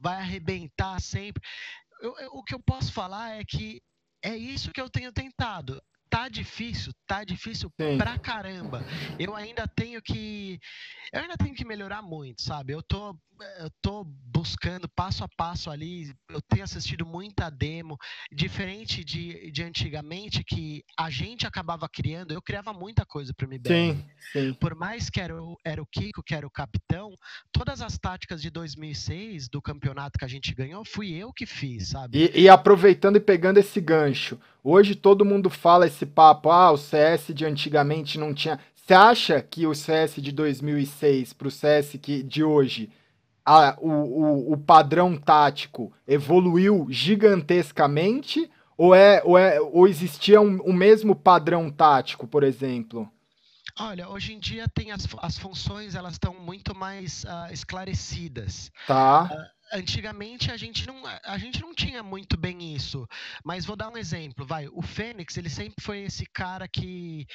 [0.00, 1.40] vai arrebentar sempre.
[2.00, 3.80] Eu, eu, o que eu posso falar é que
[4.20, 7.98] é isso que eu tenho tentado tá difícil, tá difícil Sim.
[7.98, 8.84] pra caramba.
[9.18, 10.58] Eu ainda tenho que
[11.12, 12.72] eu ainda tenho que melhorar muito, sabe?
[12.72, 13.16] Eu tô
[13.58, 17.98] eu tô buscando passo a passo ali, eu tenho assistido muita demo,
[18.32, 23.92] diferente de, de antigamente que a gente acabava criando, eu criava muita coisa para MBR.
[23.92, 24.54] Sim, sim.
[24.54, 25.34] Por mais que era,
[25.64, 27.14] era o Kiko, que era o capitão,
[27.52, 31.88] todas as táticas de 2006 do campeonato que a gente ganhou, fui eu que fiz,
[31.88, 32.30] sabe?
[32.34, 36.76] E, e aproveitando e pegando esse gancho, hoje todo mundo fala esse papo, ah, o
[36.76, 38.58] CS de antigamente não tinha...
[38.74, 42.90] Você acha que o CS de 2006 para o CS que, de hoje
[43.44, 50.58] a, o, o, o padrão tático evoluiu gigantescamente ou, é, ou, é, ou existia um,
[50.58, 53.10] o mesmo padrão tático, por exemplo?
[53.78, 58.70] Olha, hoje em dia tem as, as funções, elas estão muito mais uh, esclarecidas.
[58.86, 59.24] Tá.
[59.24, 63.06] Uh, antigamente a gente, não, a gente não tinha muito bem isso.
[63.44, 64.68] Mas vou dar um exemplo, vai.
[64.68, 67.26] O Fênix, ele sempre foi esse cara que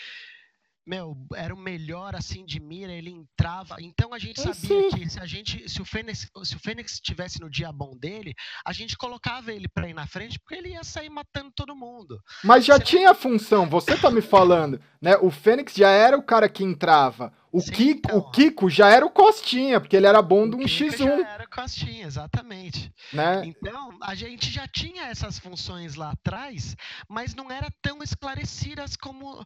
[0.86, 3.76] meu, era o melhor assim de mira, ele entrava.
[3.80, 7.40] Então a gente sabia que se a gente, se o Fênix, se o Fênix estivesse
[7.40, 8.34] no dia bom dele,
[8.66, 12.20] a gente colocava ele para ir na frente, porque ele ia sair matando todo mundo.
[12.44, 12.84] Mas já você...
[12.84, 15.16] tinha função, você tá me falando, né?
[15.18, 17.32] O Fênix já era o cara que entrava.
[17.52, 18.18] O, Sim, Kiko, então.
[18.18, 20.98] o Kiko já era o Costinha, porque ele era bom de um X1.
[20.98, 22.94] Já era Costinha, exatamente.
[23.12, 23.44] Né?
[23.46, 26.78] Então, a gente já tinha essas funções lá atrás,
[27.10, 29.46] mas não era tão esclarecidas como,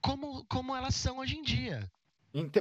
[0.00, 1.88] como, como elas são hoje em dia.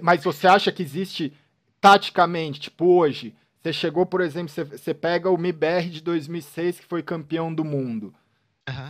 [0.01, 1.33] Mas você acha que existe
[1.81, 6.85] taticamente, tipo hoje, você chegou, por exemplo, você, você pega o MIBR de 2006, que
[6.85, 8.13] foi campeão do mundo.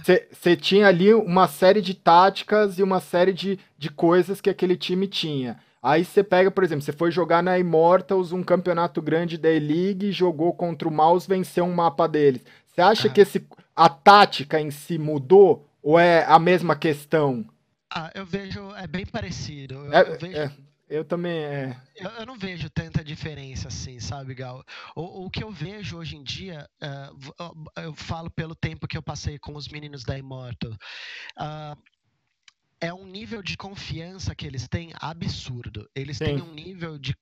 [0.04, 4.50] Você, você tinha ali uma série de táticas e uma série de, de coisas que
[4.50, 5.60] aquele time tinha.
[5.82, 10.12] Aí você pega, por exemplo, você foi jogar na Immortals, um campeonato grande da E-League,
[10.12, 12.44] jogou contra o Mouse, venceu um mapa deles.
[12.68, 13.12] Você acha ah.
[13.12, 15.68] que esse, a tática em si mudou?
[15.82, 17.46] Ou é a mesma questão?
[17.94, 19.76] Ah, eu vejo, é bem parecido.
[19.76, 20.38] Eu, é, eu vejo...
[20.38, 20.52] é,
[20.90, 21.82] eu também é.
[21.96, 24.64] Eu, eu, não vejo tanta diferença assim, sabe, Gal?
[24.96, 29.02] O, o que eu vejo hoje em dia, uh, eu falo pelo tempo que eu
[29.02, 30.72] passei com os meninos da Immortal.
[30.72, 31.78] Uh,
[32.80, 35.90] é um nível de confiança que eles têm absurdo.
[35.96, 36.26] Eles Sim.
[36.26, 37.16] têm um nível de.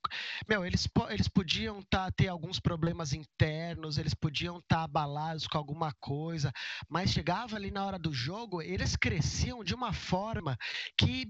[0.48, 5.58] Meu, eles, eles podiam tá, ter alguns problemas internos, eles podiam estar tá abalados com
[5.58, 6.52] alguma coisa,
[6.90, 10.58] mas chegava ali na hora do jogo, eles cresciam de uma forma
[10.98, 11.30] que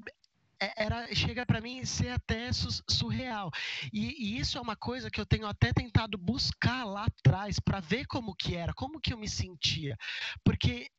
[0.59, 3.51] é, era chega para mim ser até surreal
[3.91, 7.81] e, e, isso é uma coisa que eu tenho até tentado buscar lá atrás para
[7.81, 9.97] ver como que era como que eu me sentia
[10.45, 10.89] porque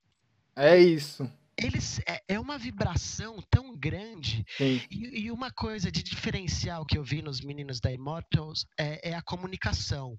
[0.55, 6.85] é isso eles é, é uma vibração tão grande e, e, uma coisa de diferencial
[6.85, 10.19] que eu vi nos meninos da Immortals é, é a comunicação.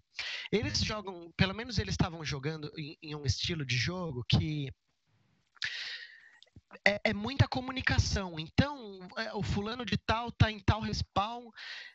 [0.52, 4.72] Eles jogam, pelo menos eles estavam jogando em, em um estilo de jogo que
[6.86, 8.40] é, é, muita comunicação.
[8.40, 11.50] Então, é, o fulano de tal tá em tal respawn,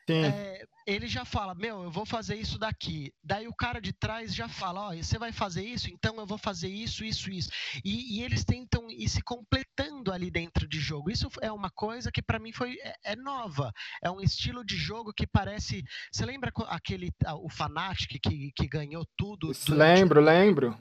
[0.09, 3.13] é, ele já fala, meu, eu vou fazer isso daqui.
[3.23, 6.25] Daí o cara de trás já fala, ó, oh, você vai fazer isso, então eu
[6.25, 7.49] vou fazer isso, isso, isso.
[7.83, 11.09] E, e, eles tentam ir se completando ali dentro de jogo.
[11.09, 13.71] Isso é uma coisa que para mim foi é, é, nova.
[14.01, 15.83] É um estilo de jogo que parece.
[16.11, 17.11] Você lembra aquele
[17.41, 19.51] o Fnatic que, que ganhou tudo?
[19.69, 20.77] Lembro, lembro.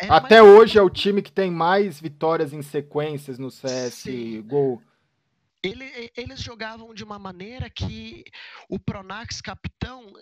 [0.00, 4.82] É, Até hoje é o time que tem mais vitórias em sequências no CSGO.
[5.62, 8.24] Ele, eles jogavam de uma maneira que
[8.68, 10.12] o Pronax capitão,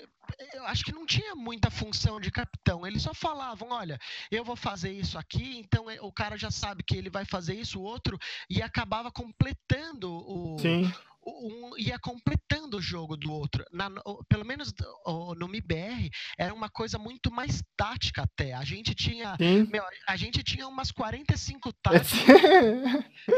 [0.53, 2.87] eu acho que não tinha muita função de capitão.
[2.87, 3.99] Eles só falavam: olha,
[4.31, 7.55] eu vou fazer isso aqui, então é, o cara já sabe que ele vai fazer
[7.55, 8.19] isso, o outro,
[8.51, 10.93] e acabava completando o, Sim
[11.31, 13.65] um ia completando o jogo do outro.
[13.73, 13.89] Na,
[14.29, 14.73] pelo menos
[15.37, 18.53] no MIBR era uma coisa muito mais tática até.
[18.55, 19.37] A gente tinha,
[19.71, 22.43] meu, a gente tinha umas 45 táticas,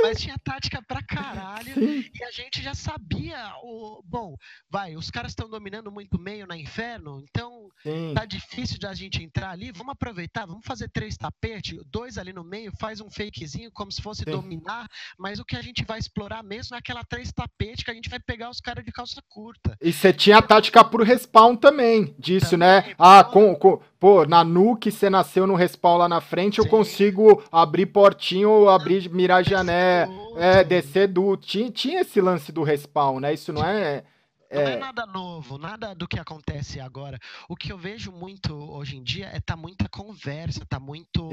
[0.03, 2.11] mas tinha tática pra caralho Sim.
[2.15, 4.37] e a gente já sabia o, bom,
[4.71, 8.15] vai, os caras estão dominando muito meio na Inferno, então Sim.
[8.15, 12.33] tá difícil de a gente entrar ali, vamos aproveitar, vamos fazer três tapetes, dois ali
[12.33, 14.31] no meio, faz um fakezinho como se fosse Sim.
[14.31, 14.89] dominar,
[15.19, 18.09] mas o que a gente vai explorar mesmo é aquela três tapetes que a gente
[18.09, 19.77] vai pegar os caras de calça curta.
[19.81, 22.81] E você tinha a tática pro respawn também, disso, né?
[22.81, 22.97] também, né?
[22.99, 26.63] Ah, com, com, pô, na nuke você nasceu no respawn lá na frente, Sim.
[26.63, 30.07] eu consigo abrir portinho, abrir, mirar jané,
[30.37, 31.37] é, descer do...
[31.37, 33.35] Tinha, tinha esse lance do respawn, né?
[33.35, 34.05] Isso não é...
[34.53, 34.73] Não é...
[34.75, 34.77] é...
[34.77, 37.19] nada novo, nada do que acontece agora.
[37.49, 41.31] O que eu vejo muito hoje em dia é tá muita conversa, tá muito.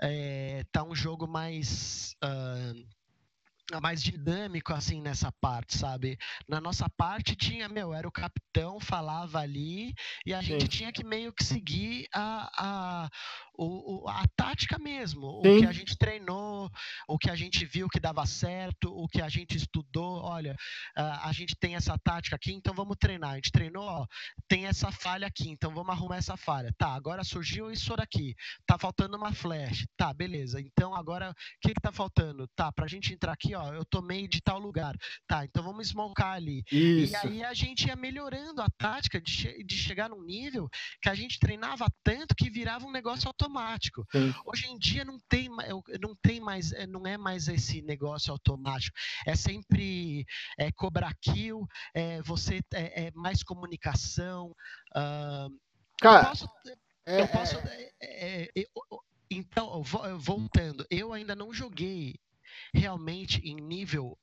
[0.00, 2.14] É, tá um jogo mais.
[2.22, 2.93] Uh
[3.80, 6.18] mais dinâmico assim nessa parte, sabe?
[6.48, 9.94] Na nossa parte tinha, meu, era o capitão, falava ali
[10.24, 10.46] e a Sim.
[10.46, 13.10] gente tinha que meio que seguir a, a,
[13.56, 15.56] o, a tática mesmo, Sim.
[15.56, 16.70] o que a gente treinou,
[17.08, 20.22] o que a gente viu que dava certo, o que a gente estudou.
[20.22, 20.56] Olha,
[20.96, 23.32] a, gente tem essa tática aqui, então vamos treinar.
[23.32, 24.06] A gente treinou, ó,
[24.48, 26.72] tem essa falha aqui, então vamos arrumar essa falha.
[26.76, 28.34] Tá, agora surgiu isso daqui.
[28.66, 29.86] Tá faltando uma flash.
[29.96, 30.60] Tá, beleza.
[30.60, 32.48] Então agora o que, que tá faltando?
[32.56, 34.96] Tá, pra gente entrar aqui, ó, eu tomei de tal lugar.
[35.26, 36.64] Tá, então vamos smocar ali.
[36.70, 37.12] Isso.
[37.12, 40.68] E aí a gente ia melhorando a tática de, che de chegar num nível
[41.00, 44.04] que a gente treinava tanto que virava um negócio automático.
[44.10, 44.34] Sim.
[44.44, 45.48] Hoje em dia não tem,
[46.00, 48.96] não tem mais, eh, não é mais esse negócio automático.
[49.26, 50.26] É sempre
[50.58, 54.54] é, cobrar kill, é, você é, é mais comunicação.
[54.90, 55.50] Uh,
[56.00, 56.48] Cara, eu posso,
[57.06, 57.56] é, eu posso
[58.02, 58.50] é,
[59.30, 59.82] então
[60.18, 62.14] voltando, eu ainda não joguei
[62.74, 64.18] realmente em nível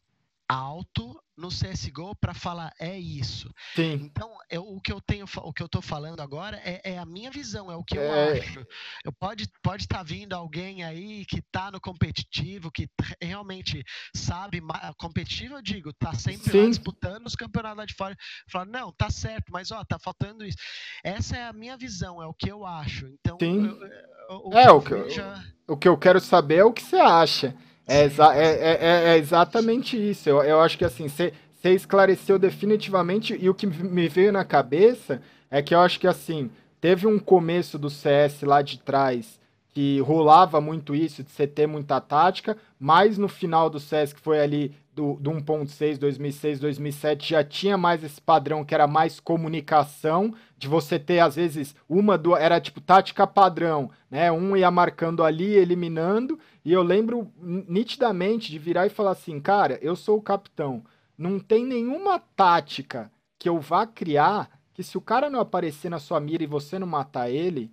[0.52, 3.50] alto no CSGO para falar é isso.
[3.74, 3.94] Sim.
[3.94, 7.06] Então, eu, o que eu tenho, o que eu tô falando agora é, é a
[7.06, 8.40] minha visão, é o que eu é...
[8.40, 8.68] acho.
[9.04, 12.88] Eu pode pode estar tá vindo alguém aí que tá no competitivo, que
[13.22, 13.82] realmente
[14.14, 14.62] sabe
[14.98, 18.18] competitivo, eu digo, tá sempre disputando os campeonatos lá de fora,
[18.50, 20.58] falar não, tá certo, mas ó, tá faltando isso.
[21.02, 23.08] Essa é a minha visão, é o que eu acho.
[23.08, 23.38] Então.
[23.40, 25.44] Eu, eu, o é o que, veja...
[25.68, 27.56] o que eu quero saber é o que você acha.
[27.92, 30.30] É, é, é, é, é, exatamente isso.
[30.30, 31.34] Eu, eu acho que assim, você
[31.66, 36.50] esclareceu definitivamente, e o que me veio na cabeça é que eu acho que assim,
[36.80, 39.40] teve um começo do CS lá de trás
[39.74, 44.20] que rolava muito isso, de você ter muita tática, mas no final do CS, que
[44.20, 49.20] foi ali do, do 1.6, 2006, 2007, já tinha mais esse padrão que era mais
[49.20, 54.32] comunicação, de você ter, às vezes, uma, duas, era tipo tática padrão, né?
[54.32, 59.80] Um ia marcando ali, eliminando, e eu lembro nitidamente de virar e falar assim, cara,
[59.82, 60.84] eu sou o capitão.
[61.18, 66.00] não tem nenhuma tática que eu vá criar que se o cara não aparecer na
[66.00, 67.72] sua mira e você não matar ele,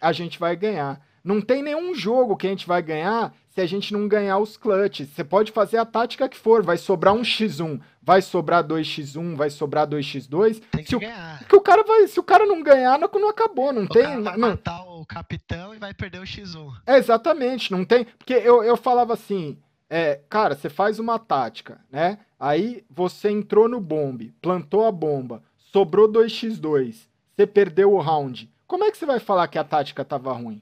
[0.00, 1.00] a gente vai ganhar.
[1.22, 4.56] Não tem nenhum jogo que a gente vai ganhar se a gente não ganhar os
[4.56, 5.08] clutches.
[5.08, 9.48] Você pode fazer a tática que for, vai sobrar um x1, vai sobrar 2x1, vai
[9.48, 10.62] sobrar 2x2.
[10.70, 11.40] Tem que se ganhar.
[11.42, 13.88] O, que o cara vai, se o cara não ganhar, não, não acabou, não o
[13.88, 14.02] tem.
[14.02, 16.72] Cara vai não, matar o capitão e vai perder o x1.
[16.86, 18.04] É, exatamente, não tem.
[18.04, 19.58] Porque eu, eu falava assim,
[19.88, 22.18] é, cara, você faz uma tática, né?
[22.38, 28.52] Aí você entrou no bombe, plantou a bomba, sobrou 2x2, você perdeu o round.
[28.66, 30.60] Como é que você vai falar que a tática tava ruim?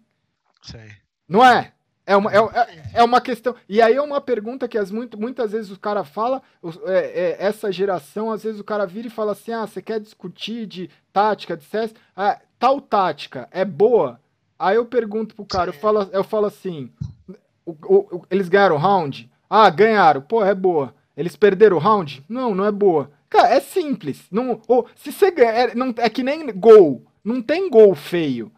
[0.62, 0.92] Sei.
[1.28, 1.72] Não é?
[2.04, 3.54] É uma, é, é, é uma questão.
[3.68, 6.42] E aí é uma pergunta que as, muito, muitas vezes o cara fala,
[6.86, 10.00] é, é, essa geração, às vezes o cara vira e fala assim: ah, você quer
[10.00, 11.94] discutir de tática, de CS?
[12.16, 14.20] Ah, tal tática é boa?
[14.58, 16.90] Aí eu pergunto pro cara, eu falo, eu falo assim:
[17.64, 19.30] o, o, eles ganharam o round?
[19.48, 20.22] Ah, ganharam.
[20.22, 20.94] Pô, é boa.
[21.16, 22.24] Eles perderam o round?
[22.28, 23.10] Não, não é boa.
[23.30, 24.26] Cara, é simples.
[24.30, 27.04] Não, ou, se você ganha, é, não, é que nem gol.
[27.24, 28.50] Não tem gol feio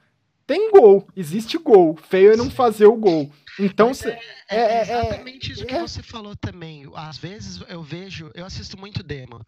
[0.47, 1.97] tem gol, existe gol.
[2.09, 3.31] Feio é não fazer o gol.
[3.59, 4.19] Então, cê,
[4.55, 6.91] é, é, é, exatamente isso que você falou também.
[6.95, 9.45] Às vezes eu vejo, eu assisto muito demo.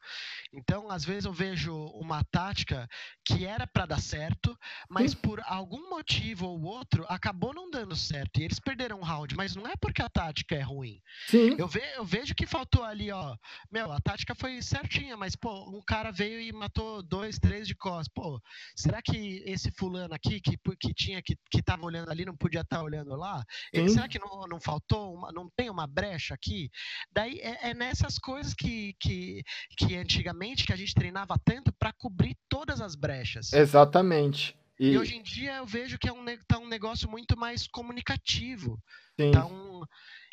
[0.53, 2.89] Então, às vezes eu vejo uma tática
[3.24, 4.57] que era para dar certo,
[4.89, 5.19] mas Sim.
[5.19, 9.55] por algum motivo ou outro acabou não dando certo e eles perderam o round, mas
[9.55, 11.01] não é porque a tática é ruim.
[11.28, 11.57] Sim.
[11.59, 13.37] Eu, ve, eu vejo que faltou ali, ó,
[13.70, 17.74] meu, a tática foi certinha, mas pô, um cara veio e matou dois, três de
[17.74, 18.09] costas.
[18.15, 18.41] Pô,
[18.74, 22.61] será que esse fulano aqui que, que tinha que que tava olhando ali não podia
[22.61, 23.45] estar tá olhando lá?
[23.73, 26.70] Ele, será que não, não faltou, uma, não tem uma brecha aqui?
[27.12, 29.43] Daí é, é nessas coisas que, que,
[29.77, 33.52] que antigamente que a gente treinava tanto para cobrir todas as brechas.
[33.52, 34.56] Exatamente.
[34.78, 34.90] E...
[34.90, 38.78] e, hoje em dia eu vejo que é um, tá um negócio muito mais comunicativo.
[39.18, 39.32] Sim.
[39.36, 39.82] Um,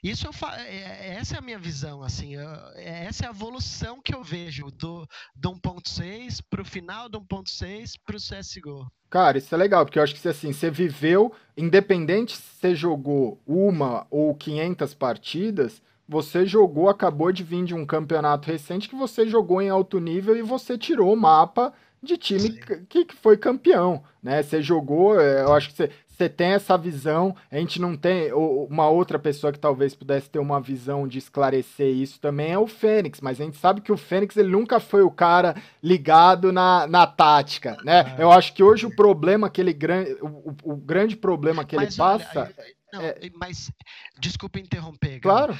[0.04, 0.60] isso eu fa...
[0.60, 4.14] É, é, essa é a minha visão, assim, eu, é, essa é a evolução que
[4.14, 8.92] eu vejo do, do 1.6 para o final do 1.6 para o CSGO.
[9.10, 13.42] Cara, isso é legal, porque eu acho que assim, você viveu, independente se você jogou
[13.48, 19.26] uma ou 500 partidas, você jogou, acabou de vir de um campeonato recente que você
[19.28, 21.74] jogou em alto nível e você tirou o mapa
[22.04, 22.50] de time
[22.90, 24.44] que, que foi campeão, né?
[24.44, 28.32] Você jogou, eu acho que você, você tem essa visão, a gente não tem.
[28.34, 32.68] Uma outra pessoa que talvez pudesse ter uma visão de esclarecer isso também é o
[32.68, 36.86] Fênix, mas a gente sabe que o Fênix ele nunca foi o cara ligado na,
[36.88, 38.16] na tática, né?
[38.18, 38.24] É.
[38.24, 39.78] Eu acho que hoje o problema que ele
[40.22, 42.42] o, o grande problema que mas, ele passa.
[42.42, 42.56] Olha,
[42.94, 43.16] não, é...
[43.36, 43.72] Mas
[44.20, 45.20] desculpa interromper.
[45.20, 45.58] Claro.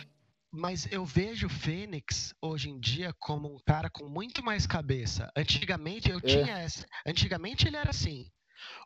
[0.52, 5.32] Mas eu vejo o Fênix hoje em dia como um cara com muito mais cabeça.
[5.36, 6.22] Antigamente eu é.
[6.22, 6.86] tinha essa.
[7.08, 8.30] Antigamente ele era assim.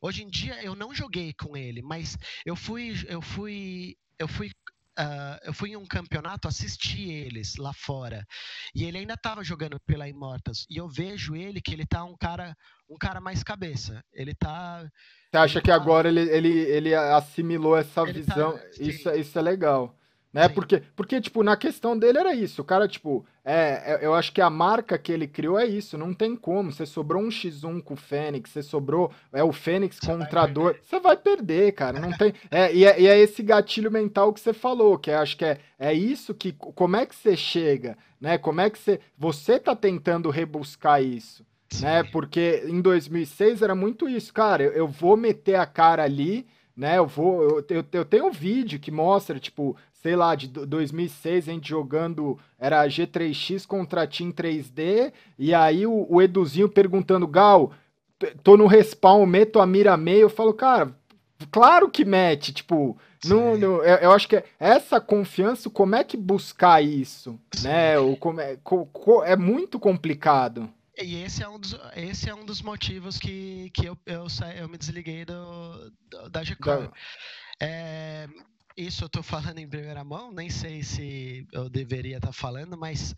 [0.01, 4.51] Hoje em dia eu não joguei com ele, mas eu fui, eu fui, eu fui
[4.99, 8.25] Uh, eu fui em um campeonato assistir eles lá fora.
[8.73, 10.65] E ele ainda estava jogando pela Immortals.
[10.67, 12.57] E eu vejo ele que ele tá um cara
[12.89, 14.03] um cara mais cabeça.
[14.11, 14.89] Ele tá
[15.29, 15.75] você acha que tá...
[15.75, 18.57] agora ele, ele, ele assimilou essa ele tá, visão?
[18.57, 19.95] Tá, isso, isso é legal
[20.33, 20.49] né?
[20.49, 22.61] Porque, porque, tipo, na questão dele era isso.
[22.61, 25.97] O cara, tipo, é, é, eu acho que a marca que ele criou é isso.
[25.97, 26.71] Não tem como.
[26.71, 30.47] Você sobrou um X1 com o Fênix, você sobrou é o Fênix você contra.
[30.47, 31.99] Você vai perder, cara.
[31.99, 32.33] Não tem.
[32.51, 35.59] É, e, é, e é esse gatilho mental que você falou, que acho que é,
[35.79, 36.51] é isso que.
[36.51, 38.37] Como é que você chega, né?
[38.37, 38.99] Como é que você.
[39.17, 41.45] Você tá tentando rebuscar isso.
[41.81, 42.03] Né?
[42.03, 44.63] Porque em 2006 era muito isso, cara.
[44.63, 46.97] Eu, eu vou meter a cara ali, né?
[46.97, 51.49] Eu vou, eu, eu, eu, tenho um vídeo que mostra, tipo, sei lá, de 2006,
[51.49, 57.71] a gente jogando, era G3X contra Team 3D, e aí o, o Eduzinho perguntando, Gal,
[58.43, 60.95] tô no respawn, meto a mira meio, eu falo, cara,
[61.51, 66.15] claro que mete, tipo, não, não, eu, eu, acho que essa confiança, como é que
[66.15, 67.67] buscar isso, Sim.
[67.67, 70.69] né, o, como é, co, co, é muito complicado.
[70.99, 74.25] E esse é um dos, esse é um dos motivos que, que eu, eu,
[74.55, 76.89] eu me desliguei do, do da G-Core.
[77.59, 78.26] É,
[78.77, 82.77] isso eu tô falando em primeira mão, nem sei se eu deveria estar tá falando,
[82.77, 83.15] mas,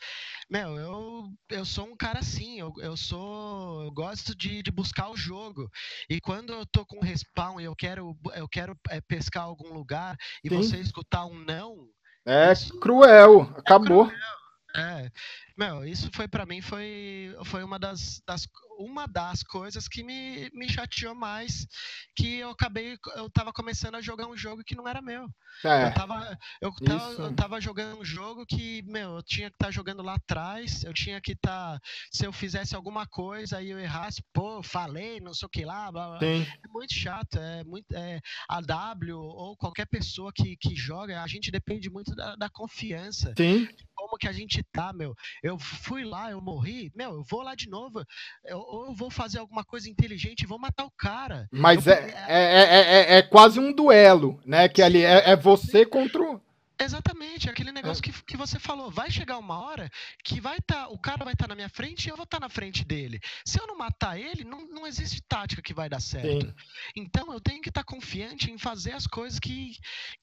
[0.49, 3.83] meu, eu, eu sou um cara assim, eu, eu sou.
[3.83, 5.69] Eu gosto de, de buscar o jogo.
[6.09, 10.15] E quando eu tô com respawn e eu quero, eu quero é, pescar algum lugar
[10.43, 10.55] e Sim.
[10.55, 11.89] você escutar um não.
[12.25, 14.05] É cruel, acabou.
[14.05, 14.39] É cruel.
[14.75, 15.11] É,
[15.57, 18.47] meu, isso foi para mim foi, foi uma das, das,
[18.79, 21.67] uma das coisas que me, me chateou mais,
[22.15, 25.27] que eu acabei, eu tava começando a jogar um jogo que não era meu.
[25.65, 29.55] É, eu, tava, eu, tava, eu tava jogando um jogo que, meu, eu tinha que
[29.55, 31.79] estar tá jogando lá atrás, eu tinha que estar, tá,
[32.09, 35.91] se eu fizesse alguma coisa e eu errasse, pô, falei, não sei o que lá,
[35.91, 36.19] blá, blá.
[36.25, 41.27] é muito chato, é muito, é, a W ou qualquer pessoa que, que joga, a
[41.27, 43.33] gente depende muito da, da confiança.
[43.37, 43.67] Sim
[43.99, 45.13] como que a gente tá, meu.
[45.43, 48.01] Eu fui lá, eu morri, meu, eu vou lá de novo.
[48.45, 51.47] Eu, eu vou fazer alguma coisa inteligente e vou matar o cara.
[51.51, 54.67] Mas eu, é, é, é, é, quase um duelo, né?
[54.69, 56.41] Que ali é, é você contra o.
[56.81, 58.89] Exatamente, aquele negócio que, que você falou.
[58.89, 59.89] Vai chegar uma hora
[60.23, 62.39] que vai tá, o cara vai estar tá na minha frente e eu vou estar
[62.39, 63.19] tá na frente dele.
[63.43, 66.45] Se eu não matar ele, não, não existe tática que vai dar certo.
[66.47, 66.53] Sim.
[66.95, 69.75] Então eu tenho que estar confiante em fazer as coisas que,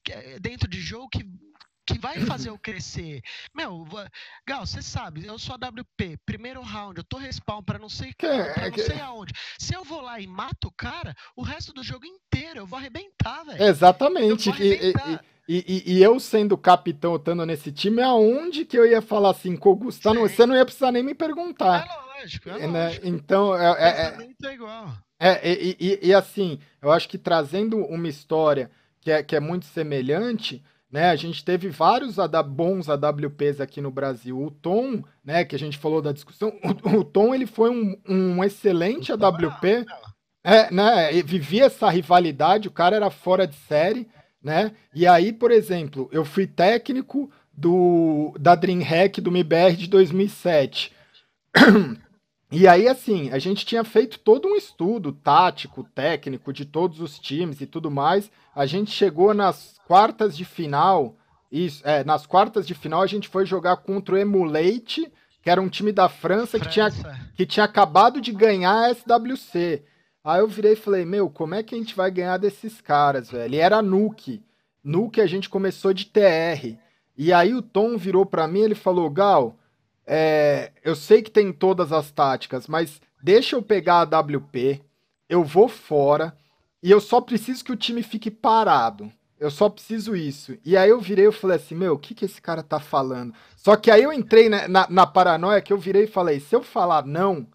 [0.03, 1.23] que dentro de jogo que
[1.87, 3.21] que vai fazer eu crescer.
[3.55, 3.87] Meu,
[4.45, 8.13] Gal, você sabe, eu sou a WP, primeiro round, eu tô respawn para não sei
[8.13, 9.33] pra é não sei aonde.
[9.57, 12.77] Se eu vou lá e mato o cara, o resto do jogo inteiro eu vou
[12.77, 13.63] arrebentar, velho.
[13.63, 14.49] Exatamente.
[14.49, 15.23] Arrebentar.
[15.47, 19.29] E, e, e, e, eu sendo capitão, estando nesse time, aonde que eu ia falar
[19.29, 21.87] assim, com o Gustavo, você não ia precisar nem me perguntar.
[21.87, 22.85] É lógico, é né?
[22.87, 23.07] lógico.
[23.07, 24.93] Então, é, é, é, igual.
[25.17, 28.69] É, e, e, e, assim, eu acho que trazendo uma história
[28.99, 30.61] que é, que é muito semelhante,
[30.91, 31.09] né?
[31.09, 32.15] A gente teve vários
[32.47, 34.41] bons AWPs aqui no Brasil.
[34.41, 37.95] O Tom, né, que a gente falou da discussão, o, o Tom ele foi um,
[38.07, 39.85] um excelente AWP.
[40.43, 44.07] É, né, vivia essa rivalidade, o cara era fora de série,
[44.41, 44.71] né?
[44.95, 50.93] E aí, por exemplo, eu fui técnico do da DreamHack do MIBR de 2007.
[52.49, 57.19] E aí, assim, a gente tinha feito todo um estudo tático, técnico de todos os
[57.19, 58.31] times e tudo mais.
[58.55, 61.15] A gente chegou nas quartas de final.
[61.51, 65.11] Isso, é, nas quartas de final a gente foi jogar contra o Emulate,
[65.41, 66.59] que era um time da França, França.
[66.59, 66.89] Que, tinha,
[67.35, 69.83] que tinha acabado de ganhar a SWC.
[70.23, 73.29] Aí eu virei e falei, meu, como é que a gente vai ganhar desses caras,
[73.29, 73.55] velho?
[73.55, 74.41] E era Nuke.
[74.83, 76.77] Nuke a gente começou de TR.
[77.17, 79.57] E aí o Tom virou para mim ele falou, Gal,
[80.07, 84.81] é, eu sei que tem todas as táticas, mas deixa eu pegar a WP,
[85.27, 86.33] eu vou fora
[86.81, 89.11] e eu só preciso que o time fique parado.
[89.37, 90.57] Eu só preciso isso.
[90.65, 93.33] E aí eu virei e falei assim, meu, o que, que esse cara tá falando?
[93.55, 96.55] Só que aí eu entrei na, na, na, paranoia que eu virei e falei, se
[96.55, 97.45] eu falar não,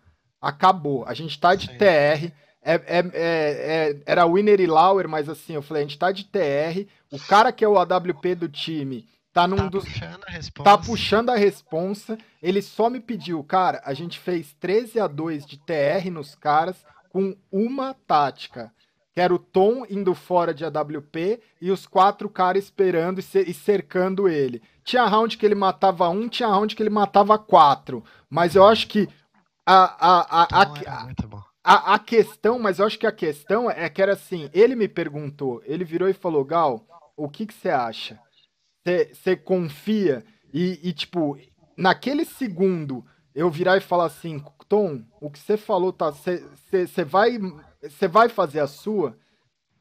[0.41, 1.05] acabou.
[1.07, 1.79] A gente tá de Sim.
[1.79, 2.33] TR.
[2.65, 6.13] É, é, é, é, era Winner e Lauer, mas assim, eu falei, a gente tá
[6.13, 6.87] de TR.
[7.11, 9.85] O cara que é o AWP do time tá num tá dos.
[9.85, 10.65] Puxando a responsa.
[10.65, 12.19] Tá puxando a responsa.
[12.43, 16.85] Ele só me pediu, cara, a gente fez 13 a 2 de TR nos caras
[17.09, 18.73] com uma tática.
[19.13, 24.27] Que era o Tom indo fora de AWP e os quatro caras esperando e cercando
[24.27, 24.63] ele.
[24.83, 28.03] Tinha round que ele matava um, tinha round que ele matava quatro.
[28.31, 29.07] Mas eu acho que
[29.67, 31.09] a, a, a, a,
[31.63, 34.89] a, a questão, mas eu acho que a questão é que era assim, ele me
[34.89, 36.85] perguntou, ele virou e falou, Gal,
[37.17, 38.19] o que você acha?
[38.85, 40.25] Você confia?
[40.53, 41.39] E, e, tipo,
[41.77, 43.05] naquele segundo,
[43.35, 46.11] eu virar e falar assim, Tom, o que você falou, tá?
[46.11, 47.39] Você vai,
[48.11, 49.17] vai fazer a sua?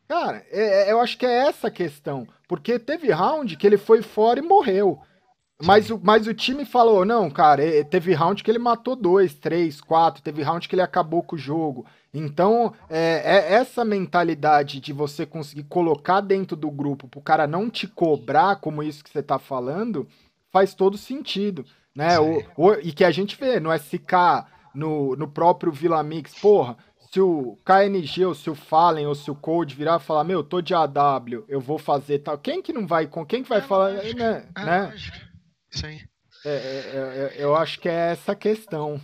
[0.07, 2.28] Cara, é, é, eu acho que é essa a questão.
[2.48, 5.02] Porque teve round que ele foi fora e morreu.
[5.63, 9.79] Mas o, mas o time falou, não, cara, teve round que ele matou dois, três,
[9.79, 11.85] quatro, teve round que ele acabou com o jogo.
[12.13, 17.47] Então, é, é essa mentalidade de você conseguir colocar dentro do grupo para o cara
[17.47, 20.07] não te cobrar, como isso que você está falando,
[20.51, 21.65] faz todo sentido.
[21.95, 22.19] Né?
[22.19, 26.77] O, o, e que a gente vê no SK, no, no próprio Vila Mix, porra,
[27.11, 30.43] se o KNG, ou se o Fallen, ou se o Code virar e falar, meu,
[30.43, 32.38] tô de AW, eu vou fazer tal.
[32.38, 33.25] Quem que não vai com?
[33.25, 34.45] Quem que vai é falar, lógico, né?
[34.55, 34.93] É né?
[34.97, 35.30] Sim.
[36.43, 38.99] É, é, é, eu acho que é essa questão.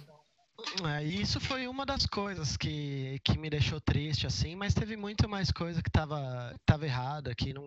[0.85, 5.29] É, isso foi uma das coisas que, que me deixou triste, assim, mas teve muito
[5.29, 7.63] mais coisa que tava, tava errada, que não.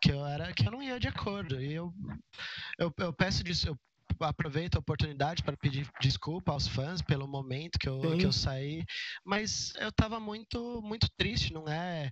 [0.00, 1.60] Que eu, era, que eu não ia de acordo.
[1.60, 1.92] E eu,
[2.78, 3.78] eu, eu peço disso, eu
[4.20, 8.84] aproveito a oportunidade para pedir desculpa aos fãs pelo momento que eu, que eu saí,
[9.24, 12.10] mas eu tava muito, muito triste, não é?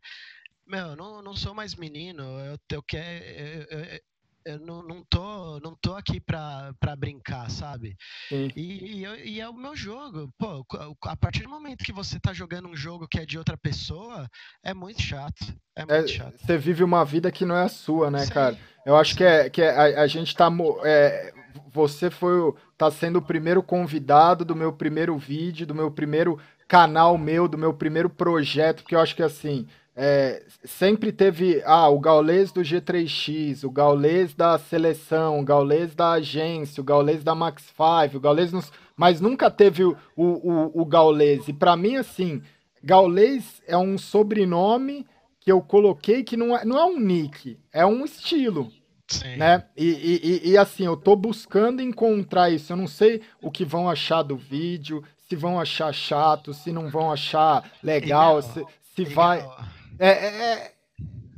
[0.66, 4.00] Meu, eu não, não sou mais menino, eu, eu, quero, eu, eu,
[4.44, 7.96] eu não, não, tô, não tô aqui pra, pra brincar, sabe?
[8.30, 10.30] E, e, e, é o meu jogo.
[10.38, 10.64] Pô,
[11.04, 14.28] a partir do momento que você tá jogando um jogo que é de outra pessoa,
[14.62, 15.54] é muito chato.
[15.76, 16.36] É, é muito é, chato.
[16.38, 18.32] Você vive uma vida que não é a sua, né, Sim.
[18.32, 18.58] cara?
[18.84, 20.50] Eu acho que, é, que é, a, a gente tá.
[20.84, 21.32] É,
[21.72, 26.38] você foi tá sendo o primeiro convidado do meu primeiro vídeo, do meu primeiro
[26.68, 29.66] canal meu, do meu primeiro projeto, porque eu acho que assim
[29.96, 36.12] é, sempre teve ah, o gaulês do G3X, o gaulês da seleção, o gaulês da
[36.12, 38.72] agência, o gaulês da Max 5, o gaulês nos...
[38.96, 41.46] mas nunca teve o, o, o gaulês.
[41.46, 42.42] E para mim, assim,
[42.82, 45.06] gaulês é um sobrenome
[45.38, 48.72] que eu coloquei que não é, não é um nick, é um estilo.
[49.06, 49.36] Sim.
[49.36, 49.64] Né?
[49.76, 52.72] E, e, e, assim, eu tô buscando encontrar isso.
[52.72, 56.88] Eu não sei o que vão achar do vídeo, se vão achar chato, se não
[56.88, 58.64] vão achar legal, se,
[58.94, 59.40] se vai.
[59.40, 60.72] É, é,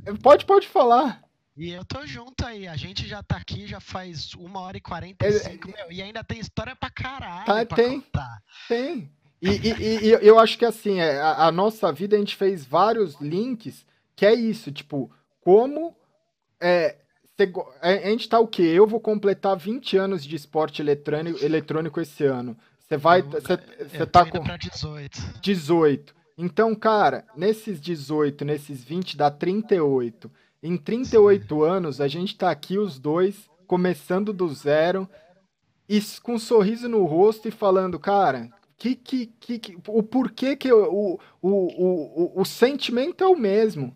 [0.05, 1.21] é, pode, pode falar.
[1.55, 2.67] E eu tô junto aí.
[2.67, 6.01] A gente já tá aqui já faz uma hora e quarenta e cinco, meu, e
[6.01, 7.45] ainda tem história pra caralho.
[7.45, 8.43] Tá, pra tem, contar.
[8.67, 9.11] tem.
[9.41, 12.65] E, e, e, eu acho que assim, é, a, a, nossa vida a gente fez
[12.65, 13.85] vários links
[14.15, 15.11] que é isso, tipo,
[15.41, 15.95] como
[16.59, 16.95] é,
[17.81, 18.63] a gente tá o quê?
[18.63, 22.57] Eu vou completar 20 anos de esporte eletrônico, eletrônico esse ano.
[22.79, 23.21] Você vai.
[23.21, 24.39] Você tá com.
[24.39, 25.39] 18.
[25.41, 26.16] 18.
[26.37, 30.29] Então, cara, nesses 18, nesses 20, dá 38.
[30.61, 31.63] Em 38 Sim.
[31.63, 35.09] anos, a gente tá aqui os dois, começando do zero,
[35.89, 40.71] e com um sorriso no rosto e falando, cara, que, que, que, o porquê que
[40.71, 43.95] o, o, o, o, o sentimento é o mesmo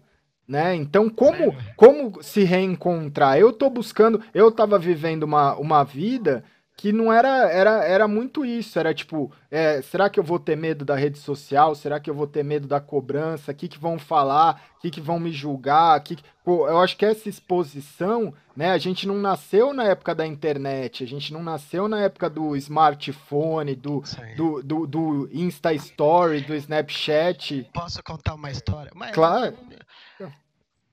[0.52, 0.76] né?
[0.76, 3.38] Então, como, como se reencontrar?
[3.38, 6.44] Eu tô buscando, eu tava vivendo uma, uma vida
[6.82, 10.58] que não era, era, era muito isso, era tipo, é, será que eu vou ter
[10.58, 11.76] medo da rede social?
[11.76, 13.52] Será que eu vou ter medo da cobrança?
[13.52, 14.60] O que, que vão falar?
[14.78, 16.02] O que, que vão me julgar?
[16.02, 18.72] Que, pô, eu acho que essa exposição, né?
[18.72, 22.56] A gente não nasceu na época da internet, a gente não nasceu na época do
[22.56, 24.02] smartphone, do,
[24.36, 27.70] do, do, do, Insta Story, do Snapchat.
[27.72, 28.92] Posso contar uma história?
[28.96, 29.56] Mas, claro.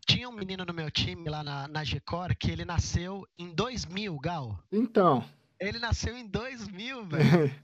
[0.06, 4.18] Tinha um menino no meu time lá na, na Gcor que ele nasceu em 2000,
[4.18, 4.58] Gal.
[4.70, 5.24] Então.
[5.60, 7.54] Ele nasceu em 2000, velho.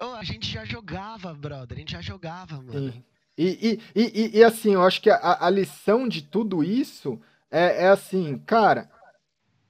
[0.00, 1.76] oh, a gente já jogava, brother.
[1.76, 3.04] A gente já jogava, mano.
[3.36, 7.84] E, e, e, e, assim, eu acho que a, a lição de tudo isso é,
[7.84, 8.88] é assim, cara,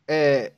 [0.06, 0.52] é,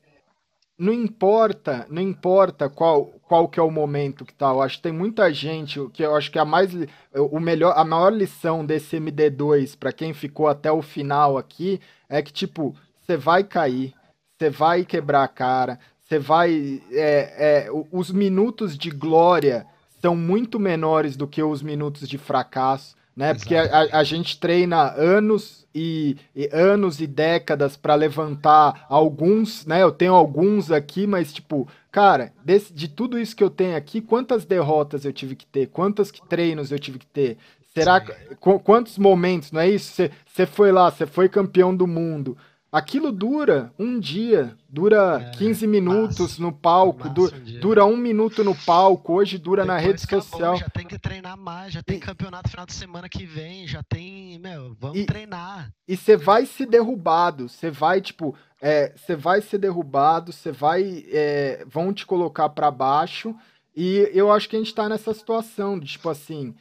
[0.78, 4.48] não importa, não importa qual, qual que é o momento que tá.
[4.48, 6.70] Eu acho que tem muita gente que eu acho que a mais
[7.14, 12.20] o melhor, a maior lição desse MD2 para quem ficou até o final aqui é
[12.20, 13.94] que tipo, você vai cair,
[14.36, 19.66] você vai quebrar a cara, você vai é, é, os minutos de glória
[20.00, 23.30] são muito menores do que os minutos de fracasso né?
[23.30, 23.40] Exato.
[23.40, 29.82] Porque a, a, gente treina anos e, e anos e décadas para levantar alguns, né?
[29.82, 34.02] Eu tenho alguns aqui, mas tipo, cara, desse, de tudo isso que eu tenho aqui,
[34.02, 35.68] quantas derrotas eu tive que ter?
[35.68, 37.38] Quantos treinos eu tive que ter?
[37.72, 40.02] Será qu quantos momentos, não é isso?
[40.26, 42.36] Você foi lá, você foi campeão do mundo.
[42.70, 47.96] Aquilo dura um dia, dura é, 15 minutos massa, no palco, du um dura um
[47.96, 50.56] minuto no palco, hoje dura Depois na rede acabou, social.
[50.56, 53.82] Já tem que treinar mais, já tem e, campeonato final de semana que vem, já
[53.84, 55.72] tem, meu, vamos e, treinar.
[55.86, 61.04] E você vai ser derrubado, você vai, tipo, você é, vai ser derrubado, você vai,
[61.08, 63.34] é, vão te colocar para baixo,
[63.76, 66.54] e eu acho que a gente tá nessa situação, de, tipo assim,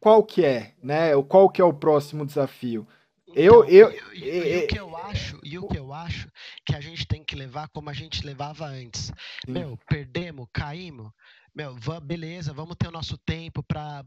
[0.00, 2.86] qual que é, né, qual que é o próximo desafio?
[3.34, 6.28] Eu, então, eu, e, e, e, o que eu acho, e o que eu acho
[6.64, 9.12] que a gente tem que levar como a gente levava antes.
[9.44, 9.52] Sim.
[9.52, 11.10] Meu, perdemos, caímos,
[11.54, 14.04] meu, beleza, vamos ter o nosso tempo para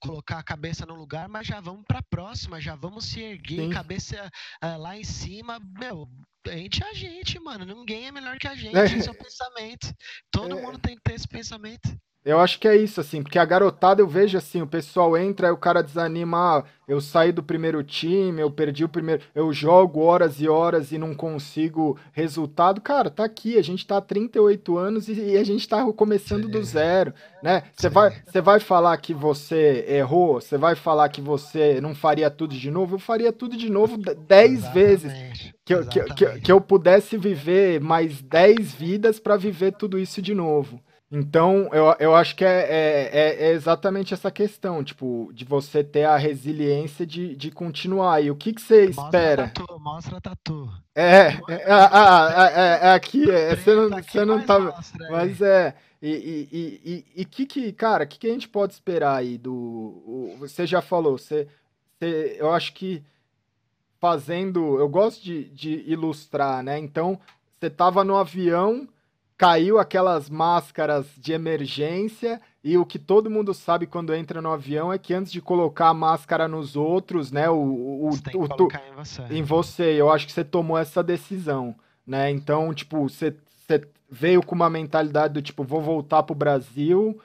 [0.00, 3.62] colocar a cabeça no lugar, mas já vamos para a próxima, já vamos se erguer,
[3.62, 3.70] Sim.
[3.70, 4.30] cabeça
[4.64, 6.08] uh, lá em cima, meu,
[6.46, 8.84] a gente é a gente, mano, ninguém é melhor que a gente, é.
[8.84, 9.92] esse é o pensamento.
[10.32, 10.62] Todo é.
[10.62, 11.88] mundo tem que ter esse pensamento.
[12.22, 15.46] Eu acho que é isso, assim, porque a garotada eu vejo assim, o pessoal entra,
[15.46, 19.50] aí o cara desanima, ah, eu saí do primeiro time, eu perdi o primeiro, eu
[19.54, 22.78] jogo horas e horas e não consigo resultado.
[22.82, 26.44] Cara, tá aqui, a gente tá há 38 anos e, e a gente tá começando
[26.44, 26.50] Sim.
[26.50, 27.62] do zero, né?
[27.74, 32.30] Você vai, você vai falar que você errou, você vai falar que você não faria
[32.30, 35.12] tudo de novo, eu faria tudo de novo 10 vezes.
[35.64, 40.20] Que eu, que, que, que eu pudesse viver mais 10 vidas para viver tudo isso
[40.20, 40.82] de novo.
[41.12, 45.82] Então, eu, eu acho que é, é, é, é, exatamente essa questão, tipo, de você
[45.82, 48.22] ter a resiliência de, de continuar.
[48.22, 49.48] E o que, que você mostra espera?
[49.48, 50.70] Tatu, mostra tatu.
[50.94, 54.60] É, é, é, é, aqui, é, você não, você não tá.
[54.60, 55.74] Mostra, mas é.
[56.00, 59.36] E, e, e, e, que, que, cara, o que, que a gente pode esperar aí
[59.36, 60.36] do.
[60.38, 61.48] Você já falou, você,
[61.98, 63.02] você, eu acho que
[64.00, 64.78] fazendo.
[64.78, 66.78] Eu gosto de, de ilustrar, né?
[66.78, 67.18] Então,
[67.58, 68.88] você tava no avião
[69.40, 74.92] caiu aquelas máscaras de emergência e o que todo mundo sabe quando entra no avião
[74.92, 78.44] é que antes de colocar a máscara nos outros, né, o, o, você o, o
[78.44, 79.22] em você.
[79.30, 81.74] Em você, eu acho que você tomou essa decisão,
[82.06, 82.30] né?
[82.30, 83.34] Então, tipo, você,
[83.66, 87.18] você veio com uma mentalidade do tipo, vou voltar pro Brasil,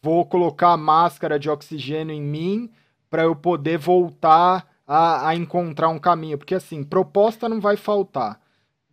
[0.00, 2.70] vou colocar a máscara de oxigênio em mim
[3.10, 8.40] para eu poder voltar a, a encontrar um caminho, porque assim, proposta não vai faltar,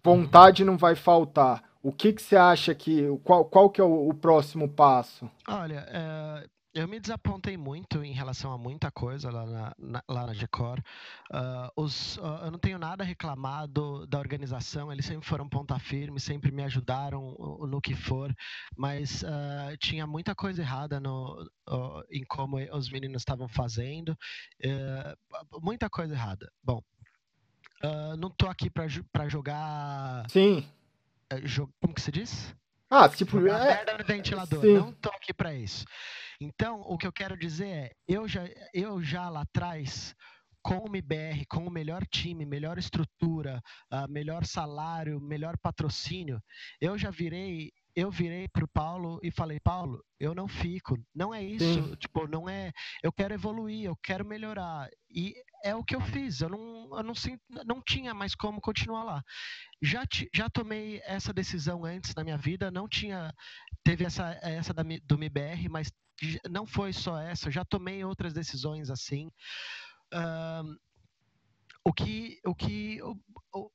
[0.04, 0.72] vontade uhum.
[0.72, 3.05] não vai faltar o que, que você acha que.
[3.23, 5.30] Qual, qual que é o, o próximo passo?
[5.47, 10.26] Olha, é, eu me desapontei muito em relação a muita coisa lá na, na lá
[10.26, 10.80] na Gcor.
[11.31, 16.19] Uh, os, uh, eu não tenho nada reclamado da organização, eles sempre foram ponta firme,
[16.19, 17.35] sempre me ajudaram
[17.68, 18.34] no que for,
[18.76, 21.47] mas uh, tinha muita coisa errada no,
[22.10, 24.18] em como os meninos estavam fazendo,
[24.61, 25.15] eh,
[25.61, 26.51] muita coisa errada.
[26.64, 26.81] Bom,
[28.18, 30.26] não tô aqui para jogar.
[30.30, 30.65] Sim.
[31.35, 32.55] Uh, como que se diz?
[32.89, 33.39] Ah, tipo.
[33.39, 33.76] Jogar é...
[33.76, 34.61] merda no ventilador.
[34.61, 34.73] Sim.
[34.73, 35.85] Não tô aqui para isso.
[36.39, 38.43] Então, o que eu quero dizer é, eu já,
[38.73, 40.14] eu já lá atrás
[40.64, 43.61] com o MBR, com o melhor time, melhor estrutura,
[43.91, 46.41] uh, melhor salário, melhor patrocínio,
[46.81, 50.98] eu já virei eu virei pro Paulo e falei, Paulo, eu não fico.
[51.14, 51.95] Não é isso, Sim.
[51.95, 52.72] tipo, não é.
[53.03, 54.90] Eu quero evoluir, eu quero melhorar.
[55.10, 56.41] E é o que eu fiz.
[56.41, 57.14] Eu não, eu não,
[57.65, 59.23] não tinha mais como continuar lá.
[59.81, 60.03] Já,
[60.34, 63.31] já tomei essa decisão antes na minha vida, não tinha.
[63.84, 65.91] Teve essa, essa da, do MBR, mas
[66.49, 67.52] não foi só essa.
[67.52, 69.30] Já tomei outras decisões assim.
[71.85, 73.69] O que, o que o,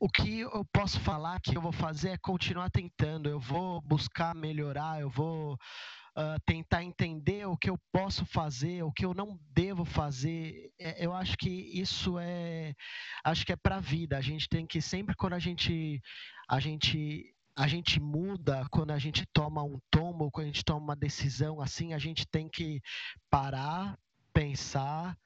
[0.00, 3.28] o que eu posso falar que eu vou fazer é continuar tentando.
[3.28, 8.92] Eu vou buscar melhorar, eu vou uh, tentar entender o que eu posso fazer, o
[8.92, 10.70] que eu não devo fazer.
[10.78, 12.74] É, eu acho que isso é,
[13.24, 14.16] acho que é para a vida.
[14.16, 16.00] A gente tem que sempre quando a gente,
[16.48, 20.78] a gente a gente muda quando a gente toma um tombo, quando a gente toma
[20.78, 22.80] uma decisão assim, a gente tem que
[23.28, 23.98] parar,
[24.32, 25.18] pensar,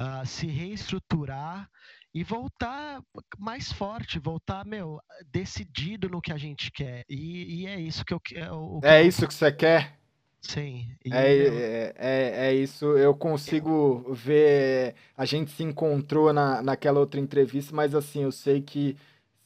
[0.00, 1.68] uh, se reestruturar
[2.14, 3.02] e voltar
[3.38, 5.00] mais forte, voltar, meu,
[5.30, 7.04] decidido no que a gente quer.
[7.08, 8.80] E, e é isso que eu quero.
[8.82, 9.98] É, é isso que você quer?
[10.40, 10.88] Sim.
[11.04, 14.14] E, é, é, é, é, isso, eu consigo eu...
[14.14, 14.94] ver.
[15.16, 18.96] A gente se encontrou na, naquela outra entrevista, mas assim, eu sei que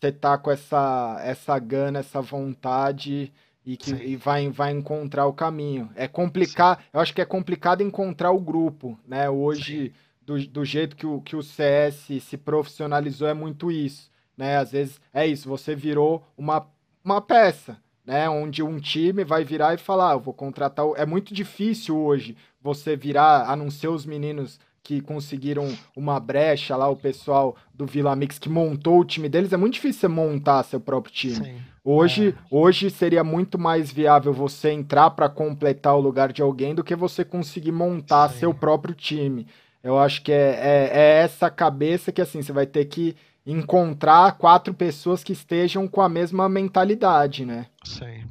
[0.01, 3.33] você tá com essa, essa gana, essa vontade
[3.65, 5.91] e que e vai, vai encontrar o caminho.
[5.95, 9.29] É complicado, eu acho que é complicado encontrar o grupo, né?
[9.29, 9.93] Hoje.
[9.95, 14.57] Sim do, do jeito que o, que o CS se profissionalizou é muito isso, né?
[14.57, 16.67] Às vezes é isso, você virou uma,
[17.05, 18.29] uma peça, né?
[18.29, 20.87] Onde um time vai virar e falar, ah, eu vou contratar.
[20.97, 26.77] É muito difícil hoje você virar, a não ser os meninos que conseguiram uma brecha
[26.77, 30.09] lá, o pessoal do Vila Mix que montou o time deles, é muito difícil você
[30.09, 31.35] montar seu próprio time.
[31.37, 31.57] Sim.
[31.85, 32.35] Hoje, é.
[32.51, 36.97] hoje seria muito mais viável você entrar para completar o lugar de alguém do que
[36.97, 38.39] você conseguir montar Sim.
[38.41, 39.47] seu próprio time.
[39.83, 44.39] Eu acho que é, é, é, essa cabeça que assim você vai ter que encontrar
[44.39, 47.67] quatro pessoas que estejam com a mesma mentalidade, né?
[47.85, 48.25] Sim.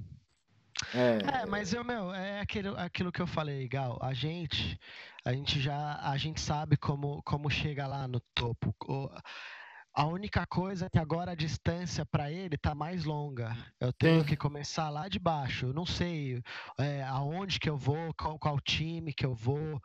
[0.93, 3.99] É, é mas eu, meu, é aquilo, aquilo que eu falei, Gal.
[4.01, 4.79] A gente,
[5.25, 8.73] a gente já, a gente sabe como, como chega lá no topo.
[8.87, 9.09] O,
[9.93, 13.55] a única coisa é que agora a distância para ele tá mais longa.
[13.79, 14.25] Eu tenho Sim.
[14.25, 15.65] que começar lá de baixo.
[15.67, 16.41] Eu não sei
[16.79, 19.81] é, aonde que eu vou, qual, qual time que eu vou.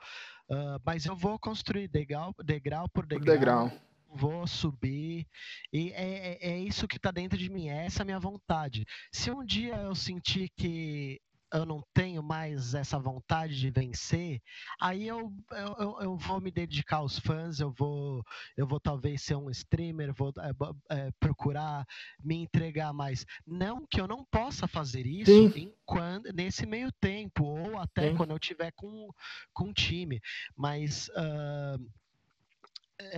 [0.49, 3.25] Uh, mas eu vou construir degrau, degrau por degrau.
[3.25, 3.73] Por degrau.
[4.09, 5.27] Vou subir.
[5.73, 7.69] E é, é, é isso que está dentro de mim.
[7.69, 8.87] É essa minha vontade.
[9.13, 11.21] Se um dia eu sentir que
[11.53, 14.41] eu não tenho mais essa vontade de vencer,
[14.81, 18.23] aí eu, eu, eu vou me dedicar aos fãs, eu vou,
[18.57, 21.87] eu vou talvez ser um streamer, vou é, é, procurar
[22.23, 23.25] me entregar mais.
[23.47, 28.17] Não que eu não possa fazer isso enquanto, nesse meio tempo, ou até Sim.
[28.17, 29.11] quando eu tiver com,
[29.53, 30.21] com um time,
[30.57, 31.09] mas.
[31.09, 31.85] Uh,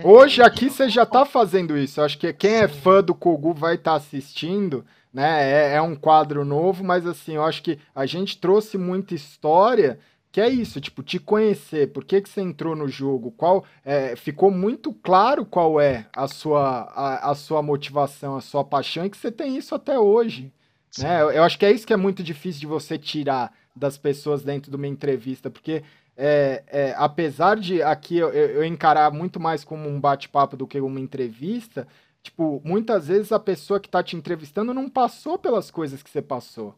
[0.03, 2.01] Hoje aqui você já está fazendo isso.
[2.01, 5.71] Eu acho que quem é é fã do Kogu vai estar tá assistindo né?
[5.71, 9.99] É, é um quadro novo, mas assim, eu acho que a gente trouxe muita história
[10.31, 14.15] que é isso, tipo, te conhecer, por que, que você entrou no jogo, qual é,
[14.15, 19.09] ficou muito claro qual é a sua, a, a, sua motivação, a sua paixão, e
[19.09, 20.53] que você tem isso até hoje.
[20.99, 21.21] Né?
[21.21, 24.43] Eu, eu, acho que é isso que é muito difícil de você tirar das pessoas
[24.43, 25.83] dentro de uma entrevista, porque
[26.15, 30.79] é, é, apesar de aqui eu, eu encarar muito mais como um bate-papo do que
[30.79, 31.87] uma entrevista,
[32.29, 36.21] Tipo, muitas vezes a pessoa que está te entrevistando não passou pelas coisas que você
[36.21, 36.75] passou.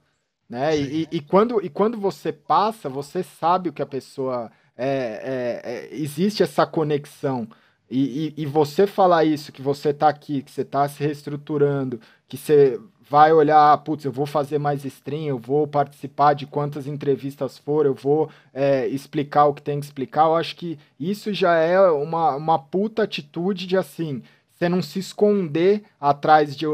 [0.49, 0.77] Né?
[0.77, 4.49] E, e, quando, e quando você passa, você sabe o que a pessoa.
[4.77, 7.47] É, é, é, existe essa conexão.
[7.89, 11.99] E, e, e, você falar isso, que você está aqui, que você está se reestruturando,
[12.29, 12.79] que você
[13.09, 17.85] vai olhar, putz, eu vou fazer mais stream, eu vou participar de quantas entrevistas for,
[17.85, 21.79] eu vou é, explicar o que tem que explicar, eu acho que isso já é
[21.91, 24.23] uma, uma puta atitude de assim,
[24.61, 26.67] você não se esconder atrás de,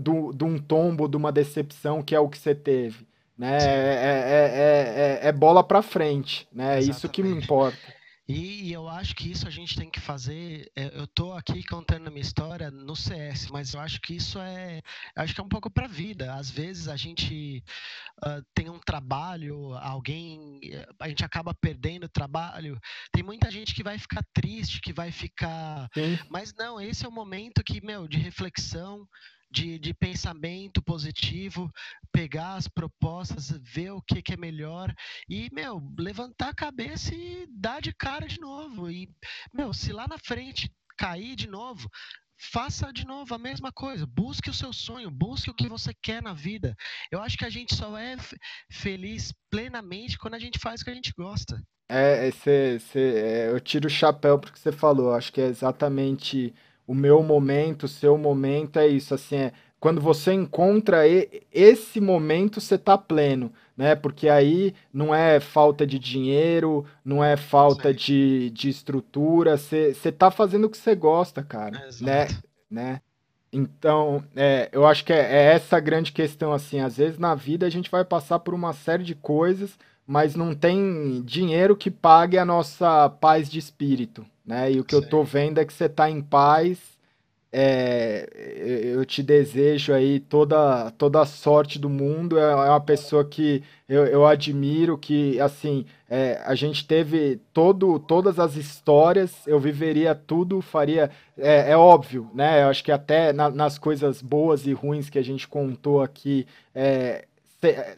[0.00, 3.06] de, de um tombo, de uma decepção que é o que você teve.
[3.36, 3.58] Né?
[3.60, 6.78] É, é, é, é, bola para frente, né?
[6.78, 7.76] É isso que me importa.
[8.26, 10.70] E, e, eu acho que isso a gente tem que fazer.
[10.74, 14.38] É, eu estou aqui contando a minha história no CS, mas eu acho que isso
[14.38, 14.80] é,
[15.14, 16.32] acho que é um pouco para a vida.
[16.32, 17.62] Às vezes a gente
[18.24, 20.58] uh, tem um trabalho, alguém,
[20.98, 22.80] a gente acaba perdendo o trabalho.
[23.12, 25.90] Tem muita gente que vai ficar triste, que vai ficar.
[25.92, 26.18] Sim.
[26.30, 29.06] Mas não, esse é o momento que meu de reflexão,
[29.54, 31.70] de, de pensamento positivo,
[32.12, 34.92] pegar as propostas, ver o que, que é melhor
[35.28, 38.90] e, meu, levantar a cabeça e dar de cara de novo.
[38.90, 39.08] E,
[39.52, 40.68] meu, se lá na frente
[40.98, 41.88] cair de novo,
[42.36, 44.04] faça de novo a mesma coisa.
[44.04, 46.74] Busque o seu sonho, busque o que você quer na vida.
[47.08, 48.16] Eu acho que a gente só é
[48.68, 51.62] feliz plenamente quando a gente faz o que a gente gosta.
[51.88, 55.14] É, cê, cê, é, eu tiro o chapéu porque você falou.
[55.14, 56.52] Acho que é exatamente
[56.86, 59.14] o meu momento, o seu momento é isso.
[59.14, 61.02] Assim, é, quando você encontra
[61.52, 63.94] esse momento, você tá pleno, né?
[63.94, 70.10] Porque aí não é falta de dinheiro, não é falta de, de estrutura, você, você
[70.10, 72.26] tá fazendo o que você gosta, cara, né?
[72.70, 73.00] né?
[73.52, 77.34] Então, é, eu acho que é, é essa a grande questão, assim, às vezes na
[77.34, 81.90] vida a gente vai passar por uma série de coisas, mas não tem dinheiro que
[81.90, 84.72] pague a nossa paz de espírito, né?
[84.72, 85.02] E o que Sim.
[85.02, 86.94] eu tô vendo é que você tá em paz
[87.56, 88.28] é,
[88.96, 92.36] eu te desejo aí toda, toda a sorte do mundo.
[92.36, 98.00] É, é uma pessoa que eu, eu admiro, que assim, é, a gente teve todo,
[98.00, 101.08] todas as histórias, eu viveria tudo, faria.
[101.38, 102.64] É, é óbvio, né?
[102.64, 106.48] Eu acho que até na, nas coisas boas e ruins que a gente contou aqui,
[106.74, 107.24] é,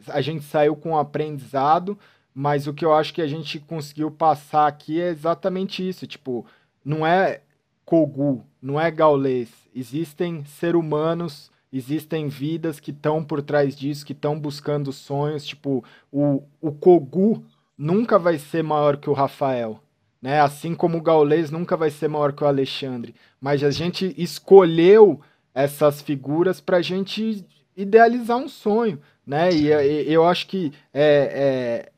[0.09, 1.97] a gente saiu com um aprendizado,
[2.39, 6.05] mas o que eu acho que a gente conseguiu passar aqui é exatamente isso.
[6.05, 6.45] Tipo,
[6.85, 7.41] não é
[7.83, 9.49] Kogu, não é gaulês.
[9.75, 15.47] Existem ser humanos, existem vidas que estão por trás disso, que estão buscando sonhos.
[15.47, 17.43] Tipo, o, o Kogu
[17.75, 19.79] nunca vai ser maior que o Rafael.
[20.21, 20.39] Né?
[20.39, 23.15] Assim como o gaulês nunca vai ser maior que o Alexandre.
[23.41, 25.19] Mas a gente escolheu
[25.55, 27.43] essas figuras para a gente
[27.75, 29.01] idealizar um sonho.
[29.25, 29.51] Né?
[29.51, 31.96] E, e eu acho que é, é,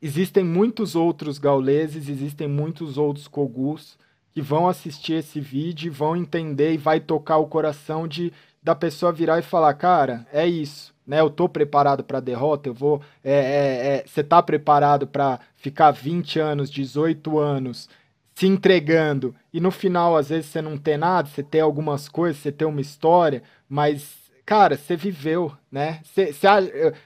[0.00, 3.98] existem muitos outros gauleses, existem muitos outros Kogus
[4.32, 8.32] que vão assistir esse vídeo, vão entender e vai tocar o coração de
[8.62, 11.20] da pessoa virar e falar, cara, é isso, né?
[11.20, 15.90] Eu tô preparado para derrota, eu vou, é, é, é, você tá preparado para ficar
[15.90, 17.88] 20 anos, 18 anos
[18.34, 22.40] se entregando e no final às vezes você não tem nada, você tem algumas coisas,
[22.40, 26.00] você tem uma história, mas cara, você viveu, né?
[26.04, 26.46] Você, você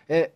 [0.08, 0.30] é,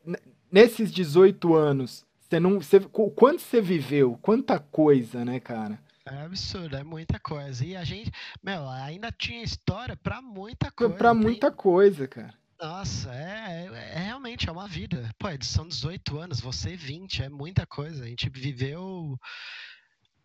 [0.50, 5.80] nesses 18 anos, você não, você, quanto você viveu, quanta coisa, né, cara?
[6.04, 7.64] É absurdo, é muita coisa.
[7.64, 8.10] E a gente,
[8.42, 10.94] meu, ainda tinha história pra muita coisa.
[10.94, 12.34] Pra muita coisa, cara.
[12.60, 15.08] Nossa, é, é, é, realmente é uma vida.
[15.18, 18.04] Pô, são 18 anos, você 20, é muita coisa.
[18.04, 19.18] A gente viveu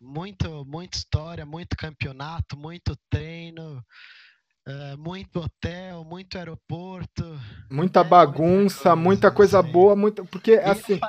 [0.00, 3.84] muito, muita história, muito campeonato, muito treino,
[4.68, 7.38] uh, muito hotel, muito aeroporto.
[7.70, 10.24] Muita é, bagunça, muita, muita coisa boa, muito.
[10.24, 11.00] Porque e assim.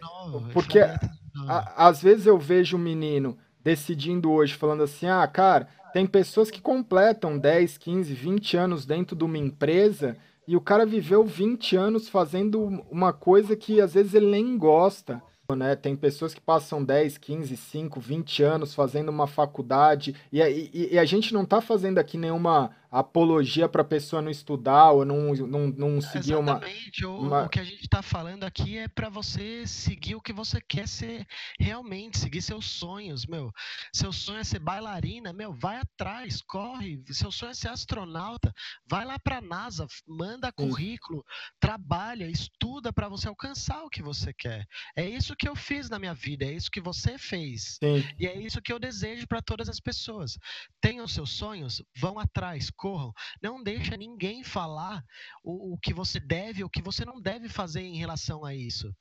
[0.00, 5.68] Novo, porque a, às vezes eu vejo um menino decidindo hoje, falando assim: ah, cara,
[5.92, 10.16] tem pessoas que completam 10, 15, 20 anos dentro de uma empresa
[10.46, 15.22] e o cara viveu 20 anos fazendo uma coisa que às vezes ele nem gosta.
[15.54, 15.76] Né?
[15.76, 20.98] Tem pessoas que passam 10, 15, 5, 20 anos fazendo uma faculdade e, e, e
[20.98, 25.34] a gente não está fazendo aqui nenhuma apologia para a pessoa não estudar ou não,
[25.34, 26.52] não, não seguir uma.
[26.52, 27.04] Exatamente.
[27.04, 30.60] O, o que a gente está falando aqui é para você seguir o que você
[30.60, 31.26] quer ser
[31.58, 33.50] realmente, seguir seus sonhos, meu.
[33.92, 37.02] Seu sonho é ser bailarina, meu, vai atrás, corre.
[37.10, 38.54] Seu sonho é ser astronauta,
[38.88, 41.52] vai lá para a NASA, manda currículo, Sim.
[41.58, 44.64] trabalha, estuda para você alcançar o que você quer.
[44.96, 47.76] É isso que eu fiz na minha vida, é isso que você fez.
[47.82, 48.04] Sim.
[48.20, 50.38] E é isso que eu desejo para todas as pessoas.
[50.80, 53.14] Tenham seus sonhos, vão atrás corram.
[53.42, 55.02] Não deixa ninguém falar
[55.42, 58.54] o, o que você deve ou o que você não deve fazer em relação a
[58.54, 58.94] isso.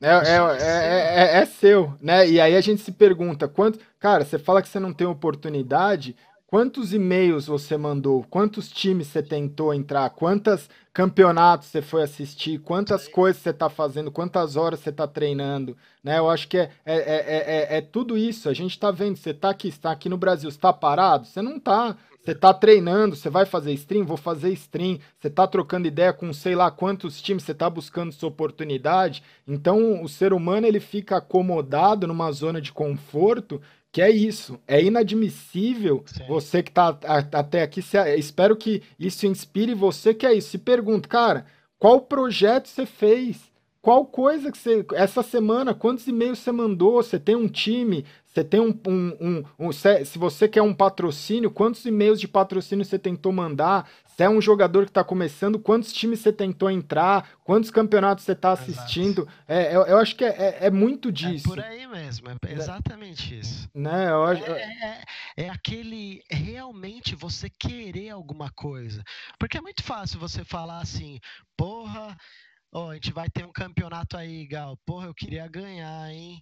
[0.00, 2.26] É, é, é, é, é, seu, né?
[2.26, 3.80] E aí a gente se pergunta, quanto.
[3.98, 6.16] Cara, você fala que você não tem oportunidade,
[6.50, 8.26] Quantos e-mails você mandou?
[8.28, 10.10] Quantos times você tentou entrar?
[10.10, 12.58] Quantos campeonatos você foi assistir?
[12.58, 14.10] Quantas coisas você está fazendo?
[14.10, 15.76] Quantas horas você está treinando?
[16.02, 16.18] Né?
[16.18, 18.48] Eu acho que é, é, é, é, é tudo isso.
[18.48, 19.16] A gente está vendo.
[19.16, 21.24] Você está aqui, está aqui no Brasil, está parado?
[21.24, 21.96] Você não está.
[22.20, 24.04] Você está treinando, você vai fazer stream?
[24.04, 24.98] Vou fazer stream.
[25.18, 29.22] Você está trocando ideia com sei lá quantos times, você está buscando sua oportunidade.
[29.48, 34.58] Então, o ser humano ele fica acomodado numa zona de conforto que é isso.
[34.66, 36.24] É inadmissível Sim.
[36.28, 36.98] você que está
[37.32, 37.82] até aqui.
[37.82, 40.50] Se, espero que isso inspire você, que é isso.
[40.50, 41.46] Se pergunta, cara,
[41.78, 43.50] qual projeto você fez?
[43.82, 44.84] Qual coisa que você.
[44.94, 47.02] Essa semana, quantos e-mails você mandou?
[47.02, 48.04] Você tem um time?
[48.32, 48.78] Você tem um.
[48.86, 53.90] um, um, um se você quer um patrocínio, quantos e-mails de patrocínio você tentou mandar?
[54.06, 57.30] Se é um jogador que está começando, quantos times você tentou entrar?
[57.42, 59.26] Quantos campeonatos você está assistindo?
[59.48, 61.46] É, eu, eu, acho que é, é, é, muito disso.
[61.46, 63.68] É por aí mesmo, é exatamente isso.
[63.74, 64.44] Né, eu acho...
[64.44, 69.02] é, é, é aquele realmente você querer alguma coisa.
[69.38, 71.18] Porque é muito fácil você falar assim,
[71.56, 72.16] porra,
[72.72, 74.76] oh, a gente vai ter um campeonato aí, Gal.
[74.86, 76.40] Porra, eu queria ganhar, hein?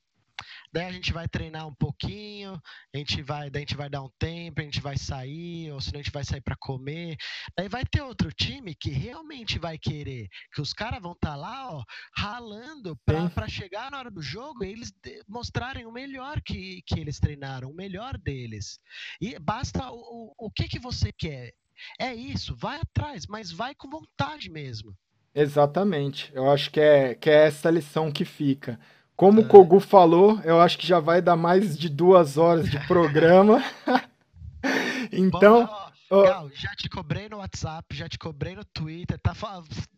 [0.73, 2.61] Daí a gente vai treinar um pouquinho,
[2.95, 5.81] a gente vai, daí a gente vai dar um tempo, a gente vai sair, ou
[5.81, 7.17] senão a gente vai sair para comer.
[7.57, 11.37] Daí vai ter outro time que realmente vai querer, que os caras vão estar tá
[11.37, 11.85] lá, ó,
[12.17, 14.93] ralando para chegar na hora do jogo e eles
[15.27, 18.79] mostrarem o melhor que, que eles treinaram, o melhor deles.
[19.21, 21.53] E basta o, o, o que que você quer.
[21.99, 24.97] É isso, vai atrás, mas vai com vontade mesmo.
[25.35, 26.33] Exatamente.
[26.35, 28.79] Eu acho que é, que é essa lição que fica.
[29.19, 29.49] Como o é.
[29.49, 33.61] Kogu falou, eu acho que já vai dar mais de duas horas de programa.
[35.11, 35.69] então.
[36.09, 39.35] Bom, Gal, já te cobrei no WhatsApp, já te cobrei no Twitter, tá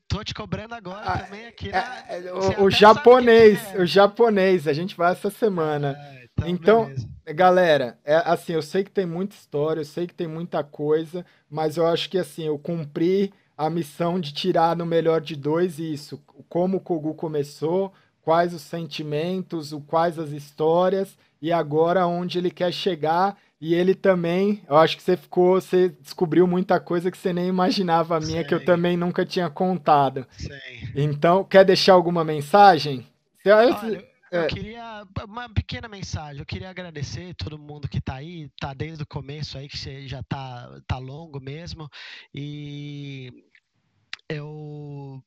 [0.09, 3.78] tô te cobrando agora ah, também aqui é, é, o, o japonês, é.
[3.82, 5.97] o japonês, a gente vai essa semana.
[6.42, 10.14] É, então, então galera, é assim, eu sei que tem muita história, eu sei que
[10.14, 14.86] tem muita coisa, mas eu acho que assim, eu cumpri a missão de tirar no
[14.86, 17.92] melhor de dois isso, como o Kogu começou,
[18.22, 23.36] quais os sentimentos, o, quais as histórias e agora onde ele quer chegar.
[23.60, 27.47] E ele também, eu acho que você ficou, você descobriu muita coisa que você nem
[27.47, 28.48] imaginava a minha, Sim.
[28.48, 30.26] que eu também nunca tinha contado.
[30.30, 30.48] Sim.
[30.97, 33.06] Então, quer deixar alguma mensagem?
[33.44, 34.47] Olha, eu é.
[34.47, 36.38] queria uma pequena mensagem.
[36.38, 40.06] Eu queria agradecer todo mundo que está aí, tá desde o começo aí, que você
[40.06, 41.90] já tá, tá longo mesmo.
[42.32, 43.44] E
[44.28, 45.22] eu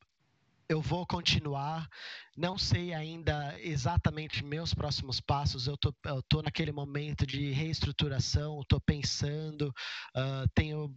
[0.68, 1.88] eu vou continuar.
[2.36, 5.66] Não sei ainda exatamente meus próximos passos.
[5.66, 9.68] Eu tô, eu tô naquele momento de reestruturação, estou pensando,
[10.16, 10.94] uh, tenho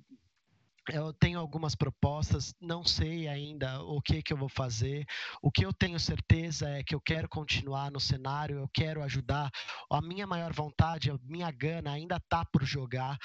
[0.90, 5.06] eu tenho algumas propostas, não sei ainda o que, que eu vou fazer.
[5.42, 9.52] O que eu tenho certeza é que eu quero continuar no cenário, eu quero ajudar.
[9.92, 13.18] A minha maior vontade, a minha gana ainda está por jogar.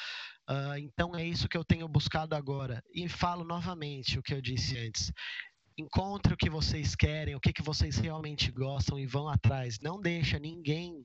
[0.50, 2.82] Uh, então é isso que eu tenho buscado agora.
[2.92, 5.12] E falo novamente o que eu disse antes
[5.82, 9.78] encontre o que vocês querem, o que, que vocês realmente gostam e vão atrás.
[9.82, 11.04] Não deixa ninguém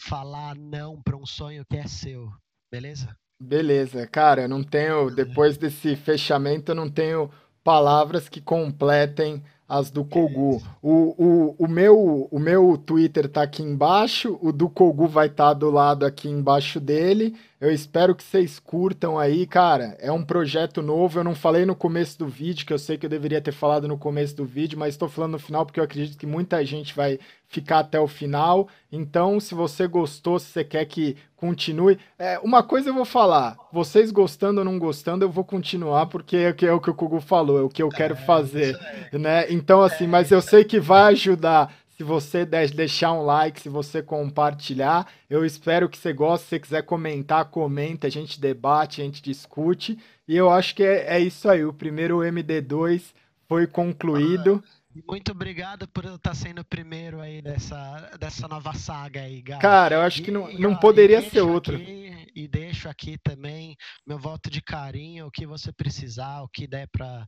[0.00, 2.28] falar não para um sonho que é seu,
[2.72, 3.14] beleza?
[3.40, 7.30] Beleza, cara, eu não tenho, depois desse fechamento, eu não tenho
[7.62, 10.62] palavras que completem as do Kogu.
[10.82, 15.48] O, o, o, meu, o meu Twitter tá aqui embaixo, o do Kogu vai estar
[15.48, 17.34] tá do lado aqui embaixo dele.
[17.60, 19.96] Eu espero que vocês curtam aí, cara.
[20.00, 21.18] É um projeto novo.
[21.18, 23.86] Eu não falei no começo do vídeo, que eu sei que eu deveria ter falado
[23.88, 26.94] no começo do vídeo, mas estou falando no final porque eu acredito que muita gente
[26.94, 27.18] vai
[27.48, 28.68] ficar até o final.
[28.90, 33.56] Então, se você gostou, se você quer que continue, é, uma coisa eu vou falar:
[33.72, 37.20] vocês gostando ou não gostando, eu vou continuar porque é, é o que o Kogu
[37.20, 38.76] falou, é o que eu quero é, fazer,
[39.12, 39.50] né?
[39.50, 44.02] Então, assim, mas eu sei que vai ajudar se você deixar um like, se você
[44.02, 45.06] compartilhar.
[45.30, 46.44] Eu espero que você goste.
[46.44, 49.98] Se você quiser comentar, comenta, a gente debate, a gente discute.
[50.26, 51.64] E eu acho que é, é isso aí.
[51.64, 53.12] O primeiro MD2
[53.48, 54.62] foi concluído.
[55.08, 59.60] Muito obrigado por eu estar sendo o primeiro aí dessa, dessa nova saga aí, Galo.
[59.60, 61.76] Cara, eu acho que não, não poderia ser outro.
[61.76, 63.76] Aqui, e deixo aqui também
[64.06, 67.26] meu voto de carinho, o que você precisar, o que der para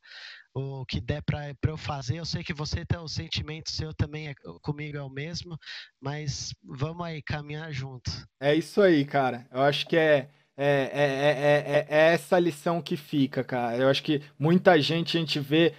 [0.55, 2.19] o que der para eu fazer.
[2.19, 5.57] Eu sei que você tem o sentimento seu também é, comigo é o mesmo,
[6.01, 8.11] mas vamos aí caminhar junto.
[8.41, 9.47] É isso aí, cara.
[9.53, 13.77] Eu acho que é é, é, é, é, essa lição que fica, cara.
[13.77, 15.75] Eu acho que muita gente a gente vê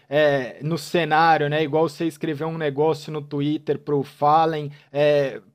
[0.62, 1.64] no cenário, né?
[1.64, 4.72] Igual você escrever um negócio no Twitter pro Fallen,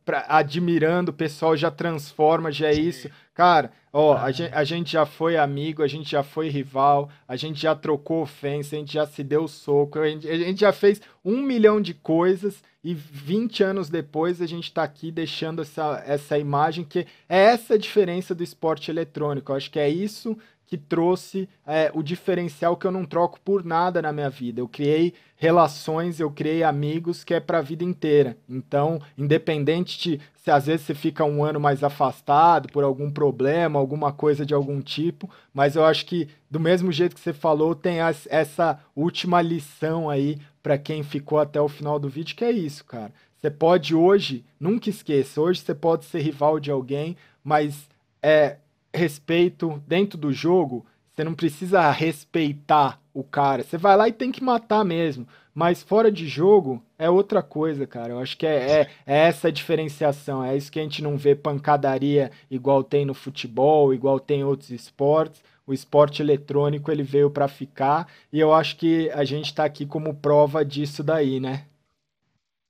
[0.04, 3.08] pra, admirando, o pessoal já transforma, já é isso.
[3.34, 7.34] Cara, ó, a gente, a gente já foi amigo, a gente já foi rival, a
[7.34, 10.72] gente já trocou ofensa, a gente já se deu soco, a gente, a gente já
[10.72, 16.02] fez um milhão de coisas e 20 anos depois a gente está aqui deixando essa,
[16.06, 19.50] essa imagem que é essa a diferença do esporte eletrônico.
[19.50, 20.36] Eu acho que é isso
[20.72, 24.58] que trouxe é, o diferencial que eu não troco por nada na minha vida.
[24.58, 28.38] Eu criei relações, eu criei amigos que é para a vida inteira.
[28.48, 33.78] Então, independente de se às vezes você fica um ano mais afastado por algum problema,
[33.78, 37.74] alguma coisa de algum tipo, mas eu acho que do mesmo jeito que você falou,
[37.74, 42.46] tem as, essa última lição aí para quem ficou até o final do vídeo, que
[42.46, 43.12] é isso, cara.
[43.38, 47.90] Você pode hoje, nunca esqueça, hoje você pode ser rival de alguém, mas
[48.22, 48.56] é
[48.94, 53.62] respeito dentro do jogo, você não precisa respeitar o cara.
[53.62, 55.26] Você vai lá e tem que matar mesmo.
[55.54, 58.14] Mas fora de jogo é outra coisa, cara.
[58.14, 60.42] Eu acho que é, é, é, essa a diferenciação.
[60.42, 64.44] É isso que a gente não vê pancadaria igual tem no futebol, igual tem em
[64.44, 65.42] outros esportes.
[65.66, 69.86] O esporte eletrônico ele veio para ficar e eu acho que a gente está aqui
[69.86, 71.66] como prova disso daí, né?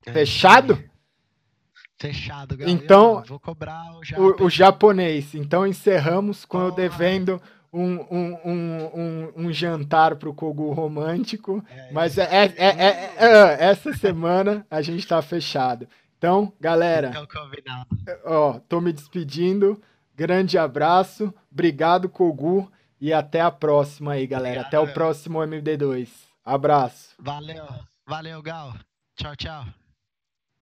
[0.05, 0.12] É.
[0.12, 0.82] Fechado?
[2.03, 2.77] Fechado, galera.
[2.77, 5.37] Então, vou cobrar o, o, o japonês.
[5.37, 7.41] Então encerramos com oh, eu devendo
[7.73, 11.65] um, um, um, um, jantar para o Kogu romântico.
[11.70, 15.87] É, mas é, é, é, é, essa semana a gente está fechado.
[16.19, 17.12] Então, galera,
[18.24, 19.81] ó, tô me despedindo.
[20.16, 22.70] Grande abraço, obrigado, Kogu,
[23.01, 24.61] e até a próxima aí, galera.
[24.61, 26.09] Obrigado, até o próximo MD2.
[26.45, 27.15] Abraço.
[27.19, 27.66] Valeu,
[28.07, 28.74] valeu, Gal.
[29.16, 29.81] Tchau, tchau.